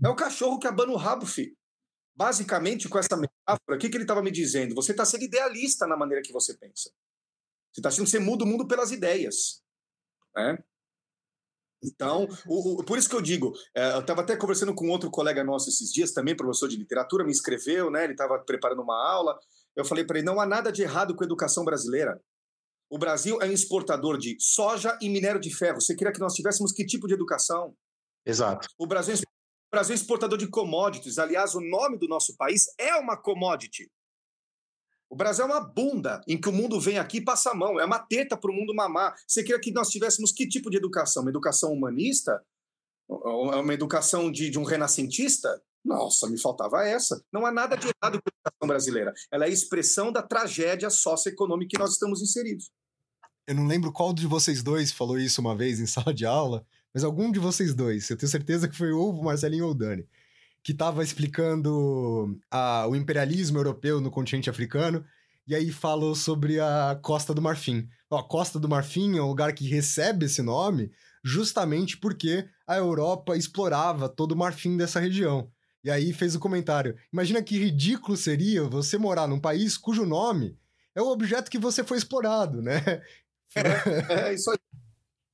[0.04, 1.56] É o cachorro que abana o rabo, filho.
[2.14, 4.74] Basicamente, com essa metáfora, o que, que ele estava me dizendo?
[4.74, 6.90] Você está sendo idealista na maneira que você pensa.
[7.72, 9.62] Você está achando que você muda o mundo pelas ideias.
[10.36, 10.58] Né?
[11.82, 15.10] Então, o, o, por isso que eu digo, é, eu estava até conversando com outro
[15.10, 18.04] colega nosso esses dias, também professor de literatura, me escreveu, né?
[18.04, 19.38] Ele estava preparando uma aula.
[19.76, 22.20] Eu falei para ele: não há nada de errado com a educação brasileira.
[22.90, 25.80] O Brasil é um exportador de soja e minério de ferro.
[25.80, 27.76] Você queria que nós tivéssemos que tipo de educação?
[28.26, 28.68] Exato.
[28.76, 31.18] O Brasil, é o Brasil é exportador de commodities.
[31.18, 33.88] Aliás, o nome do nosso país é uma commodity.
[35.08, 37.78] O Brasil é uma bunda em que o mundo vem aqui e passa a mão.
[37.78, 39.14] É uma teta para o mundo mamar.
[39.26, 41.22] Você queria que nós tivéssemos que tipo de educação?
[41.22, 42.44] Uma educação humanista?
[43.08, 45.60] Uma educação de, de um renascentista?
[45.84, 47.22] Nossa, me faltava essa.
[47.32, 49.14] Não há nada de errado com a educação brasileira.
[49.30, 52.70] Ela é a expressão da tragédia socioeconômica que nós estamos inseridos.
[53.46, 56.64] Eu não lembro qual de vocês dois falou isso uma vez em sala de aula,
[56.92, 59.74] mas algum de vocês dois, eu tenho certeza que foi ou o Marcelinho ou o
[59.74, 60.06] Dani,
[60.62, 65.04] que estava explicando a, o imperialismo europeu no continente africano,
[65.46, 67.88] e aí falou sobre a Costa do Marfim.
[68.08, 70.92] Ó, a Costa do Marfim é um lugar que recebe esse nome
[71.24, 75.50] justamente porque a Europa explorava todo o marfim dessa região.
[75.82, 80.58] E aí fez o comentário: imagina que ridículo seria você morar num país cujo nome
[80.94, 82.80] é o objeto que você foi explorado, né?
[83.54, 84.58] É, é isso aí.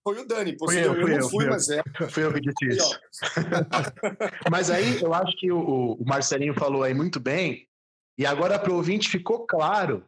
[0.02, 1.82] Foi o Dani, por eu, eu, eu, não fui, fui mas é.
[2.08, 3.00] Fui eu que disse isso.
[4.48, 7.66] mas aí eu acho que o, o Marcelinho falou aí muito bem,
[8.16, 10.04] e agora para o ouvinte ficou claro,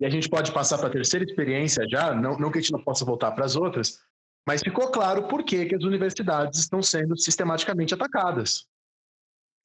[0.00, 2.72] e a gente pode passar para a terceira experiência já, não, não que a gente
[2.72, 3.98] não possa voltar para as outras,
[4.46, 8.66] mas ficou claro por que, que as universidades estão sendo sistematicamente atacadas.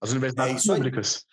[0.02, 1.26] As universidades é públicas.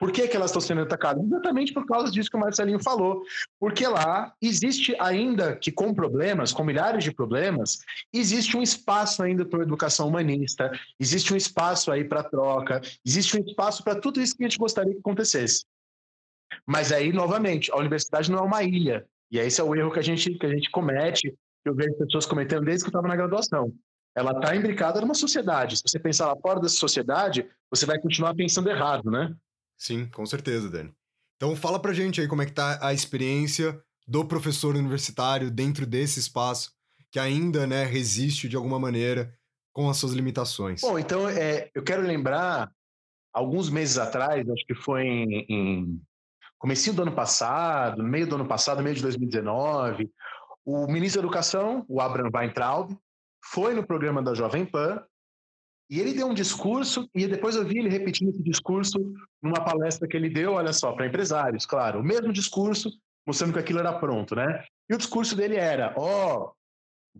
[0.00, 1.22] Por que, que elas estão sendo atacadas?
[1.22, 3.22] Exatamente por causa disso que o Marcelinho falou.
[3.58, 7.80] Porque lá existe ainda que com problemas, com milhares de problemas,
[8.10, 13.38] existe um espaço ainda para a educação humanista, existe um espaço aí para troca, existe
[13.38, 15.66] um espaço para tudo isso que a gente gostaria que acontecesse.
[16.66, 19.06] Mas aí, novamente, a universidade não é uma ilha.
[19.30, 21.30] E esse é o erro que a gente, que a gente comete,
[21.62, 23.70] que eu vejo pessoas cometendo desde que eu estava na graduação.
[24.20, 25.78] Ela está imbricada numa sociedade.
[25.78, 29.34] Se você pensar lá fora dessa sociedade, você vai continuar pensando errado, né?
[29.78, 30.92] Sim, com certeza, Dani.
[31.36, 35.86] Então fala pra gente aí como é que tá a experiência do professor universitário dentro
[35.86, 36.70] desse espaço
[37.10, 39.34] que ainda, né, resiste de alguma maneira
[39.72, 40.82] com as suas limitações.
[40.82, 42.70] Bom, então é, eu quero lembrar,
[43.32, 46.02] alguns meses atrás, acho que foi em, em
[46.58, 50.10] comecinho do ano passado, meio do ano passado, meio de 2019,
[50.64, 52.92] o ministro da Educação, o Abraham Weintraub,
[53.52, 55.02] foi no programa da Jovem Pan
[55.90, 58.96] e ele deu um discurso, e depois eu vi ele repetindo esse discurso
[59.42, 61.98] numa palestra que ele deu, olha só, para empresários, claro.
[61.98, 62.88] O mesmo discurso,
[63.26, 64.64] mostrando que aquilo era pronto, né?
[64.88, 66.52] E o discurso dele era: ó, oh,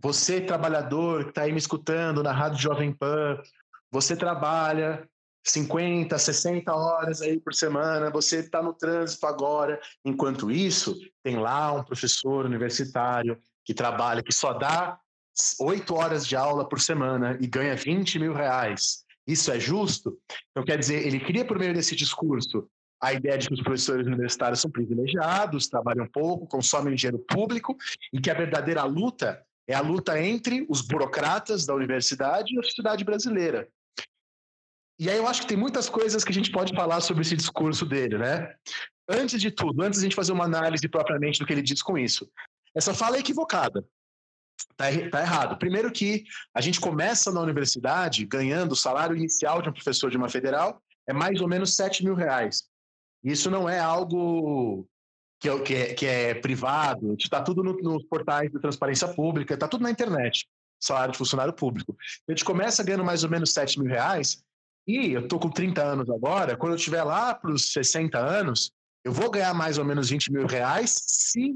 [0.01, 3.37] você trabalhador que está aí me escutando na Rádio Jovem Pan,
[3.91, 5.05] você trabalha
[5.45, 9.81] 50, 60 horas aí por semana, você está no trânsito agora.
[10.05, 14.97] Enquanto isso, tem lá um professor universitário que trabalha, que só dá
[15.59, 19.03] oito horas de aula por semana e ganha 20 mil reais.
[19.25, 20.17] Isso é justo?
[20.51, 22.69] Então, quer dizer, ele cria por meio desse discurso
[23.01, 27.75] a ideia de que os professores universitários são privilegiados, trabalham pouco, consomem dinheiro público
[28.13, 32.63] e que a verdadeira luta é a luta entre os burocratas da universidade e a
[32.63, 33.67] sociedade brasileira.
[34.99, 37.35] E aí eu acho que tem muitas coisas que a gente pode falar sobre esse
[37.35, 38.53] discurso dele, né?
[39.09, 41.81] Antes de tudo, antes de a gente fazer uma análise propriamente do que ele diz
[41.81, 42.29] com isso,
[42.75, 43.83] essa fala é equivocada.
[44.75, 45.57] Tá, tá, errado.
[45.57, 46.23] Primeiro que
[46.53, 50.81] a gente começa na universidade ganhando o salário inicial de um professor de uma federal
[51.07, 52.63] é mais ou menos 7 mil reais.
[53.23, 54.87] Isso não é algo
[55.39, 59.53] que é, que é, que é privado, está tudo no, nos portais de transparência pública,
[59.53, 60.47] está tudo na internet,
[60.79, 61.95] salário de funcionário público.
[62.27, 64.43] A gente começa ganhando mais ou menos 7 mil reais
[64.87, 68.71] e eu estou com 30 anos agora, quando eu estiver lá para os 60 anos,
[69.03, 71.55] eu vou ganhar mais ou menos 20 mil reais se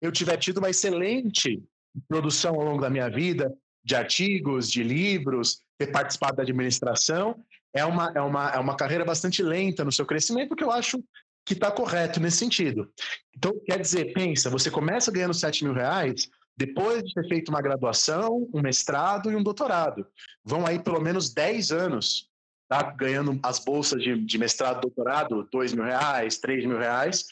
[0.00, 1.62] eu tiver tido uma excelente
[2.08, 3.52] produção ao longo da minha vida,
[3.84, 7.42] de artigos, de livros, ter participado da administração,
[7.74, 11.02] é uma, é uma, é uma carreira bastante lenta no seu crescimento, que eu acho
[11.44, 12.90] que está correto nesse sentido.
[13.34, 17.62] Então, quer dizer, pensa, você começa ganhando 7 mil reais depois de ter feito uma
[17.62, 20.06] graduação, um mestrado e um doutorado.
[20.44, 22.28] Vão aí pelo menos 10 anos
[22.68, 22.82] tá?
[22.82, 27.24] ganhando as bolsas de, de mestrado, doutorado, 2 mil reais, 3 mil reais,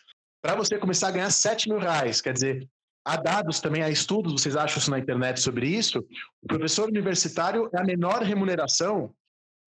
[0.43, 2.21] para você começar a ganhar 7 mil reais.
[2.21, 2.69] Quer dizer,
[3.07, 6.05] há dados também, há estudos, vocês acham isso na internet sobre isso?
[6.43, 9.15] O professor universitário é a menor remuneração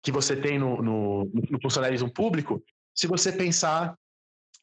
[0.02, 2.62] que você tem no, no, no funcionalismo público,
[2.94, 3.94] se você pensar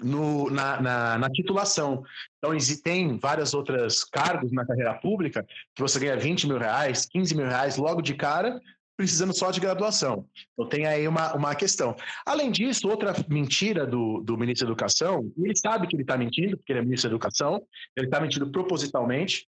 [0.01, 2.03] no, na, na, na, titulação.
[2.37, 7.35] Então, tem várias outras cargos na carreira pública que você ganha 20 mil reais, 15
[7.35, 8.59] mil reais logo de cara,
[8.97, 10.27] precisando só de graduação.
[10.53, 11.95] Então, tem aí uma, uma questão.
[12.25, 16.57] Além disso, outra mentira do, do ministro da Educação, ele sabe que ele está mentindo,
[16.57, 17.61] porque ele é ministro da Educação,
[17.95, 19.47] ele está mentindo propositalmente,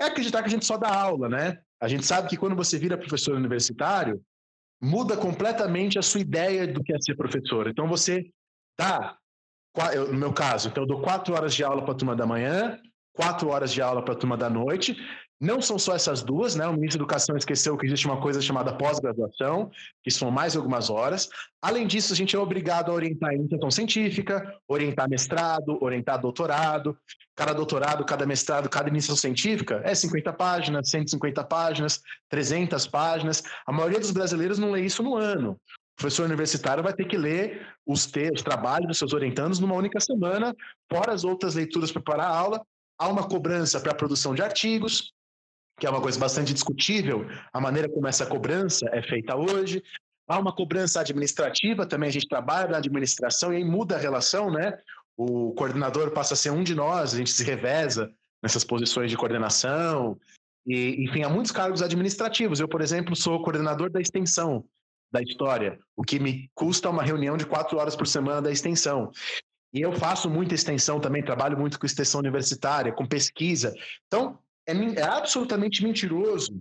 [0.00, 1.58] é acreditar que a gente só dá aula, né?
[1.80, 4.20] A gente sabe que quando você vira professor universitário,
[4.80, 7.68] muda completamente a sua ideia do que é ser professor.
[7.68, 8.28] Então, você
[8.78, 9.16] dá
[10.08, 12.80] no meu caso, então eu dou quatro horas de aula para a turma da manhã,
[13.12, 14.96] quatro horas de aula para a turma da noite.
[15.40, 16.66] Não são só essas duas, né?
[16.66, 19.70] O ministro da Educação esqueceu que existe uma coisa chamada pós-graduação,
[20.02, 21.28] que são mais algumas horas.
[21.62, 26.96] Além disso, a gente é obrigado a orientar iniciação científica, orientar mestrado, orientar doutorado.
[27.36, 33.42] Cada doutorado, cada mestrado, cada iniciação científica é 50 páginas, 150 páginas, 300 páginas.
[33.64, 35.56] A maioria dos brasileiros não lê isso no ano
[35.98, 39.98] professor universitário vai ter que ler os, textos, os trabalhos dos seus orientandos numa única
[39.98, 40.54] semana,
[40.90, 42.62] fora as outras leituras para preparar a aula.
[42.96, 45.12] Há uma cobrança para a produção de artigos,
[45.78, 49.82] que é uma coisa bastante discutível, a maneira como essa cobrança é feita hoje.
[50.28, 54.50] Há uma cobrança administrativa, também a gente trabalha na administração e aí muda a relação,
[54.50, 54.78] né?
[55.16, 58.10] O coordenador passa a ser um de nós, a gente se reveza
[58.42, 60.18] nessas posições de coordenação.
[60.66, 62.60] E, enfim, há muitos cargos administrativos.
[62.60, 64.64] Eu, por exemplo, sou coordenador da extensão
[65.10, 69.10] da história, o que me custa uma reunião de quatro horas por semana da extensão.
[69.72, 73.72] E eu faço muita extensão também, trabalho muito com extensão universitária, com pesquisa.
[74.06, 74.38] Então,
[74.68, 76.60] é, é absolutamente mentiroso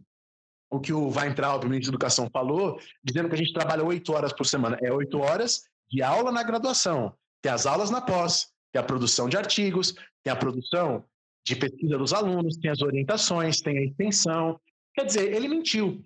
[0.70, 4.14] o que o Weintraub, o ministro da Educação, falou, dizendo que a gente trabalha oito
[4.14, 4.78] horas por semana.
[4.82, 9.30] É oito horas de aula na graduação, tem as aulas na pós, tem a produção
[9.30, 9.94] de artigos,
[10.24, 11.06] tem a produção
[11.46, 14.60] de pesquisa dos alunos, tem as orientações, tem a extensão.
[14.94, 16.04] Quer dizer, ele mentiu.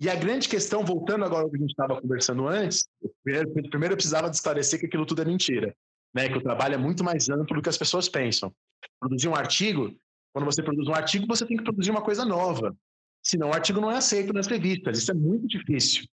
[0.00, 2.86] E a grande questão, voltando agora ao que a gente estava conversando antes,
[3.24, 5.74] primeiro, primeiro eu precisava de esclarecer que aquilo tudo é mentira,
[6.14, 6.28] né?
[6.28, 8.54] que o trabalho é muito mais amplo do que as pessoas pensam.
[9.00, 9.92] Produzir um artigo,
[10.36, 12.76] quando você produz um artigo, você tem que produzir uma coisa nova.
[13.22, 14.98] Senão o artigo não é aceito nas revistas.
[14.98, 16.04] Isso é muito difícil.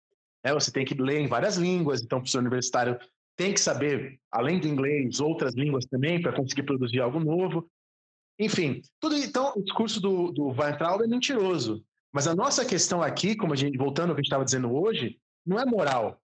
[0.41, 0.53] Né?
[0.53, 2.97] Você tem que ler em várias línguas, então o professor universitário
[3.35, 7.69] tem que saber, além do inglês, outras línguas também, para conseguir produzir algo novo.
[8.39, 11.83] Enfim, tudo então o discurso do, do Weintraub é mentiroso.
[12.09, 14.73] Mas a nossa questão aqui, como a gente voltando ao que a gente estava dizendo
[14.73, 16.17] hoje, não é moral.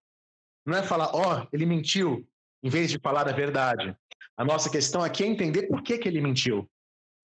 [0.64, 2.26] Não é falar, ó, oh, ele mentiu,
[2.62, 3.94] em vez de falar a verdade.
[4.38, 6.66] A nossa questão aqui é entender por que, que ele mentiu.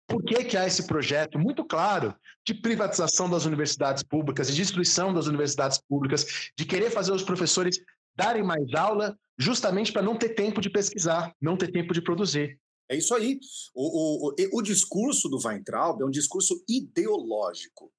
[0.06, 2.14] Por que, que há esse projeto muito claro
[2.47, 7.78] de privatização das universidades públicas, de destruição das universidades públicas, de querer fazer os professores
[8.14, 12.59] darem mais aula justamente para não ter tempo de pesquisar, não ter tempo de produzir.
[12.89, 13.39] É isso aí.
[13.74, 17.90] O, o, o, o discurso do Weintraub é um discurso ideológico.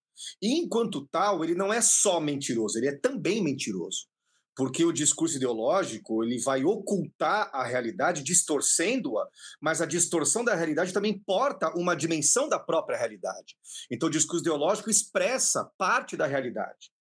[0.42, 4.08] E enquanto tal, ele não é só mentiroso, ele é também mentiroso.
[4.56, 9.28] Porque o discurso ideológico ele vai ocultar a realidade, distorcendo-a,
[9.62, 13.58] mas a distorção da realidade também porta uma dimensão da própria realidade.
[13.92, 16.92] Então, o discurso ideológico expressa parte da realidade.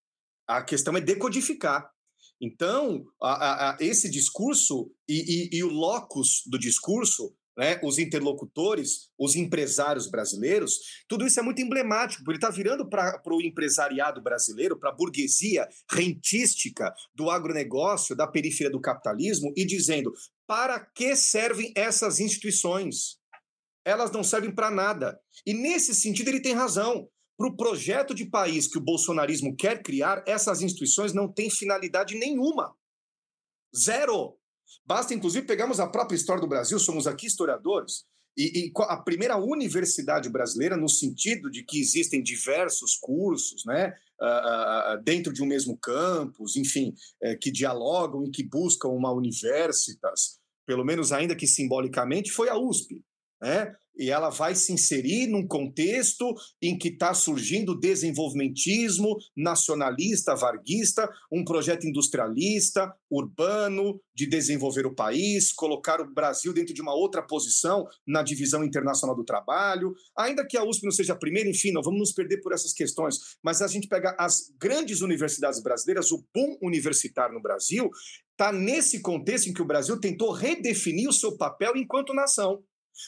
[0.46, 1.90] A questão é decodificar.
[2.40, 9.10] Então, a, a, esse discurso e, e, e o locus do discurso né, os interlocutores,
[9.18, 10.78] os empresários brasileiros,
[11.08, 14.94] tudo isso é muito emblemático, porque ele está virando para o empresariado brasileiro, para a
[14.94, 20.12] burguesia rentística do agronegócio, da periferia do capitalismo, e dizendo:
[20.46, 23.18] para que servem essas instituições?
[23.84, 25.20] Elas não servem para nada.
[25.46, 27.08] E nesse sentido, ele tem razão.
[27.36, 32.16] Para o projeto de país que o bolsonarismo quer criar, essas instituições não têm finalidade
[32.16, 32.74] nenhuma.
[33.76, 34.38] Zero.
[34.86, 38.04] Basta, inclusive, pegarmos a própria história do Brasil, somos aqui historiadores,
[38.36, 44.94] e, e, a primeira universidade brasileira, no sentido de que existem diversos cursos, né, uh,
[44.94, 50.40] uh, dentro de um mesmo campus, enfim, uh, que dialogam e que buscam uma universitas,
[50.66, 53.04] pelo menos ainda que simbolicamente, foi a USP.
[53.40, 53.72] Né?
[53.96, 61.44] E ela vai se inserir num contexto em que está surgindo desenvolvimentismo nacionalista, varguista, um
[61.44, 67.86] projeto industrialista, urbano, de desenvolver o país, colocar o Brasil dentro de uma outra posição
[68.06, 69.94] na divisão internacional do trabalho.
[70.16, 72.72] Ainda que a USP não seja a primeira, enfim, não vamos nos perder por essas
[72.72, 77.90] questões, mas a gente pega as grandes universidades brasileiras, o boom universitário no Brasil,
[78.32, 82.62] está nesse contexto em que o Brasil tentou redefinir o seu papel enquanto nação.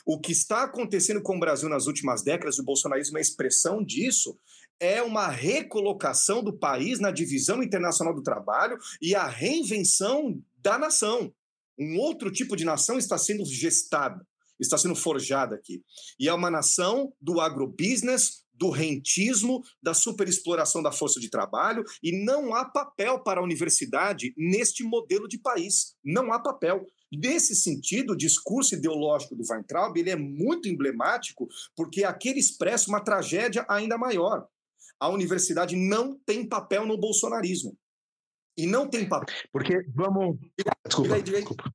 [0.04, 4.38] O que está acontecendo com o Brasil nas últimas décadas, o bolsonarismo é expressão disso,
[4.78, 11.32] é uma recolocação do país na divisão internacional do trabalho e a reinvenção da nação.
[11.78, 14.26] Um outro tipo de nação está sendo gestada,
[14.58, 15.82] está sendo forjada aqui.
[16.18, 22.24] E é uma nação do agrobusiness, do rentismo, da superexploração da força de trabalho, e
[22.24, 25.94] não há papel para a universidade neste modelo de país.
[26.02, 26.86] Não há papel.
[27.12, 33.02] Nesse sentido, o discurso ideológico do Weintraub ele é muito emblemático, porque aquele expressa uma
[33.02, 34.46] tragédia ainda maior.
[34.98, 37.76] A universidade não tem papel no bolsonarismo.
[38.56, 39.34] E não tem papel.
[39.52, 40.38] Porque, vamos.
[40.86, 41.42] Desculpa, Diga aí, diga aí.
[41.44, 41.72] desculpa.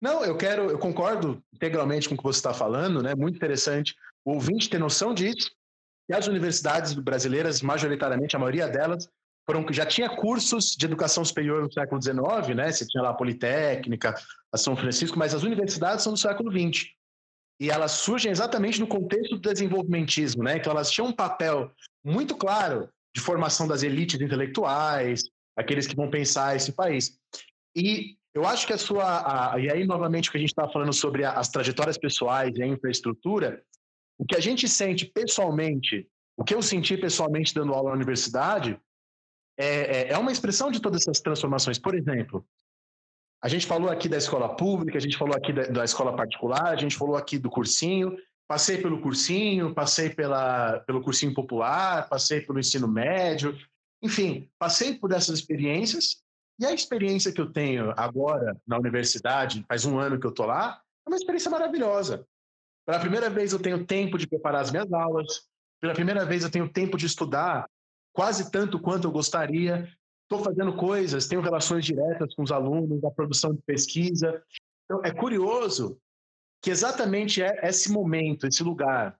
[0.00, 3.14] Não, eu quero, eu concordo integralmente com o que você está falando, né?
[3.14, 3.94] Muito interessante
[4.24, 5.50] o ouvinte ter noção disso.
[6.08, 9.08] E as universidades brasileiras, majoritariamente, a maioria delas,
[9.46, 12.70] foram já tinha cursos de educação superior no século XIX, né?
[12.70, 14.14] Você tinha lá a Politécnica,
[14.52, 16.88] a São Francisco, mas as universidades são do século XX.
[17.60, 20.56] E elas surgem exatamente no contexto do desenvolvimentismo, né?
[20.56, 21.70] Então elas tinham um papel
[22.04, 25.24] muito claro de formação das elites intelectuais,
[25.56, 27.18] aqueles que vão pensar esse país.
[27.76, 29.52] E eu acho que a sua.
[29.52, 32.56] A, e aí, novamente, o que a gente estava falando sobre a, as trajetórias pessoais
[32.56, 33.62] e a infraestrutura,
[34.18, 36.06] o que a gente sente pessoalmente,
[36.36, 38.78] o que eu senti pessoalmente dando aula na universidade,
[39.60, 41.78] é, é, é uma expressão de todas essas transformações.
[41.78, 42.44] Por exemplo,
[43.42, 46.68] a gente falou aqui da escola pública, a gente falou aqui da, da escola particular,
[46.68, 48.16] a gente falou aqui do cursinho.
[48.48, 53.56] Passei pelo cursinho, passei pela, pelo cursinho popular, passei pelo ensino médio,
[54.02, 56.20] enfim, passei por essas experiências
[56.58, 60.46] e a experiência que eu tenho agora na universidade, faz um ano que eu estou
[60.46, 62.26] lá, é uma experiência maravilhosa.
[62.84, 65.42] Pela primeira vez eu tenho tempo de preparar as minhas aulas,
[65.80, 67.69] pela primeira vez eu tenho tempo de estudar
[68.12, 69.88] quase tanto quanto eu gostaria.
[70.22, 74.42] Estou fazendo coisas, tenho relações diretas com os alunos, a produção de pesquisa.
[74.84, 75.98] Então, é curioso
[76.62, 79.18] que exatamente é esse momento, esse lugar,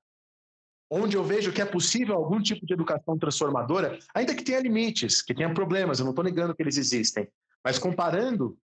[0.90, 5.22] onde eu vejo que é possível algum tipo de educação transformadora, ainda que tenha limites,
[5.22, 7.28] que tenha problemas, eu não estou negando que eles existem,
[7.64, 8.58] mas comparando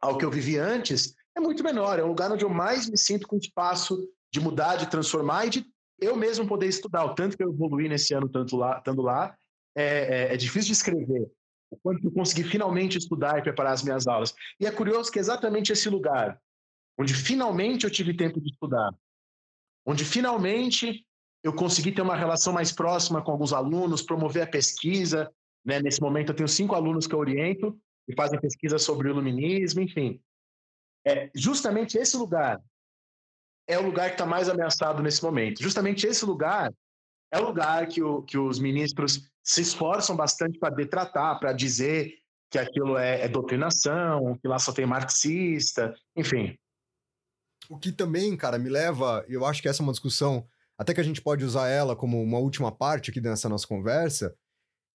[0.00, 2.98] ao que eu vivi antes, é muito menor, é um lugar onde eu mais me
[2.98, 7.04] sinto com espaço de mudar, de transformar e de eu mesmo poder estudar.
[7.04, 9.36] O tanto que eu evoluí nesse ano, tanto lá, estando lá,
[9.74, 11.30] é, é, é difícil de escrever.
[11.70, 14.34] O quanto eu consegui finalmente estudar e preparar as minhas aulas.
[14.60, 16.38] E é curioso que é exatamente esse lugar,
[16.98, 18.92] onde finalmente eu tive tempo de estudar,
[19.86, 21.06] onde finalmente
[21.42, 25.32] eu consegui ter uma relação mais próxima com alguns alunos, promover a pesquisa.
[25.64, 25.80] Né?
[25.80, 27.76] Nesse momento, eu tenho cinco alunos que eu oriento
[28.08, 30.20] e fazem pesquisa sobre o iluminismo, enfim.
[31.06, 32.62] É justamente esse lugar
[33.66, 35.62] é o lugar que está mais ameaçado nesse momento.
[35.62, 36.72] Justamente esse lugar
[37.32, 42.14] é o lugar que, o, que os ministros se esforçam bastante para detratar, para dizer
[42.50, 46.54] que aquilo é, é doutrinação, que lá só tem marxista, enfim.
[47.70, 50.46] O que também, cara, me leva, eu acho que essa é uma discussão,
[50.76, 54.34] até que a gente pode usar ela como uma última parte aqui dessa nossa conversa,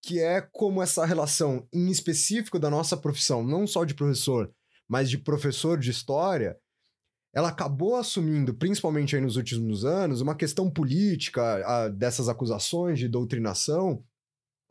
[0.03, 4.53] que é como essa relação, em específico da nossa profissão, não só de professor,
[4.87, 6.55] mas de professor de história,
[7.37, 13.07] ela acabou assumindo, principalmente aí nos últimos anos, uma questão política a, dessas acusações de
[13.07, 14.03] doutrinação,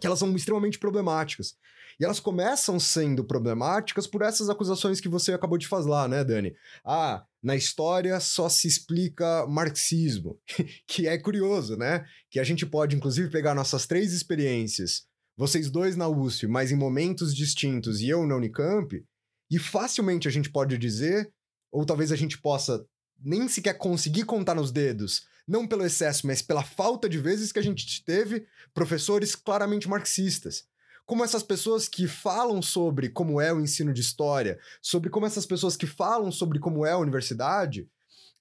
[0.00, 1.54] que elas são extremamente problemáticas.
[2.00, 6.24] E elas começam sendo problemáticas por essas acusações que você acabou de fazer lá, né,
[6.24, 6.56] Dani?
[6.84, 10.36] Ah, na história só se explica marxismo,
[10.88, 12.04] que é curioso, né?
[12.28, 15.06] Que a gente pode, inclusive, pegar nossas três experiências,
[15.36, 19.00] vocês dois na USP, mas em momentos distintos, e eu na Unicamp,
[19.48, 21.32] e facilmente a gente pode dizer,
[21.76, 22.86] ou talvez a gente possa
[23.22, 27.58] nem sequer conseguir contar nos dedos, não pelo excesso, mas pela falta de vezes que
[27.58, 30.64] a gente teve professores claramente marxistas
[31.04, 35.46] como essas pessoas que falam sobre como é o ensino de história, sobre como essas
[35.46, 37.88] pessoas que falam sobre como é a universidade,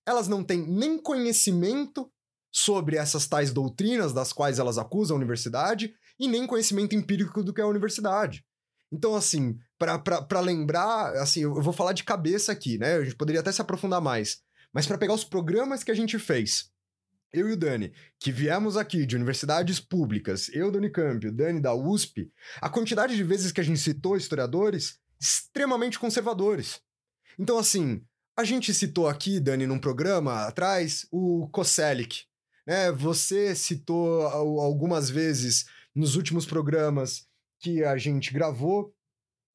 [0.04, 2.12] elas não têm nem conhecimento
[2.52, 7.54] sobre essas tais doutrinas das quais elas acusam a universidade e nem conhecimento empírico do
[7.54, 8.44] que é a universidade.
[8.92, 12.96] Então, assim, para lembrar, assim, eu vou falar de cabeça aqui, né?
[12.96, 14.40] A gente poderia até se aprofundar mais.
[14.74, 16.70] Mas para pegar os programas que a gente fez
[17.36, 21.60] eu e o Dani, que viemos aqui de universidades públicas, eu do Unicamp, o Dani
[21.60, 22.32] da USP,
[22.62, 26.80] a quantidade de vezes que a gente citou historiadores extremamente conservadores.
[27.38, 28.02] Então, assim,
[28.38, 32.24] a gente citou aqui, Dani, num programa atrás, o Koselik.
[32.66, 32.92] Né?
[32.94, 37.28] Você citou algumas vezes nos últimos programas
[37.60, 38.95] que a gente gravou,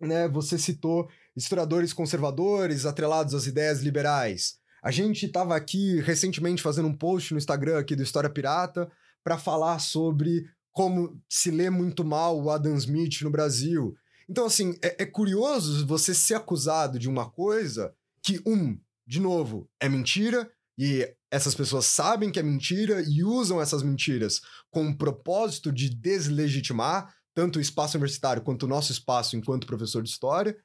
[0.00, 0.28] né?
[0.28, 4.58] Você citou historiadores conservadores atrelados às ideias liberais.
[4.82, 8.90] A gente estava aqui recentemente fazendo um post no Instagram aqui do História Pirata
[9.22, 13.94] para falar sobre como se lê muito mal o Adam Smith no Brasil.
[14.28, 19.68] Então, assim, é, é curioso você ser acusado de uma coisa que, um, de novo,
[19.80, 24.40] é mentira, e essas pessoas sabem que é mentira e usam essas mentiras
[24.70, 30.02] com o propósito de deslegitimar tanto o espaço universitário quanto o nosso espaço enquanto professor
[30.02, 30.56] de história.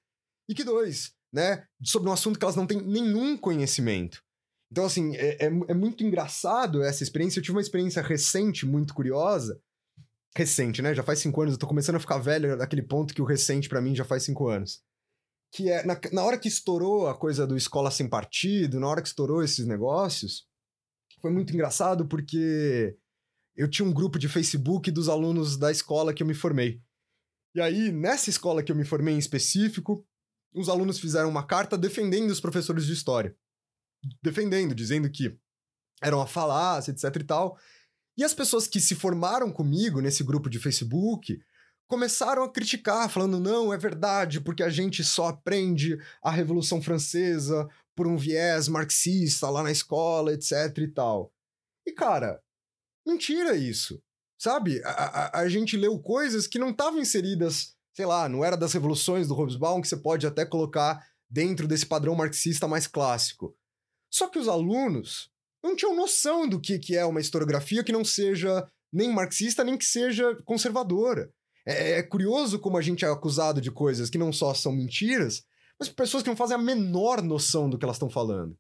[0.50, 1.66] E que dois, né?
[1.84, 4.24] Sobre um assunto que elas não têm nenhum conhecimento.
[4.72, 7.40] Então, assim, é, é, é muito engraçado essa experiência.
[7.40, 9.60] Eu tive uma experiência recente, muito curiosa.
[10.36, 10.94] Recente, né?
[10.94, 11.54] Já faz cinco anos.
[11.54, 14.24] Eu tô começando a ficar velho daquele ponto que o recente para mim já faz
[14.24, 14.82] cinco anos.
[15.54, 19.02] Que é, na, na hora que estourou a coisa do escola sem partido, na hora
[19.02, 20.46] que estourou esses negócios,
[21.22, 22.98] foi muito engraçado porque
[23.56, 26.82] eu tinha um grupo de Facebook dos alunos da escola que eu me formei.
[27.56, 30.06] E aí, nessa escola que eu me formei em específico,
[30.54, 33.36] os alunos fizeram uma carta defendendo os professores de história.
[34.22, 35.38] Defendendo, dizendo que
[36.02, 37.58] era uma falácia, etc e tal.
[38.18, 41.40] E as pessoas que se formaram comigo nesse grupo de Facebook
[41.88, 47.68] começaram a criticar, falando: não, é verdade, porque a gente só aprende a Revolução Francesa
[47.96, 51.32] por um viés marxista lá na escola, etc e tal.
[51.86, 52.42] E, cara,
[53.06, 54.02] mentira isso.
[54.38, 54.82] Sabe?
[54.84, 58.74] A, a, a gente leu coisas que não estavam inseridas, sei lá, não era das
[58.74, 63.56] revoluções do Hobsbawm, que você pode até colocar dentro desse padrão marxista mais clássico.
[64.12, 65.30] Só que os alunos
[65.64, 69.78] não tinham noção do que, que é uma historiografia que não seja nem marxista, nem
[69.78, 71.32] que seja conservadora.
[71.66, 75.44] É, é curioso como a gente é acusado de coisas que não só são mentiras,
[75.80, 78.58] mas pessoas que não fazem a menor noção do que elas estão falando.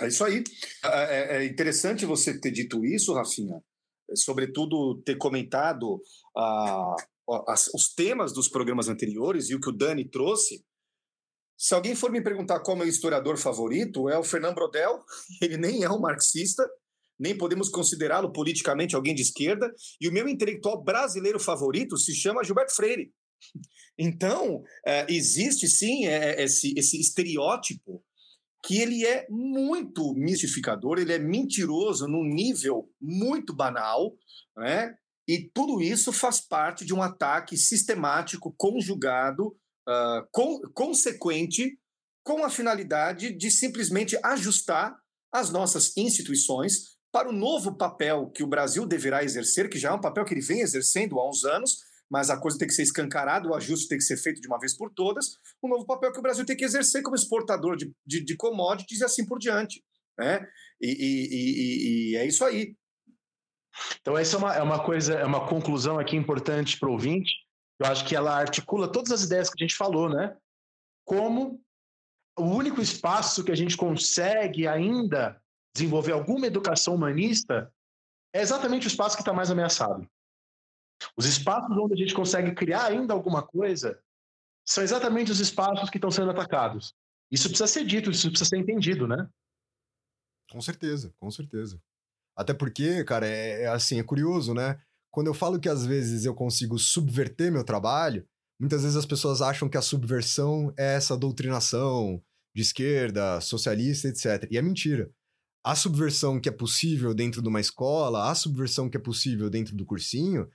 [0.00, 0.44] É isso aí.
[0.84, 3.62] É, é, interessante você ter dito isso, Rafinha,
[4.14, 6.00] sobretudo ter comentado
[6.36, 6.96] ah,
[7.46, 10.64] as, os temas dos programas anteriores e o que o Dani trouxe.
[11.56, 15.02] Se alguém for me perguntar qual é o meu historiador favorito, é o Fernando Brodel.
[15.42, 16.68] Ele nem é um marxista,
[17.18, 19.72] nem podemos considerá-lo politicamente alguém de esquerda.
[20.00, 23.12] E o meu intelectual brasileiro favorito se chama Gilberto Freire.
[24.00, 28.00] Então, é, existe sim é, esse, esse estereótipo
[28.62, 34.16] que ele é muito mistificador, ele é mentiroso num nível muito banal,
[34.56, 34.94] né?
[35.26, 39.48] E tudo isso faz parte de um ataque sistemático, conjugado,
[39.86, 41.78] uh, com, consequente,
[42.24, 44.96] com a finalidade de simplesmente ajustar
[45.30, 49.92] as nossas instituições para o novo papel que o Brasil deverá exercer, que já é
[49.92, 51.78] um papel que ele vem exercendo há uns anos,
[52.10, 54.58] mas a coisa tem que ser escancarada, o ajuste tem que ser feito de uma
[54.58, 57.92] vez por todas, um novo papel que o Brasil tem que exercer como exportador de,
[58.06, 59.84] de, de commodities e assim por diante.
[60.18, 60.46] Né?
[60.80, 62.74] E, e, e, e é isso aí.
[64.00, 67.32] Então, essa é uma, é uma coisa, é uma conclusão aqui importante para o ouvinte.
[67.78, 70.36] Eu acho que ela articula todas as ideias que a gente falou, né?
[71.04, 71.62] Como
[72.36, 75.40] o único espaço que a gente consegue ainda
[75.74, 77.72] desenvolver alguma educação humanista
[78.32, 80.08] é exatamente o espaço que está mais ameaçado.
[81.16, 84.00] Os espaços onde a gente consegue criar ainda alguma coisa
[84.66, 86.94] são exatamente os espaços que estão sendo atacados.
[87.30, 89.28] Isso precisa ser dito, isso precisa ser entendido, né?
[90.50, 91.80] Com certeza, com certeza.
[92.36, 94.80] Até porque, cara, é, é assim, é curioso, né?
[95.10, 98.26] Quando eu falo que às vezes eu consigo subverter meu trabalho,
[98.60, 102.22] muitas vezes as pessoas acham que a subversão é essa doutrinação
[102.54, 104.48] de esquerda, socialista, etc.
[104.50, 105.10] E é mentira.
[105.64, 109.76] A subversão que é possível dentro de uma escola, a subversão que é possível dentro
[109.76, 110.48] do cursinho,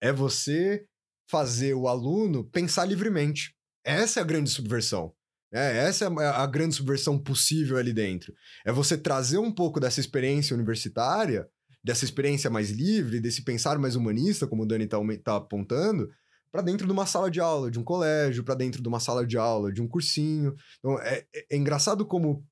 [0.00, 0.84] é você
[1.28, 3.54] fazer o aluno pensar livremente.
[3.84, 5.12] Essa é a grande subversão.
[5.52, 8.34] É, essa é a grande subversão possível ali dentro.
[8.64, 11.48] É você trazer um pouco dessa experiência universitária,
[11.82, 16.10] dessa experiência mais livre, desse pensar mais humanista, como o Dani está tá apontando,
[16.50, 19.26] para dentro de uma sala de aula, de um colégio, para dentro de uma sala
[19.26, 20.54] de aula, de um cursinho.
[20.78, 22.44] Então, é, é, é engraçado como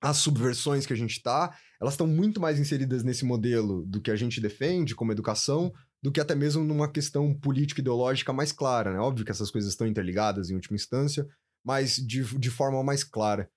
[0.00, 4.10] as subversões que a gente está, elas estão muito mais inseridas nesse modelo do que
[4.10, 5.72] a gente defende como educação
[6.04, 8.98] do que até mesmo numa questão política ideológica mais clara, né?
[8.98, 11.26] Óbvio que essas coisas estão interligadas em última instância,
[11.64, 13.50] mas de, de forma mais clara.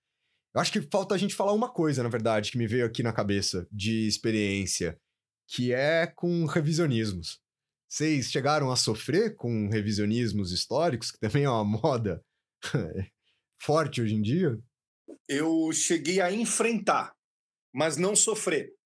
[0.56, 3.03] Eu acho que falta a gente falar uma coisa, na verdade, que me veio aqui
[3.03, 4.98] na cabeça de experiência,
[5.45, 7.41] que é com revisionismos.
[7.86, 12.24] Vocês chegaram a sofrer com revisionismos históricos, que também é uma moda
[13.61, 14.57] forte hoje em dia?
[15.28, 17.14] Eu cheguei a enfrentar,
[17.74, 18.77] mas não sofrer.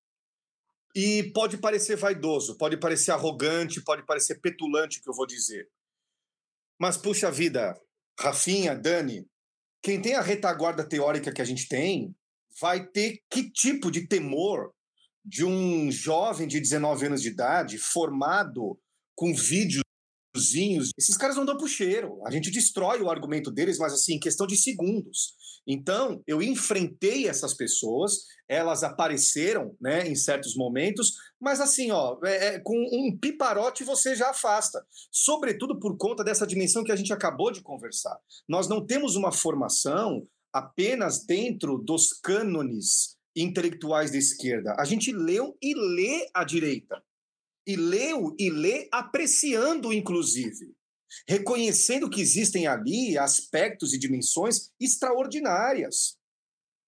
[0.94, 5.68] E pode parecer vaidoso, pode parecer arrogante, pode parecer petulante o que eu vou dizer.
[6.78, 7.74] Mas, puxa vida,
[8.18, 9.26] Rafinha, Dani,
[9.82, 12.14] quem tem a retaguarda teórica que a gente tem,
[12.60, 14.72] vai ter que tipo de temor
[15.24, 18.78] de um jovem de 19 anos de idade formado
[19.14, 19.32] com
[20.96, 22.20] Esses caras não dão pro cheiro.
[22.26, 25.34] A gente destrói o argumento deles, mas assim, em questão de segundos.
[25.66, 32.46] Então, eu enfrentei essas pessoas, elas apareceram né, em certos momentos, mas assim, ó, é,
[32.46, 34.84] é, com um piparote você já afasta.
[35.10, 38.18] Sobretudo por conta dessa dimensão que a gente acabou de conversar.
[38.48, 44.74] Nós não temos uma formação apenas dentro dos cânones intelectuais da esquerda.
[44.78, 47.02] A gente leu e lê a direita.
[47.66, 50.74] E leu e lê apreciando, inclusive.
[51.28, 56.16] reconhecendo que existem ali aspectos e dimensões extraordinárias.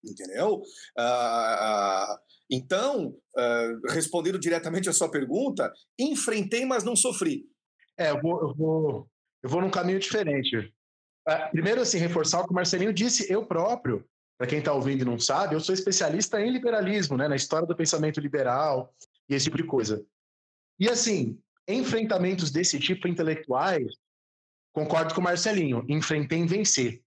[0.05, 0.63] Entendeu?
[0.99, 2.19] Ah,
[2.51, 7.47] então, ah, respondendo diretamente a sua pergunta, enfrentei, mas não sofri.
[7.97, 9.11] É, eu vou, eu vou,
[9.43, 10.73] eu vou num caminho diferente.
[11.27, 14.05] Ah, Primeiro, assim, reforçar o que o Marcelinho disse, eu próprio,
[14.37, 17.67] para quem está ouvindo e não sabe, eu sou especialista em liberalismo, né, na história
[17.67, 18.93] do pensamento liberal
[19.29, 20.05] e esse tipo de coisa.
[20.79, 21.39] E, assim,
[21.69, 23.95] enfrentamentos desse tipo intelectuais,
[24.73, 27.03] concordo com o Marcelinho, enfrentei em vencer.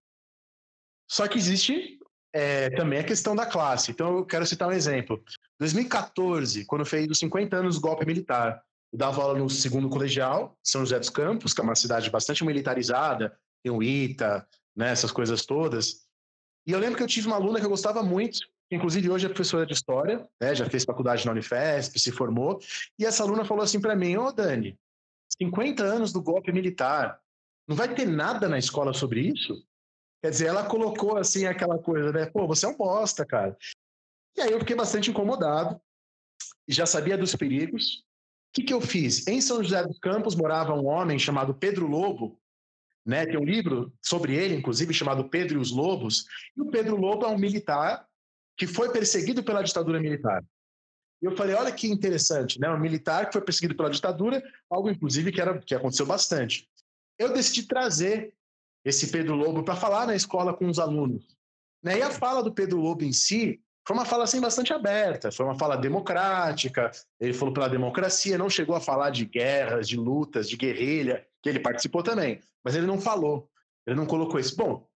[1.09, 1.99] Só que existe
[2.33, 3.91] é, também a questão da classe.
[3.91, 5.23] Então, eu quero citar um exemplo.
[5.59, 8.61] 2014, quando fez os 50 anos do golpe militar,
[8.91, 12.45] eu dava aula no segundo colegial, São José dos Campos, que é uma cidade bastante
[12.45, 16.05] militarizada, tem o ITA, né, essas coisas todas.
[16.65, 18.39] E eu lembro que eu tive uma aluna que eu gostava muito,
[18.71, 22.59] inclusive hoje é professora de história, né, já fez faculdade na Unifesp, se formou,
[22.99, 24.77] e essa aluna falou assim para mim: Ô Dani,
[25.41, 27.19] 50 anos do golpe militar,
[27.67, 29.63] não vai ter nada na escola sobre isso?
[30.21, 32.25] Quer dizer, ela colocou assim aquela coisa, né?
[32.25, 33.55] Pô, você é um bosta, cara.
[34.35, 35.79] E aí eu fiquei bastante incomodado,
[36.67, 38.03] já sabia dos perigos.
[38.49, 39.27] O que, que eu fiz?
[39.27, 42.39] Em São José dos Campos morava um homem chamado Pedro Lobo,
[43.05, 43.25] né?
[43.25, 46.25] Tem um livro sobre ele, inclusive, chamado Pedro e os Lobos.
[46.55, 48.07] E o Pedro Lobo é um militar
[48.57, 50.43] que foi perseguido pela ditadura militar.
[51.21, 52.69] E eu falei, olha que interessante, né?
[52.69, 56.67] Um militar que foi perseguido pela ditadura, algo inclusive que, era, que aconteceu bastante.
[57.17, 58.33] Eu decidi trazer
[58.85, 61.37] esse Pedro Lobo para falar na escola com os alunos.
[61.83, 61.99] Né?
[61.99, 65.45] E a fala do Pedro Lobo em si foi uma fala assim bastante aberta, foi
[65.45, 66.91] uma fala democrática.
[67.19, 71.49] Ele falou pela democracia, não chegou a falar de guerras, de lutas, de guerrilha, que
[71.49, 73.49] ele participou também, mas ele não falou,
[73.85, 74.55] ele não colocou isso.
[74.55, 74.87] Bom,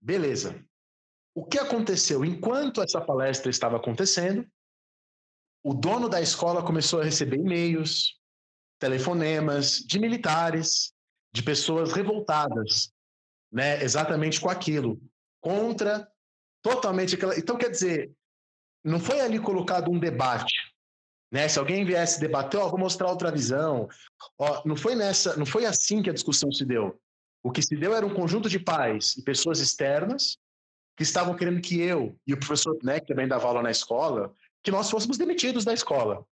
[0.00, 0.54] beleza.
[1.36, 2.24] O que aconteceu?
[2.24, 4.50] Enquanto essa palestra estava acontecendo,
[5.62, 8.18] o dono da escola começou a receber e-mails,
[8.80, 10.94] telefonemas de militares,
[11.34, 12.90] de pessoas revoltadas,
[13.52, 14.98] né, exatamente com aquilo,
[15.38, 16.10] contra
[16.62, 17.38] totalmente aquela.
[17.38, 18.10] Então, quer dizer,
[18.82, 20.54] não foi ali colocado um debate,
[21.30, 21.46] né?
[21.48, 23.86] Se alguém viesse debater, ó, vou mostrar outra visão,
[24.38, 26.98] ó, não foi nessa, não foi assim que a discussão se deu.
[27.42, 30.38] O que se deu era um conjunto de pais e pessoas externas
[30.96, 34.34] que estavam querendo que eu e o professor, né, que também dava aula na escola,
[34.62, 36.24] que nós fôssemos demitidos da escola.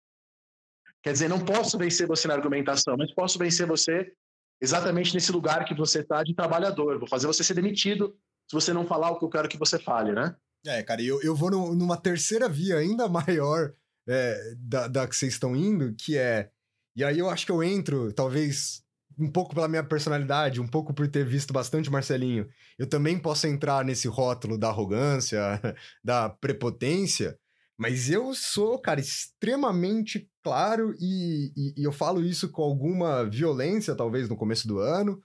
[1.02, 4.12] Quer dizer, não posso vencer você na argumentação, mas posso vencer você
[4.60, 6.98] exatamente nesse lugar que você está de trabalhador.
[6.98, 8.16] Vou fazer você ser demitido
[8.48, 10.36] se você não falar o que eu quero que você fale, né?
[10.64, 13.74] É, cara, eu, eu vou no- numa terceira via ainda maior
[14.08, 16.50] é, da, da que vocês estão indo, que é.
[16.94, 18.81] E aí eu acho que eu entro, talvez,
[19.22, 22.48] um pouco pela minha personalidade, um pouco por ter visto bastante Marcelinho.
[22.78, 25.40] Eu também posso entrar nesse rótulo da arrogância,
[26.04, 27.38] da prepotência,
[27.78, 33.94] mas eu sou, cara, extremamente claro e, e- e eu falo isso com alguma violência,
[33.94, 35.20] talvez, no começo do ano,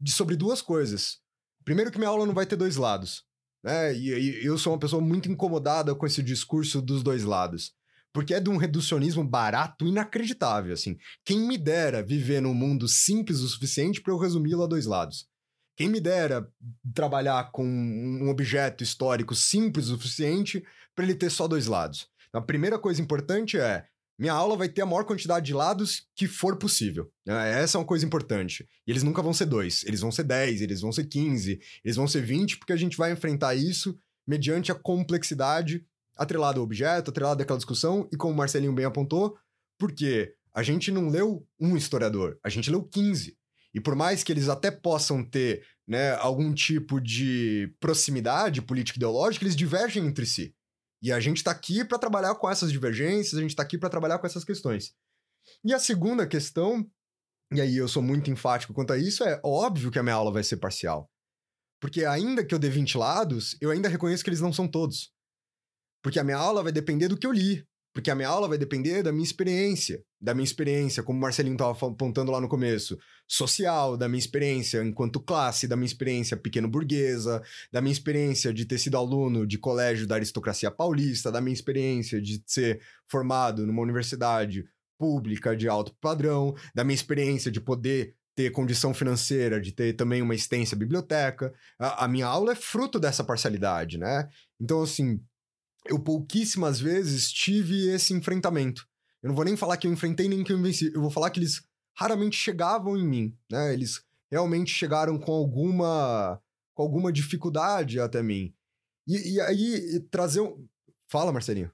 [0.00, 1.18] de, sobre duas coisas.
[1.64, 3.24] Primeiro, que minha aula não vai ter dois lados
[3.62, 3.94] né?
[3.94, 7.72] E, e eu sou uma pessoa muito incomodada com esse discurso dos dois lados.
[8.12, 10.98] Porque é de um reducionismo barato inacreditável, assim.
[11.24, 15.26] Quem me dera viver num mundo simples o suficiente para eu resumi-lo a dois lados.
[15.76, 16.46] Quem me dera
[16.94, 20.62] trabalhar com um objeto histórico simples o suficiente
[20.94, 22.06] para ele ter só dois lados.
[22.32, 23.86] A primeira coisa importante é
[24.18, 27.10] minha aula vai ter a maior quantidade de lados que for possível.
[27.26, 27.60] né?
[27.60, 28.68] Essa é uma coisa importante.
[28.86, 31.96] E eles nunca vão ser dois, eles vão ser 10, eles vão ser 15, eles
[31.96, 35.84] vão ser 20, porque a gente vai enfrentar isso mediante a complexidade
[36.16, 39.36] atrelada ao objeto, atrelada àquela discussão, e como o Marcelinho bem apontou,
[39.78, 43.36] porque a gente não leu um historiador, a gente leu 15.
[43.74, 49.56] E por mais que eles até possam ter né, algum tipo de proximidade político-ideológica, eles
[49.56, 50.54] divergem entre si.
[51.00, 53.88] E a gente está aqui para trabalhar com essas divergências, a gente está aqui para
[53.88, 54.94] trabalhar com essas questões.
[55.64, 56.86] E a segunda questão,
[57.52, 60.30] e aí eu sou muito enfático quanto a isso, é óbvio que a minha aula
[60.30, 61.10] vai ser parcial.
[61.80, 65.11] Porque ainda que eu dê 20 lados, eu ainda reconheço que eles não são todos.
[66.02, 67.64] Porque a minha aula vai depender do que eu li.
[67.94, 70.02] Porque a minha aula vai depender da minha experiência.
[70.18, 72.98] Da minha experiência, como o Marcelinho estava apontando lá no começo,
[73.28, 78.78] social, da minha experiência enquanto classe, da minha experiência pequeno-burguesa, da minha experiência de ter
[78.78, 84.64] sido aluno de colégio da aristocracia paulista, da minha experiência de ser formado numa universidade
[84.98, 90.22] pública de alto padrão, da minha experiência de poder ter condição financeira, de ter também
[90.22, 91.52] uma extensa biblioteca.
[91.78, 94.28] A, a minha aula é fruto dessa parcialidade, né?
[94.58, 95.20] Então, assim,
[95.86, 98.86] eu pouquíssimas vezes tive esse enfrentamento.
[99.22, 100.92] Eu não vou nem falar que eu enfrentei nem que eu venci.
[100.94, 101.62] Eu vou falar que eles
[101.96, 103.72] raramente chegavam em mim, né?
[103.72, 106.40] Eles realmente chegaram com alguma
[106.74, 108.54] com alguma dificuldade até mim.
[109.06, 110.66] E, e aí trazer um...
[111.06, 111.70] Fala, Marcelinho.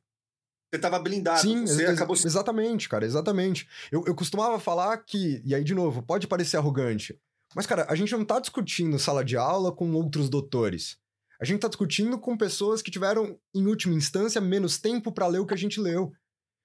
[0.70, 1.40] Você estava blindado.
[1.40, 3.68] Sim, você ex- acabou se exatamente, cara, exatamente.
[3.92, 7.18] Eu, eu costumava falar que, e aí de novo, pode parecer arrogante,
[7.54, 10.98] Mas, cara, a gente não tá discutindo sala de aula com outros doutores.
[11.40, 15.38] A gente tá discutindo com pessoas que tiveram, em última instância, menos tempo para ler
[15.38, 16.12] o que a gente leu.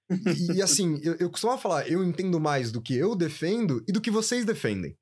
[0.09, 3.91] E, e assim, eu, eu costumo falar, eu entendo mais do que eu defendo e
[3.91, 4.97] do que vocês defendem.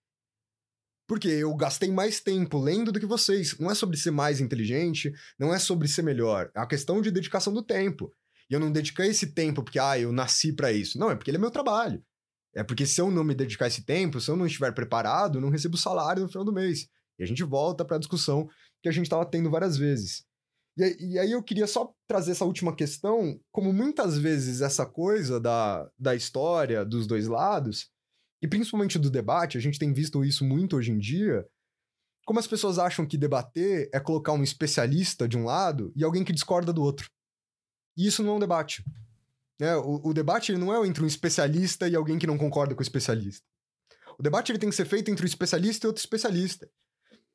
[1.07, 3.57] Porque eu gastei mais tempo lendo do que vocês.
[3.60, 6.49] Não é sobre ser mais inteligente, não é sobre ser melhor.
[6.56, 8.14] É a questão de dedicação do tempo.
[8.49, 10.98] E eu não dediquei esse tempo porque, ah, eu nasci para isso.
[10.98, 12.03] Não, é porque ele é meu trabalho.
[12.53, 15.41] É porque se eu não me dedicar esse tempo, se eu não estiver preparado, eu
[15.41, 16.88] não recebo salário no final do mês.
[17.18, 18.49] E a gente volta para a discussão
[18.81, 20.25] que a gente estava tendo várias vezes.
[20.77, 25.39] E, e, aí eu queria só trazer essa última questão, como muitas vezes essa coisa
[25.39, 27.89] da, da história dos dois lados,
[28.41, 31.45] e principalmente do debate, a gente tem visto isso muito hoje em dia,
[32.25, 36.23] como as pessoas acham que debater é colocar um especialista de um lado e alguém
[36.23, 37.09] que discorda do outro.
[37.97, 38.83] E isso não é um debate.
[39.59, 39.75] Né?
[39.75, 42.83] O, o debate não é entre um especialista e alguém que não concorda com o
[42.83, 43.45] especialista.
[44.17, 46.69] O debate ele tem que ser feito entre um especialista e outro especialista.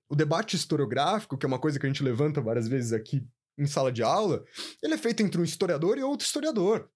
[0.09, 3.27] O debate historiográfico, que é uma coisa que a gente levanta várias vezes aqui
[3.59, 4.45] em sala de aula,
[4.83, 6.89] ele é feito entre um historiador e outro historiador.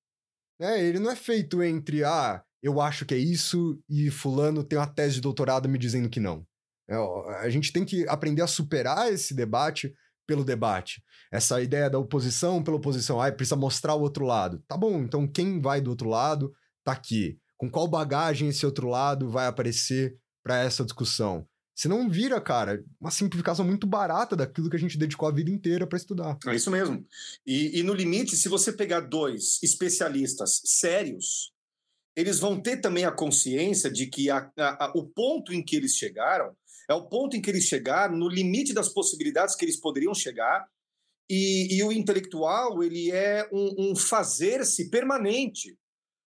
[0.60, 0.84] Né?
[0.84, 4.86] Ele não é feito entre, ah, eu acho que é isso e fulano tem uma
[4.86, 6.46] tese de doutorado me dizendo que não.
[6.88, 6.96] É,
[7.38, 9.94] a gente tem que aprender a superar esse debate
[10.26, 11.02] pelo debate.
[11.32, 14.62] Essa ideia da oposição pela oposição, ah, precisa mostrar o outro lado.
[14.68, 16.52] Tá bom, então quem vai do outro lado
[16.84, 17.38] tá aqui.
[17.56, 21.46] Com qual bagagem esse outro lado vai aparecer para essa discussão?
[21.80, 25.50] Se não vira, cara, uma simplificação muito barata daquilo que a gente dedicou a vida
[25.50, 26.36] inteira para estudar.
[26.46, 27.06] É isso mesmo.
[27.46, 31.54] E, e no limite, se você pegar dois especialistas sérios,
[32.14, 35.74] eles vão ter também a consciência de que a, a, a, o ponto em que
[35.74, 36.54] eles chegaram
[36.86, 40.66] é o ponto em que eles chegaram, no limite das possibilidades que eles poderiam chegar,
[41.30, 45.78] e, e o intelectual ele é um, um fazer-se permanente.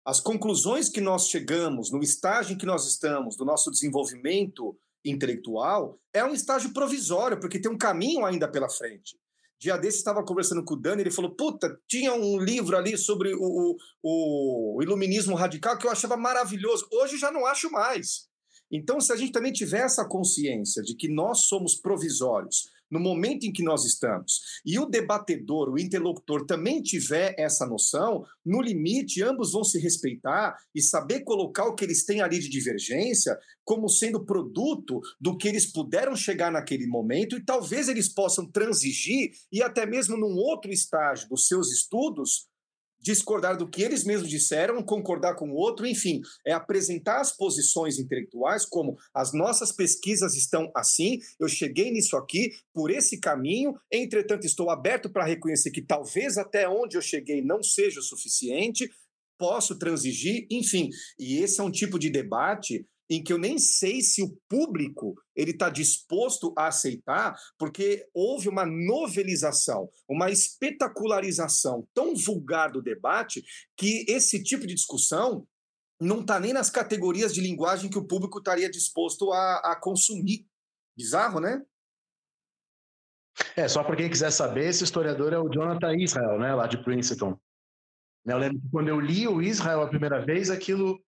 [0.05, 5.99] As conclusões que nós chegamos, no estágio em que nós estamos, do nosso desenvolvimento intelectual,
[6.13, 9.17] é um estágio provisório, porque tem um caminho ainda pela frente.
[9.59, 13.33] Dia desse estava conversando com o Dani, ele falou: Puta, tinha um livro ali sobre
[13.35, 16.87] o, o, o, iluminismo radical que eu achava maravilhoso.
[16.91, 18.27] Hoje já não acho mais.
[18.71, 23.45] Então, se a gente também tiver essa consciência de que nós somos provisórios no momento
[23.45, 29.23] em que nós estamos, e o debatedor, o interlocutor também tiver essa noção, no limite,
[29.23, 33.87] ambos vão se respeitar e saber colocar o que eles têm ali de divergência como
[33.87, 39.61] sendo produto do que eles puderam chegar naquele momento, e talvez eles possam transigir e
[39.63, 42.50] até mesmo num outro estágio dos seus estudos
[43.01, 47.97] discordar do que eles mesmos disseram, concordar com o outro, enfim, é apresentar as posições
[47.97, 54.45] intelectuais como as nossas pesquisas estão assim, eu cheguei nisso aqui por esse caminho, entretanto
[54.45, 58.89] estou aberto para reconhecer que talvez até onde eu cheguei não seja o suficiente,
[59.37, 60.89] posso transigir, enfim.
[61.17, 65.21] E esse é um tipo de debate em que eu nem sei se o público
[65.35, 73.43] ele está disposto a aceitar, porque houve uma novelização, uma espetacularização tão vulgar do debate
[73.75, 75.45] que esse tipo de discussão
[75.99, 80.47] não está nem nas categorias de linguagem que o público estaria disposto a, a consumir.
[80.95, 81.61] Bizarro, né?
[83.57, 86.81] É, só para quem quiser saber, esse historiador é o Jonathan Israel, né, lá de
[86.81, 87.37] Princeton.
[88.25, 91.01] Eu lembro que quando eu li o Israel a primeira vez, aquilo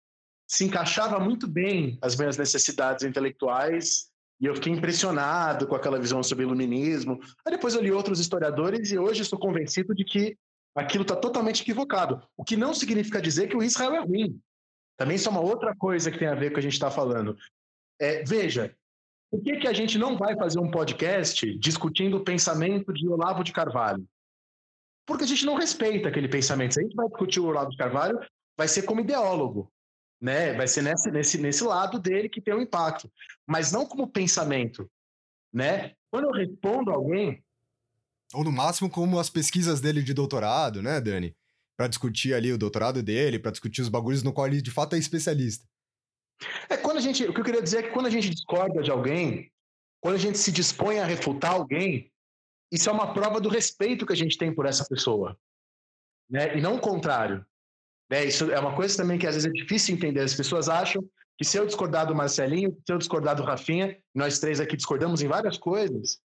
[0.48, 6.22] se encaixava muito bem as minhas necessidades intelectuais e eu fiquei impressionado com aquela visão
[6.22, 7.20] sobre iluminismo.
[7.45, 10.38] Aí depois eu li outros historiadores e hoje estou convencido de que
[10.76, 12.22] aquilo está totalmente equivocado.
[12.36, 14.40] O que não significa dizer que o Israel é ruim.
[14.98, 16.74] Também isso é uma outra coisa que tem a ver com o que a gente
[16.74, 17.38] está falando.
[17.99, 18.76] É, veja,
[19.32, 23.44] por que, que a gente não vai fazer um podcast discutindo o pensamento de Olavo
[23.44, 24.06] de Carvalho?
[25.07, 26.76] Porque a gente não respeita aquele pensamento.
[26.76, 28.20] Se a gente vai discutir o Olavo de Carvalho,
[28.57, 29.73] vai ser como ideólogo
[30.24, 30.54] né?
[30.54, 33.12] Vai ser nesse, nesse, nesse lado dele que tem o um impacto,
[33.45, 34.90] mas não como pensamento,
[35.52, 35.95] né?
[36.10, 37.44] Quando eu respondo a alguém.
[38.34, 41.36] Ou no máximo como as pesquisas dele de doutorado, né, Dani?
[41.76, 44.95] Para discutir ali o doutorado dele, para discutir os bagulhos no qual ele de fato
[44.95, 45.68] é especialista.
[46.70, 48.82] É quando a gente, o que eu queria dizer é que quando a gente discorda
[48.82, 49.52] de alguém,
[50.00, 52.10] quando a gente se dispõe a refutar alguém,
[52.72, 55.38] isso é uma prova do respeito que a gente tem por essa pessoa,
[56.30, 56.58] né?
[56.58, 57.45] E não o contrário.
[58.14, 58.26] Né?
[58.26, 60.19] Isso é uma coisa também que às vezes é difícil entender.
[60.19, 61.03] As pessoas acham
[61.35, 65.23] que se eu discordar do Marcelinho, se eu discordar do Rafinha, nós três aqui discordamos
[65.23, 66.19] em várias coisas,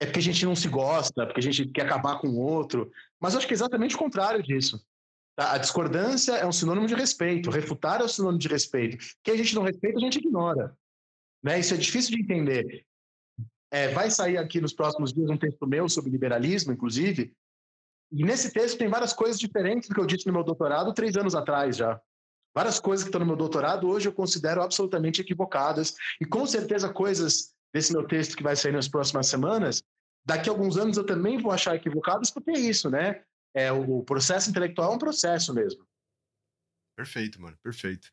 [0.00, 2.88] é porque a gente não se gosta, porque a gente quer acabar com o outro.
[3.20, 4.80] Mas eu acho que é exatamente o contrário disso.
[5.34, 5.54] Tá?
[5.54, 8.96] A discordância é um sinônimo de respeito, refutar é um sinônimo de respeito.
[9.24, 10.72] Quem a gente não respeita, a gente ignora.
[11.42, 11.58] Né?
[11.58, 12.86] Isso é difícil de entender.
[13.72, 17.34] É, vai sair aqui nos próximos dias um texto meu sobre liberalismo, inclusive,
[18.12, 21.16] e nesse texto tem várias coisas diferentes do que eu disse no meu doutorado três
[21.16, 22.00] anos atrás já.
[22.54, 25.94] Várias coisas que estão no meu doutorado hoje eu considero absolutamente equivocadas.
[26.20, 29.82] E com certeza coisas desse meu texto que vai sair nas próximas semanas,
[30.24, 33.24] daqui a alguns anos eu também vou achar equivocadas, porque é isso, né?
[33.52, 35.84] É, o processo intelectual é um processo mesmo.
[36.96, 38.08] Perfeito, mano, perfeito.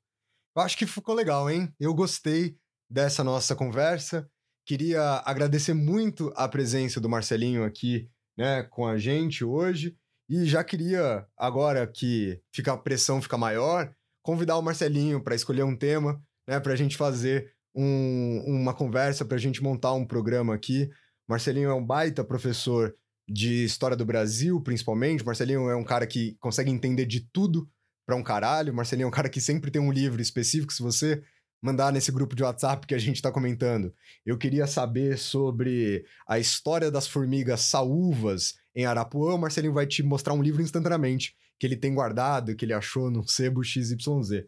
[0.56, 1.74] Eu acho que ficou legal, hein?
[1.80, 2.58] Eu gostei
[2.90, 4.30] dessa nossa conversa.
[4.66, 9.96] Queria agradecer muito a presença do Marcelinho aqui, né, com a gente hoje.
[10.30, 13.94] E já queria, agora que fica, a pressão fica maior,
[14.24, 19.26] convidar o Marcelinho para escolher um tema, né, para a gente fazer um, uma conversa,
[19.26, 20.90] para a gente montar um programa aqui.
[21.28, 22.96] Marcelinho é um baita professor
[23.28, 25.26] de história do Brasil, principalmente.
[25.26, 27.70] Marcelinho é um cara que consegue entender de tudo
[28.06, 28.74] para um caralho.
[28.74, 30.74] Marcelinho é um cara que sempre tem um livro específico.
[30.74, 31.22] Se você
[31.62, 33.94] mandar nesse grupo de WhatsApp que a gente está comentando,
[34.26, 39.36] eu queria saber sobre a história das formigas saúvas em Arapuã.
[39.36, 43.12] O Marcelinho vai te mostrar um livro instantaneamente que ele tem guardado, que ele achou
[43.12, 44.46] no sebo XYZ.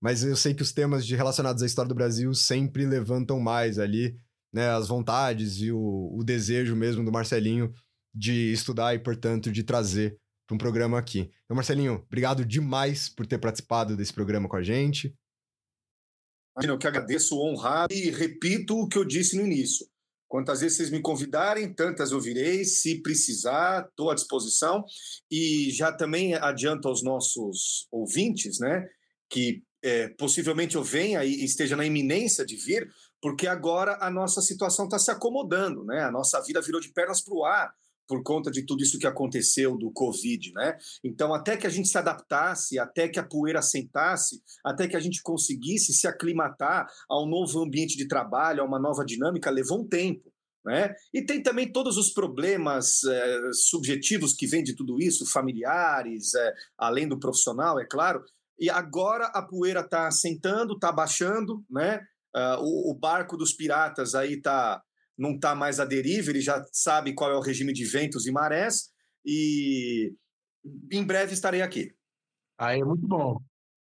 [0.00, 3.78] Mas eu sei que os temas de relacionados à história do Brasil sempre levantam mais
[3.78, 4.16] ali,
[4.52, 7.72] né, as vontades e o, o desejo mesmo do Marcelinho
[8.14, 11.30] de estudar e, portanto, de trazer para um programa aqui.
[11.44, 15.14] Então, Marcelinho, obrigado demais por ter participado desse programa com a gente.
[16.62, 19.86] Eu que agradeço, honrado e repito o que eu disse no início.
[20.28, 22.64] Quantas vezes vocês me convidarem, tantas eu virei.
[22.64, 24.84] Se precisar, estou à disposição.
[25.30, 28.86] E já também adianto aos nossos ouvintes, né,
[29.28, 32.88] que é, possivelmente eu venha e esteja na iminência de vir,
[33.20, 36.02] porque agora a nossa situação está se acomodando, né?
[36.02, 37.74] A nossa vida virou de pernas para o ar
[38.10, 40.76] por conta de tudo isso que aconteceu do Covid, né?
[41.04, 45.00] Então, até que a gente se adaptasse, até que a poeira assentasse, até que a
[45.00, 49.82] gente conseguisse se aclimatar a um novo ambiente de trabalho, a uma nova dinâmica, levou
[49.82, 50.28] um tempo.
[50.66, 50.92] Né?
[51.14, 56.52] E tem também todos os problemas é, subjetivos que vêm de tudo isso, familiares, é,
[56.76, 58.24] além do profissional, é claro.
[58.58, 62.04] E agora a poeira está assentando, está baixando, né?
[62.36, 64.80] Uh, o, o, barco dos piratas aí está
[65.20, 68.32] não está mais à deriva, ele já sabe qual é o regime de ventos e
[68.32, 68.88] marés,
[69.24, 70.14] e
[70.90, 71.94] em breve estarei aqui.
[72.58, 73.40] Aí é muito bom.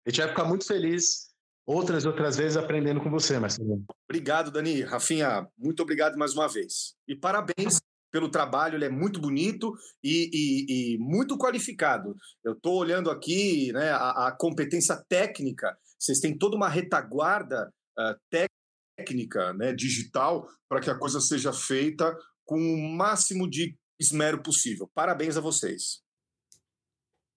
[0.06, 1.34] A gente vai ficar muito feliz
[1.66, 3.84] outras outras vezes aprendendo com você, Marcelo.
[4.08, 4.82] Obrigado, Dani.
[4.82, 6.96] Rafinha, muito obrigado mais uma vez.
[7.08, 7.80] E parabéns
[8.12, 9.74] pelo trabalho, ele é muito bonito
[10.04, 12.16] e, e, e muito qualificado.
[12.44, 18.16] Eu estou olhando aqui né, a, a, competência técnica, vocês têm toda uma retaguarda uh,
[18.30, 18.54] técnica
[18.96, 22.16] técnica né, digital para que a coisa seja feita
[22.46, 24.90] com o máximo de esmero possível.
[24.94, 26.02] Parabéns a vocês.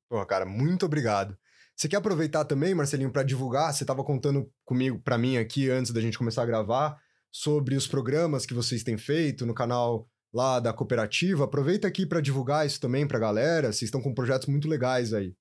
[0.08, 1.36] Pô, cara, muito obrigado.
[1.76, 3.72] Você quer aproveitar também, Marcelinho, para divulgar?
[3.72, 6.96] Você estava contando comigo, para mim aqui, antes da gente começar a gravar,
[7.30, 11.44] sobre os programas que vocês têm feito no canal lá da cooperativa.
[11.44, 13.72] Aproveita aqui para divulgar isso também para a galera.
[13.72, 15.34] Vocês estão com projetos muito legais aí.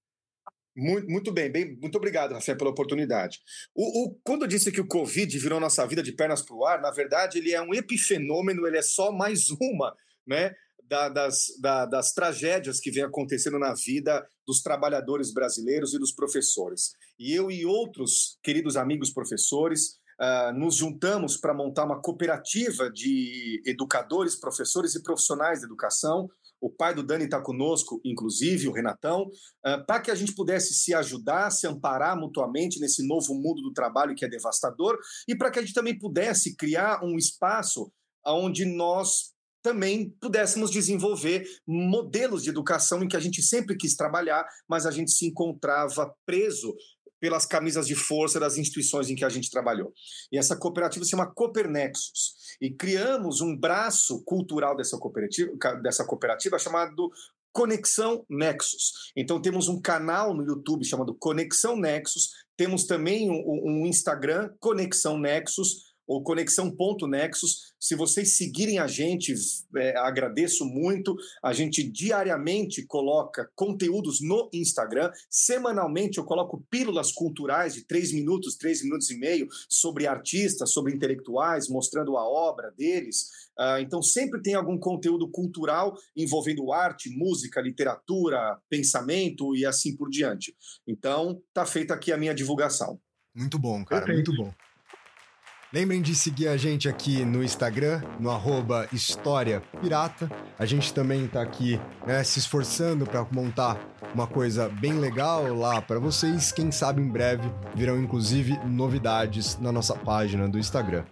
[0.76, 3.40] Muito, muito bem, bem, muito obrigado, Rafael, pela oportunidade.
[3.74, 6.66] O, o, quando eu disse que o Covid virou nossa vida de pernas para o
[6.66, 9.96] ar, na verdade, ele é um epifenômeno, ele é só mais uma
[10.28, 10.54] né,
[10.84, 16.12] da, das, da, das tragédias que vem acontecendo na vida dos trabalhadores brasileiros e dos
[16.12, 16.92] professores.
[17.18, 23.62] E eu e outros queridos amigos professores uh, nos juntamos para montar uma cooperativa de
[23.66, 26.30] educadores, professores e profissionais de educação
[26.62, 30.74] o pai do Dani está conosco, inclusive, o Renatão, uh, para que a gente pudesse
[30.74, 35.52] se ajudar, se amparar mutuamente nesse novo mundo do trabalho que é devastador e para
[35.52, 37.92] que a gente também pudesse criar um espaço
[38.26, 44.48] onde nós também pudéssemos desenvolver modelos de educação em que a gente sempre quis trabalhar,
[44.70, 46.76] mas a gente se encontrava preso
[47.20, 49.94] pelas camisas de força das instituições em que a gente trabalhou.
[50.32, 52.36] E essa cooperativa se chama Copernexus.
[52.62, 55.52] E criamos um braço cultural dessa cooperativa,
[55.82, 57.10] dessa cooperativa chamado
[57.56, 59.14] Conexão Nexus.
[59.16, 65.18] Então temos um canal no YouTube chamado Conexão Nexus, temos também um, um Instagram Conexão
[65.18, 67.74] Nexus, ou conexão.nexus.
[67.80, 69.34] Se vocês seguirem a gente,
[69.76, 71.16] é, agradeço muito.
[71.44, 75.12] A gente diariamente coloca conteúdos no Instagram.
[75.30, 80.94] Semanalmente eu coloco pílulas culturais de três minutos, três minutos e meio, sobre artistas, sobre
[80.94, 83.46] intelectuais, mostrando a obra deles.
[83.58, 90.10] Uh, então sempre tem algum conteúdo cultural envolvendo arte, música, literatura, pensamento e assim por
[90.10, 90.54] diante.
[90.86, 93.00] Então tá feita aqui a minha divulgação.
[93.34, 94.32] Muito bom, cara, Perfeito.
[94.32, 94.54] muito bom.
[95.76, 100.32] Lembrem de seguir a gente aqui no Instagram, no arroba História Pirata.
[100.58, 101.78] A gente também está aqui
[102.08, 103.78] né, se esforçando para montar
[104.14, 106.54] uma coisa bem legal lá para vocês.
[106.54, 111.04] Quem sabe em breve virão inclusive novidades na nossa página do Instagram.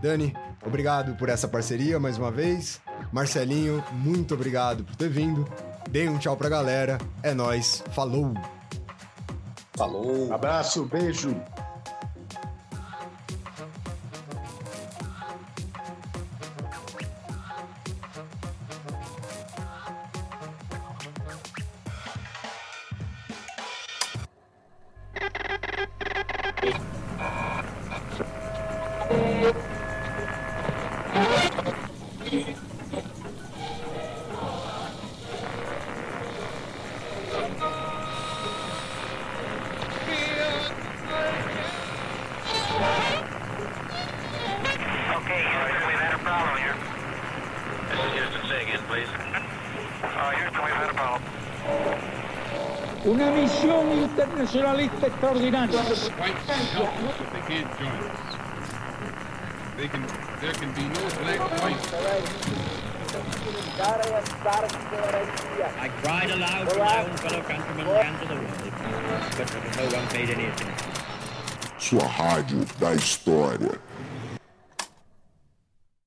[0.00, 0.34] Dani,
[0.64, 2.80] obrigado por essa parceria mais uma vez.
[3.12, 5.46] Marcelinho, muito obrigado por ter vindo.
[5.90, 6.96] Dê um tchau pra galera.
[7.22, 7.84] É nós.
[7.90, 8.32] Falou!
[9.76, 10.32] Falou.
[10.32, 11.36] Abraço, beijo.
[55.16, 56.18] Internacionalista extraordinaria.
[56.18, 58.18] Whites can help us, but they can't join us.
[59.76, 60.02] They can.
[60.40, 61.92] There can be no black whites.
[65.78, 68.46] I cried aloud to my own fellow countrymen and to the world,
[69.36, 70.92] but no one paid any attention.
[71.78, 73.78] Sua rádio da história.